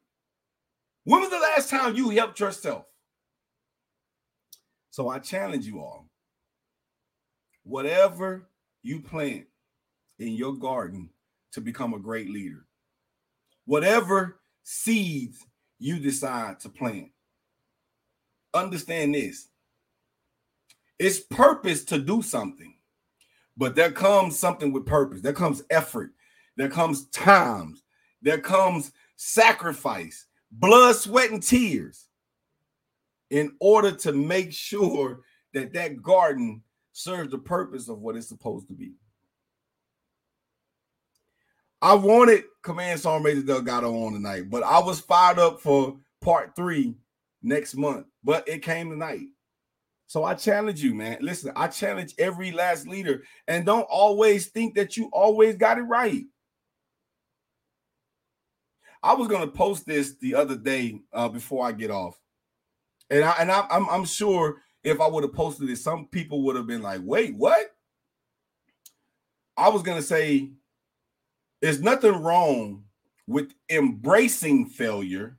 When 1.05 1.21
was 1.21 1.31
the 1.31 1.39
last 1.39 1.71
time 1.71 1.97
you 1.97 2.11
helped 2.11 2.41
yourself? 2.41 2.87
So 4.91 5.09
I 5.09 5.19
challenge 5.19 5.67
you 5.67 5.81
all 5.81 6.09
whatever 7.65 8.49
you 8.83 9.01
plant 9.01 9.47
in 10.19 10.35
your 10.35 10.55
garden 10.55 11.11
to 11.53 11.61
become 11.61 11.95
a 11.95 11.99
great 11.99 12.31
leader, 12.31 12.67
whatever 13.65 14.41
seeds 14.63 15.45
you 15.79 15.99
decide 15.99 16.61
to 16.61 16.69
plant, 16.69 17.09
understand 18.53 19.15
this 19.15 19.49
it's 20.99 21.21
purpose 21.21 21.85
to 21.87 21.99
do 21.99 22.23
something, 22.23 22.75
but 23.57 23.75
there 23.75 23.93
comes 23.93 24.39
something 24.39 24.73
with 24.73 24.87
purpose, 24.87 25.21
there 25.21 25.33
comes 25.33 25.63
effort, 25.71 26.13
there 26.57 26.69
comes 26.69 27.07
times, 27.07 27.83
there 28.23 28.41
comes 28.41 28.93
sacrifice, 29.17 30.27
blood, 30.51 30.97
sweat, 30.97 31.31
and 31.31 31.43
tears 31.43 32.09
in 33.31 33.55
order 33.61 33.91
to 33.91 34.13
make 34.13 34.53
sure 34.53 35.21
that 35.53 35.73
that 35.73 36.03
garden 36.03 36.63
serves 36.93 37.31
the 37.31 37.39
purpose 37.39 37.89
of 37.89 38.01
what 38.01 38.17
it's 38.17 38.29
supposed 38.29 38.69
to 38.69 38.75
be. 38.75 38.93
I 41.83 41.95
wanted 41.95 42.45
Command 42.63 43.01
Sergeant 43.01 43.25
Major 43.25 43.47
Delgado 43.47 43.93
on 44.07 44.15
tonight, 44.15 44.49
but 44.49 44.63
I 44.63 44.79
was 44.79 45.01
fired 45.01 45.39
up 45.39 45.61
for 45.61 45.99
part 46.23 46.57
three 46.57 46.95
next 47.43 47.75
month, 47.75 48.07
but 48.23 48.49
it 48.49 48.63
came 48.63 48.89
tonight. 48.89 49.27
So 50.07 50.25
I 50.25 50.35
challenge 50.35 50.83
you, 50.83 50.95
man. 50.95 51.19
Listen, 51.21 51.53
I 51.57 51.69
challenge 51.69 52.15
every 52.19 52.53
last 52.53 52.87
leader 52.87 53.25
and 53.49 53.65
don't 53.65 53.87
always 53.91 54.49
think 54.49 54.75
that 54.75 54.97
you 54.97 55.09
always 55.13 55.57
got 55.57 55.79
it 55.79 55.83
right. 55.83 56.25
I 59.03 59.15
was 59.15 59.29
to 59.29 59.47
post 59.47 59.87
this 59.87 60.17
the 60.17 60.35
other 60.35 60.57
day 60.57 61.01
uh, 61.13 61.29
before 61.29 61.67
I 61.67 61.73
get 61.73 61.91
off. 61.91 62.19
And 63.11 63.23
I 63.23 63.35
and 63.39 63.53
I, 63.53 63.67
I'm 63.71 63.89
I'm 63.91 64.05
sure 64.07 64.63
if 64.83 65.01
I 65.01 65.07
would 65.07 65.25
have 65.25 65.35
posted 65.35 65.69
it, 65.69 65.77
some 65.77 66.07
people 66.09 66.43
would 66.43 66.57
have 66.57 66.67
been 66.67 66.81
like, 66.83 67.01
"Wait, 67.05 67.35
what?" 67.37 67.67
I 69.57 69.69
was 69.69 69.83
gonna 69.83 70.03
say, 70.03 70.51
there's 71.61 71.83
nothing 71.83 72.13
wrong 72.23 72.85
with 73.27 73.53
embracing 73.71 74.67
failure, 74.67 75.39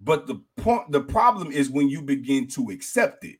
but 0.00 0.26
the 0.26 0.42
point, 0.56 0.90
the 0.92 1.00
problem 1.00 1.50
is 1.50 1.70
when 1.70 1.88
you 1.88 2.02
begin 2.02 2.48
to 2.48 2.70
accept 2.70 3.24
it. 3.24 3.38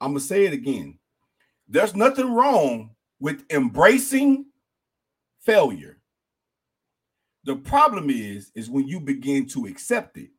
I'm 0.00 0.10
gonna 0.10 0.20
say 0.20 0.46
it 0.46 0.52
again. 0.52 0.98
There's 1.68 1.94
nothing 1.94 2.32
wrong 2.32 2.90
with 3.20 3.44
embracing 3.50 4.46
failure. 5.40 5.98
The 7.44 7.56
problem 7.56 8.10
is, 8.10 8.50
is 8.54 8.68
when 8.68 8.86
you 8.86 9.00
begin 9.00 9.46
to 9.48 9.66
accept 9.66 10.16
it. 10.16 10.30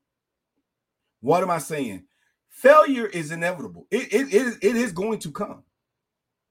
What 1.22 1.44
am 1.44 1.50
I 1.50 1.60
saying? 1.60 2.04
Failure 2.50 3.08
is 3.08 3.32
inevitable. 3.32 3.88
It, 3.92 4.14
it, 4.14 4.34
it, 4.34 4.58
it 4.62 4.76
is 4.76 4.92
going 4.92 5.20
to 5.20 5.32
come. 5.32 5.64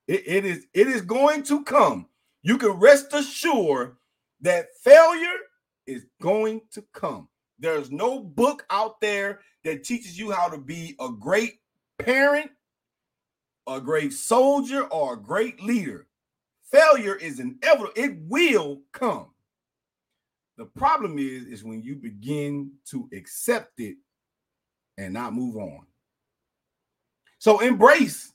It, 0.09 0.22
it 0.26 0.45
is 0.45 0.66
it 0.72 0.88
is 0.88 1.03
going 1.03 1.43
to 1.45 1.62
come. 1.64 2.07
You 2.43 2.57
can 2.59 2.70
rest 2.72 3.12
assured 3.12 3.97
that 4.41 4.68
failure 4.82 5.38
is 5.86 6.07
going 6.20 6.62
to 6.72 6.82
come. 6.93 7.28
There's 7.61 7.91
no 7.91 8.19
book 8.21 8.65
out 8.71 9.01
there 9.01 9.41
that 9.65 9.85
teaches 9.85 10.19
you 10.19 10.31
how 10.31 10.49
to 10.49 10.59
be 10.59 10.97
a 10.99 11.11
great 11.11 11.61
parent, 11.99 12.51
a 13.69 13.81
great 13.81 14.13
soldier, 14.13 14.85
or 14.85 15.15
a 15.15 15.21
great 15.21 15.63
leader. 15.63 16.07
Failure 16.73 17.17
is 17.17 17.39
inevitable. 17.39 17.93
It 17.95 18.17
will 18.29 18.81
come. 18.93 19.27
The 20.57 20.65
problem 20.65 21.19
is, 21.19 21.45
is 21.47 21.65
when 21.65 21.83
you 21.83 21.97
begin 21.97 22.73
to 22.87 23.09
accept 23.15 23.81
it 23.81 23.97
and 24.99 25.13
not 25.13 25.35
move 25.35 25.57
on. 25.57 25.87
So 27.39 27.61
embrace 27.61 28.33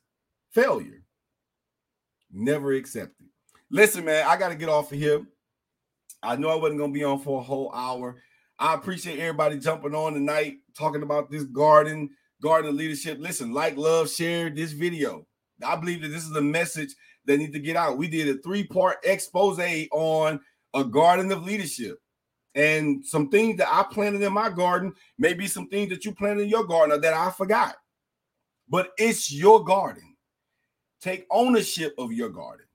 failure. 0.51 1.03
Never 2.31 2.73
accept 2.73 3.13
it. 3.19 3.27
Listen, 3.69 4.05
man, 4.05 4.25
I 4.27 4.37
got 4.37 4.49
to 4.49 4.55
get 4.55 4.69
off 4.69 4.91
of 4.91 4.97
here. 4.97 5.25
I 6.21 6.35
know 6.35 6.49
I 6.49 6.55
wasn't 6.55 6.79
going 6.79 6.91
to 6.91 6.99
be 6.99 7.03
on 7.03 7.19
for 7.19 7.39
a 7.39 7.43
whole 7.43 7.71
hour. 7.73 8.17
I 8.57 8.73
appreciate 8.73 9.19
everybody 9.19 9.59
jumping 9.59 9.95
on 9.95 10.13
tonight, 10.13 10.57
talking 10.77 11.03
about 11.03 11.29
this 11.29 11.43
garden, 11.43 12.09
garden 12.41 12.77
leadership. 12.77 13.17
Listen, 13.19 13.53
like, 13.53 13.75
love, 13.75 14.09
share 14.09 14.49
this 14.49 14.71
video. 14.71 15.27
I 15.63 15.75
believe 15.75 16.01
that 16.01 16.09
this 16.09 16.25
is 16.25 16.35
a 16.35 16.41
message 16.41 16.95
that 17.25 17.37
need 17.37 17.53
to 17.53 17.59
get 17.59 17.75
out. 17.75 17.97
We 17.97 18.07
did 18.07 18.29
a 18.29 18.41
three-part 18.41 18.97
expose 19.03 19.59
on 19.91 20.39
a 20.73 20.83
garden 20.83 21.31
of 21.31 21.43
leadership 21.43 21.97
and 22.53 23.05
some 23.05 23.29
things 23.29 23.57
that 23.57 23.67
I 23.69 23.83
planted 23.83 24.21
in 24.21 24.31
my 24.31 24.49
garden, 24.49 24.93
maybe 25.17 25.47
some 25.47 25.67
things 25.67 25.89
that 25.89 26.05
you 26.05 26.13
planted 26.13 26.43
in 26.43 26.49
your 26.49 26.65
garden 26.65 26.97
or 26.97 27.01
that 27.01 27.13
I 27.13 27.31
forgot. 27.31 27.75
But 28.69 28.91
it's 28.97 29.31
your 29.31 29.63
garden. 29.63 30.15
Take 31.01 31.25
ownership 31.29 31.93
of 31.97 32.13
your 32.13 32.29
garden 32.29 32.65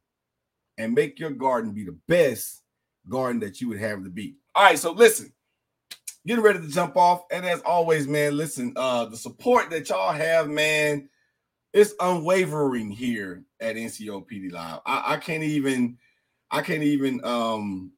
and 0.79 0.95
make 0.95 1.19
your 1.19 1.31
garden 1.31 1.73
be 1.73 1.85
the 1.85 1.99
best 2.07 2.63
garden 3.09 3.41
that 3.41 3.61
you 3.61 3.69
would 3.69 3.81
have 3.81 4.05
to 4.05 4.11
be. 4.11 4.37
All 4.55 4.65
right, 4.65 4.79
so 4.79 4.93
listen, 4.93 5.33
getting 6.27 6.45
ready 6.45 6.61
to 6.61 6.69
jump 6.69 6.97
off. 6.97 7.23
And 7.31 7.45
as 7.47 7.61
always, 7.63 8.07
man, 8.07 8.37
listen, 8.37 8.73
uh, 8.77 9.07
the 9.07 9.17
support 9.17 9.71
that 9.71 9.89
y'all 9.89 10.13
have, 10.13 10.49
man, 10.49 11.09
it's 11.73 11.95
unwavering 12.01 12.91
here 12.91 13.45
at 13.61 13.77
NCOPD 13.77 14.53
Live. 14.53 14.81
I, 14.87 15.15
I 15.15 15.17
can't 15.19 15.45
even, 15.45 15.99
I 16.51 16.63
can't 16.63 16.83
even 16.83 17.25
um 17.25 17.93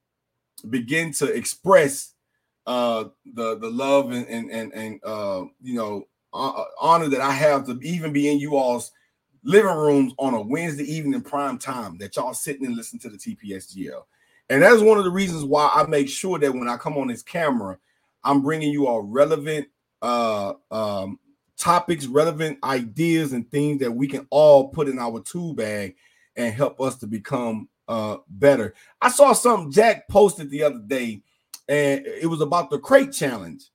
begin 0.68 1.12
to 1.12 1.26
express 1.26 2.14
uh 2.66 3.04
the 3.34 3.58
the 3.58 3.70
love 3.70 4.12
and 4.12 4.26
and 4.28 4.50
and, 4.50 4.72
and 4.72 5.00
uh 5.04 5.42
you 5.60 5.74
know 5.74 6.06
uh, 6.32 6.64
honor 6.80 7.08
that 7.08 7.20
I 7.20 7.32
have 7.32 7.66
to 7.66 7.78
even 7.82 8.12
be 8.12 8.30
in 8.30 8.38
you 8.38 8.56
all's 8.56 8.92
living 9.44 9.74
rooms 9.74 10.14
on 10.18 10.34
a 10.34 10.40
Wednesday 10.40 10.84
evening 10.84 11.20
prime 11.20 11.58
time 11.58 11.98
that 11.98 12.16
y'all 12.16 12.34
sitting 12.34 12.66
and 12.66 12.76
listening 12.76 13.00
to 13.00 13.10
the 13.10 13.18
TPSGL. 13.18 14.02
And 14.48 14.62
that's 14.62 14.80
one 14.80 14.98
of 14.98 15.04
the 15.04 15.10
reasons 15.10 15.44
why 15.44 15.70
I 15.74 15.86
make 15.86 16.08
sure 16.08 16.38
that 16.38 16.52
when 16.52 16.68
I 16.68 16.76
come 16.76 16.96
on 16.96 17.08
this 17.08 17.22
camera, 17.22 17.78
I'm 18.24 18.42
bringing 18.42 18.72
you 18.72 18.86
all 18.86 19.02
relevant 19.02 19.68
uh 20.00 20.54
um 20.70 21.18
topics, 21.58 22.06
relevant 22.06 22.58
ideas 22.64 23.32
and 23.32 23.48
things 23.50 23.80
that 23.80 23.92
we 23.92 24.08
can 24.08 24.26
all 24.30 24.68
put 24.68 24.88
in 24.88 24.98
our 24.98 25.20
tool 25.20 25.54
bag 25.54 25.94
and 26.36 26.52
help 26.52 26.80
us 26.80 26.96
to 26.96 27.06
become 27.06 27.68
uh 27.88 28.16
better. 28.28 28.74
I 29.00 29.10
saw 29.10 29.32
something 29.32 29.70
Jack 29.70 30.08
posted 30.08 30.50
the 30.50 30.62
other 30.62 30.80
day, 30.80 31.22
and 31.68 32.06
it 32.06 32.26
was 32.26 32.40
about 32.40 32.70
the 32.70 32.78
crate 32.78 33.12
challenge. 33.12 33.70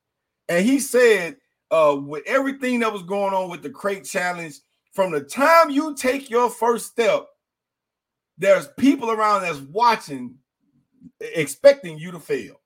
And 0.48 0.64
he 0.64 0.80
said, 0.80 1.36
uh, 1.70 1.96
with 2.02 2.22
everything 2.26 2.80
that 2.80 2.92
was 2.92 3.02
going 3.02 3.34
on 3.34 3.50
with 3.50 3.62
the 3.62 3.70
crate 3.70 4.04
challenge, 4.04 4.60
from 4.92 5.12
the 5.12 5.20
time 5.20 5.70
you 5.70 5.94
take 5.94 6.30
your 6.30 6.50
first 6.50 6.86
step, 6.86 7.26
there's 8.38 8.68
people 8.78 9.10
around 9.10 9.42
that's 9.42 9.58
watching, 9.58 10.36
expecting 11.20 11.98
you 11.98 12.10
to 12.12 12.18
fail. 12.18 12.60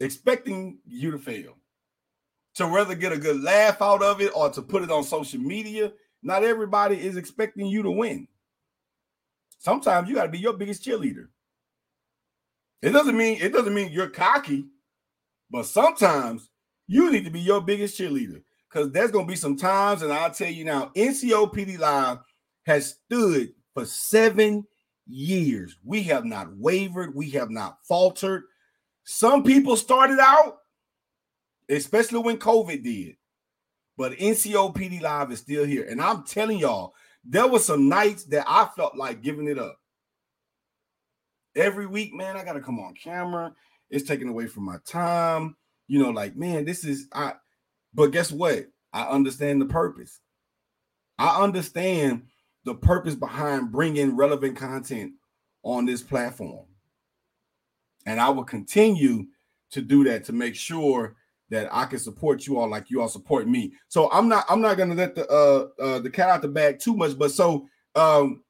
Expecting 0.00 0.78
you 0.86 1.10
to 1.10 1.18
fail. 1.18 1.56
To 2.56 2.66
rather 2.66 2.94
get 2.94 3.12
a 3.12 3.18
good 3.18 3.42
laugh 3.42 3.80
out 3.80 4.02
of 4.02 4.20
it 4.20 4.32
or 4.34 4.50
to 4.50 4.62
put 4.62 4.82
it 4.82 4.90
on 4.90 5.04
social 5.04 5.40
media. 5.40 5.92
Not 6.22 6.44
everybody 6.44 6.96
is 6.96 7.16
expecting 7.16 7.66
you 7.66 7.82
to 7.82 7.90
win. 7.90 8.26
Sometimes 9.58 10.08
you 10.08 10.14
got 10.14 10.24
to 10.24 10.30
be 10.30 10.38
your 10.38 10.54
biggest 10.54 10.84
cheerleader. 10.84 11.28
It 12.82 12.90
doesn't 12.90 13.16
mean 13.16 13.38
it 13.40 13.52
doesn't 13.52 13.74
mean 13.74 13.92
you're 13.92 14.08
cocky, 14.08 14.66
but 15.50 15.66
sometimes 15.66 16.48
you 16.86 17.12
need 17.12 17.24
to 17.24 17.30
be 17.30 17.40
your 17.40 17.60
biggest 17.60 17.98
cheerleader 17.98 18.42
because 18.70 18.90
there's 18.90 19.10
gonna 19.10 19.26
be 19.26 19.36
some 19.36 19.56
times, 19.56 20.02
and 20.02 20.12
I'll 20.12 20.30
tell 20.30 20.50
you 20.50 20.64
now, 20.64 20.90
NCOPD 20.96 21.78
Live 21.78 22.18
has 22.64 22.96
stood 23.06 23.50
for 23.74 23.84
seven 23.84 24.64
years. 25.06 25.76
We 25.84 26.02
have 26.04 26.24
not 26.24 26.56
wavered, 26.56 27.14
we 27.14 27.30
have 27.30 27.50
not 27.50 27.78
faltered. 27.86 28.44
Some 29.04 29.42
people 29.42 29.76
started 29.76 30.18
out, 30.20 30.58
especially 31.68 32.20
when 32.20 32.38
COVID 32.38 32.82
did, 32.82 33.16
but 33.96 34.12
NCOPD 34.12 35.00
Live 35.02 35.32
is 35.32 35.40
still 35.40 35.64
here, 35.64 35.86
and 35.88 36.00
I'm 36.00 36.24
telling 36.24 36.58
y'all, 36.58 36.94
there 37.24 37.46
were 37.46 37.58
some 37.58 37.88
nights 37.88 38.24
that 38.24 38.44
I 38.48 38.68
felt 38.76 38.96
like 38.96 39.22
giving 39.22 39.48
it 39.48 39.58
up. 39.58 39.76
Every 41.56 41.86
week, 41.86 42.14
man, 42.14 42.36
I 42.36 42.44
gotta 42.44 42.60
come 42.60 42.78
on 42.78 42.94
camera. 42.94 43.52
It's 43.90 44.06
taken 44.06 44.28
away 44.28 44.46
from 44.46 44.64
my 44.64 44.76
time. 44.86 45.56
You 45.88 45.98
know, 46.00 46.10
like, 46.10 46.36
man, 46.36 46.64
this 46.64 46.84
is 46.84 47.08
I 47.12 47.34
but 47.92 48.12
guess 48.12 48.30
what? 48.30 48.66
I 48.92 49.04
understand 49.04 49.60
the 49.60 49.66
purpose. 49.66 50.20
I 51.18 51.42
understand 51.42 52.22
the 52.64 52.74
purpose 52.74 53.14
behind 53.14 53.72
bringing 53.72 54.16
relevant 54.16 54.56
content 54.56 55.12
on 55.62 55.86
this 55.86 56.02
platform. 56.02 56.66
And 58.06 58.20
I 58.20 58.28
will 58.30 58.44
continue 58.44 59.26
to 59.70 59.82
do 59.82 60.04
that 60.04 60.24
to 60.24 60.32
make 60.32 60.54
sure 60.54 61.16
that 61.50 61.68
I 61.72 61.84
can 61.84 61.98
support 61.98 62.46
you 62.46 62.58
all 62.58 62.68
like 62.68 62.90
you 62.90 63.00
all 63.00 63.08
support 63.08 63.48
me. 63.48 63.72
So 63.88 64.10
I'm 64.10 64.28
not 64.28 64.44
I'm 64.48 64.60
not 64.60 64.76
gonna 64.76 64.94
let 64.94 65.14
the 65.14 65.28
uh, 65.28 65.82
uh 65.82 65.98
the 65.98 66.10
cat 66.10 66.28
out 66.28 66.42
the 66.42 66.48
bag 66.48 66.78
too 66.78 66.96
much, 66.96 67.18
but 67.18 67.32
so 67.32 67.68
um 67.94 68.42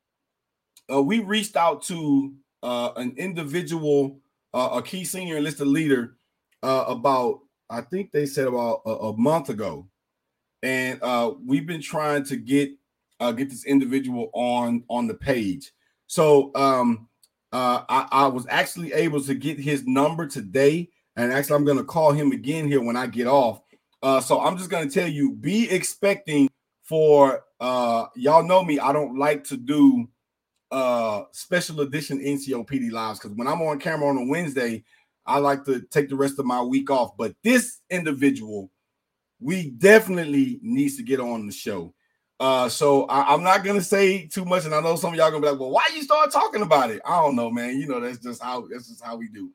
uh, 0.92 1.03
we 1.03 1.20
reached 1.20 1.57
out 1.57 1.82
to 1.84 2.32
uh 2.62 2.92
an 2.96 3.14
individual, 3.16 4.20
uh, 4.55 4.70
a 4.74 4.82
key 4.82 5.05
senior 5.05 5.38
enlisted 5.38 5.66
leader 5.66 6.16
uh 6.62 6.84
about 6.86 7.40
I 7.70 7.80
think 7.80 8.12
they 8.12 8.26
said 8.26 8.48
about 8.48 8.82
a, 8.84 8.90
a 8.90 9.16
month 9.16 9.48
ago, 9.48 9.88
and 10.62 11.03
uh 11.03 11.32
we've 11.44 11.66
been 11.66 11.82
trying 11.82 12.24
to 12.24 12.36
get 12.36 12.70
uh 13.18 13.32
get 13.32 13.48
this 13.48 13.64
individual 13.64 14.30
on 14.34 14.84
on 14.88 15.07
the 15.07 15.14
page. 15.14 15.72
So 16.07 16.51
um 16.55 17.09
uh 17.53 17.82
I, 17.88 18.09
I 18.11 18.26
was 18.28 18.46
actually 18.48 18.92
able 18.92 19.22
to 19.22 19.34
get 19.34 19.59
his 19.59 19.86
number 19.86 20.26
today 20.26 20.90
and 21.16 21.32
actually, 21.32 21.57
I'm 21.57 21.64
going 21.64 21.78
to 21.78 21.84
call 21.84 22.12
him 22.12 22.32
again 22.32 22.66
here 22.66 22.82
when 22.82 22.96
I 22.96 23.07
get 23.07 23.26
off. 23.26 23.61
Uh, 24.03 24.20
so 24.20 24.40
I'm 24.40 24.57
just 24.57 24.70
going 24.70 24.88
to 24.88 24.94
tell 24.94 25.09
you 25.09 25.34
be 25.34 25.70
expecting 25.70 26.48
for 26.82 27.44
uh, 27.61 28.07
y'all 28.16 28.42
know 28.42 28.64
me, 28.64 28.78
I 28.78 28.92
don't 28.92 29.18
like 29.18 29.44
to 29.44 29.57
do 29.57 30.09
uh 30.70 31.24
special 31.32 31.80
edition 31.80 32.20
NCOPD 32.20 32.92
lives 32.92 33.18
because 33.18 33.36
when 33.36 33.48
I'm 33.48 33.61
on 33.61 33.80
camera 33.80 34.09
on 34.09 34.16
a 34.16 34.24
Wednesday, 34.24 34.84
I 35.26 35.38
like 35.38 35.64
to 35.64 35.82
take 35.90 36.09
the 36.09 36.16
rest 36.16 36.38
of 36.38 36.46
my 36.46 36.62
week 36.62 36.90
off. 36.90 37.16
But 37.16 37.34
this 37.42 37.80
individual, 37.90 38.70
we 39.40 39.70
definitely 39.70 40.59
needs 40.62 40.96
to 40.96 41.03
get 41.03 41.20
on 41.20 41.46
the 41.46 41.53
show. 41.53 41.92
Uh, 42.41 42.70
so 42.70 43.05
I, 43.05 43.34
am 43.34 43.43
not 43.43 43.62
gonna 43.64 43.82
say 43.82 44.26
too 44.26 44.47
much, 44.47 44.64
and 44.64 44.74
I 44.74 44.80
know 44.80 44.97
some 44.97 45.12
of 45.12 45.18
y'all 45.18 45.30
gonna 45.30 45.43
be 45.43 45.51
like, 45.51 45.61
"Well, 45.61 45.70
why 45.70 45.82
you 45.95 46.03
start 46.03 46.32
talking 46.32 46.62
about 46.62 46.91
it?" 46.91 47.03
I 47.05 47.20
don't 47.20 47.36
know, 47.36 47.51
man. 47.51 47.78
You 47.78 47.86
know, 47.86 48.01
that's 48.01 48.18
just 48.18 48.43
how 48.43 48.66
that's 48.66 48.88
just 48.88 49.05
how 49.05 49.16
we 49.16 49.28
do. 49.28 49.51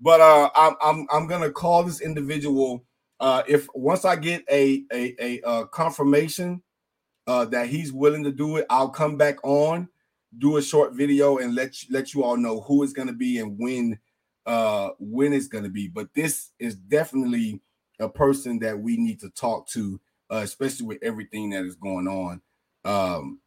But 0.00 0.22
uh, 0.22 0.50
I'm 0.56 0.74
I'm 0.82 1.06
I'm 1.12 1.26
gonna 1.26 1.50
call 1.50 1.84
this 1.84 2.00
individual. 2.00 2.82
Uh, 3.20 3.42
if 3.46 3.68
once 3.74 4.06
I 4.06 4.16
get 4.16 4.42
a 4.50 4.84
a, 4.90 5.14
a, 5.20 5.40
a 5.44 5.66
confirmation 5.66 6.62
uh, 7.26 7.44
that 7.46 7.68
he's 7.68 7.92
willing 7.92 8.24
to 8.24 8.32
do 8.32 8.56
it, 8.56 8.64
I'll 8.70 8.88
come 8.88 9.18
back 9.18 9.36
on, 9.44 9.86
do 10.38 10.56
a 10.56 10.62
short 10.62 10.94
video, 10.94 11.36
and 11.38 11.54
let 11.54 11.82
you, 11.82 11.88
let 11.92 12.14
you 12.14 12.24
all 12.24 12.38
know 12.38 12.62
who 12.62 12.82
it's 12.82 12.94
gonna 12.94 13.12
be 13.12 13.38
and 13.38 13.58
when 13.58 13.98
uh 14.46 14.90
when 14.98 15.34
it's 15.34 15.48
gonna 15.48 15.68
be. 15.68 15.88
But 15.88 16.08
this 16.14 16.52
is 16.58 16.74
definitely 16.74 17.60
a 18.00 18.08
person 18.08 18.58
that 18.60 18.78
we 18.78 18.96
need 18.96 19.20
to 19.20 19.28
talk 19.28 19.68
to, 19.68 20.00
uh, 20.30 20.40
especially 20.42 20.86
with 20.86 21.02
everything 21.02 21.50
that 21.50 21.64
is 21.64 21.76
going 21.76 22.08
on. 22.08 22.40
Um, 22.84 23.40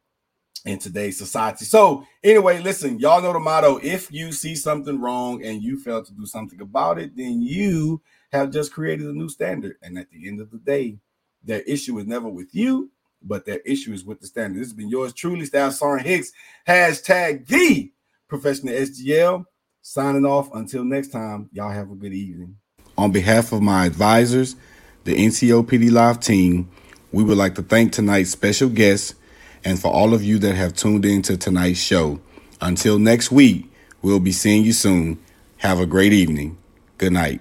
in 0.64 0.78
today's 0.78 1.16
society. 1.16 1.64
So, 1.64 2.04
anyway, 2.22 2.60
listen, 2.60 2.98
y'all 2.98 3.22
know 3.22 3.32
the 3.32 3.38
motto 3.38 3.78
if 3.82 4.12
you 4.12 4.32
see 4.32 4.54
something 4.54 5.00
wrong 5.00 5.44
and 5.44 5.62
you 5.62 5.78
fail 5.78 6.04
to 6.04 6.12
do 6.12 6.26
something 6.26 6.60
about 6.60 6.98
it, 6.98 7.16
then 7.16 7.40
you 7.42 8.02
have 8.32 8.50
just 8.50 8.72
created 8.72 9.06
a 9.06 9.12
new 9.12 9.28
standard. 9.28 9.76
And 9.82 9.98
at 9.98 10.10
the 10.10 10.28
end 10.28 10.40
of 10.40 10.50
the 10.50 10.58
day, 10.58 10.98
their 11.42 11.60
issue 11.62 11.98
is 11.98 12.06
never 12.06 12.28
with 12.28 12.54
you, 12.54 12.90
but 13.22 13.44
their 13.46 13.60
issue 13.60 13.92
is 13.92 14.04
with 14.04 14.20
the 14.20 14.26
standard. 14.26 14.60
This 14.60 14.68
has 14.68 14.74
been 14.74 14.90
yours 14.90 15.12
truly, 15.12 15.46
Staff 15.46 15.74
Sergeant 15.74 16.06
Hicks, 16.06 16.32
hashtag 16.66 17.46
the 17.46 17.92
professional 18.28 18.74
SGL. 18.74 19.44
Signing 19.80 20.26
off 20.26 20.52
until 20.54 20.84
next 20.84 21.08
time, 21.08 21.48
y'all 21.52 21.70
have 21.70 21.90
a 21.90 21.94
good 21.94 22.12
evening. 22.12 22.56
On 22.98 23.10
behalf 23.10 23.52
of 23.52 23.62
my 23.62 23.86
advisors, 23.86 24.56
the 25.08 25.14
NCOPD 25.14 25.90
Live 25.90 26.20
team, 26.20 26.68
we 27.12 27.24
would 27.24 27.38
like 27.38 27.54
to 27.54 27.62
thank 27.62 27.92
tonight's 27.92 28.28
special 28.28 28.68
guests 28.68 29.14
and 29.64 29.80
for 29.80 29.88
all 29.88 30.12
of 30.12 30.22
you 30.22 30.38
that 30.38 30.54
have 30.54 30.74
tuned 30.74 31.06
in 31.06 31.22
to 31.22 31.38
tonight's 31.38 31.80
show. 31.80 32.20
Until 32.60 32.98
next 32.98 33.32
week, 33.32 33.72
we'll 34.02 34.20
be 34.20 34.32
seeing 34.32 34.64
you 34.64 34.74
soon. 34.74 35.18
Have 35.58 35.80
a 35.80 35.86
great 35.86 36.12
evening. 36.12 36.58
Good 36.98 37.14
night. 37.14 37.40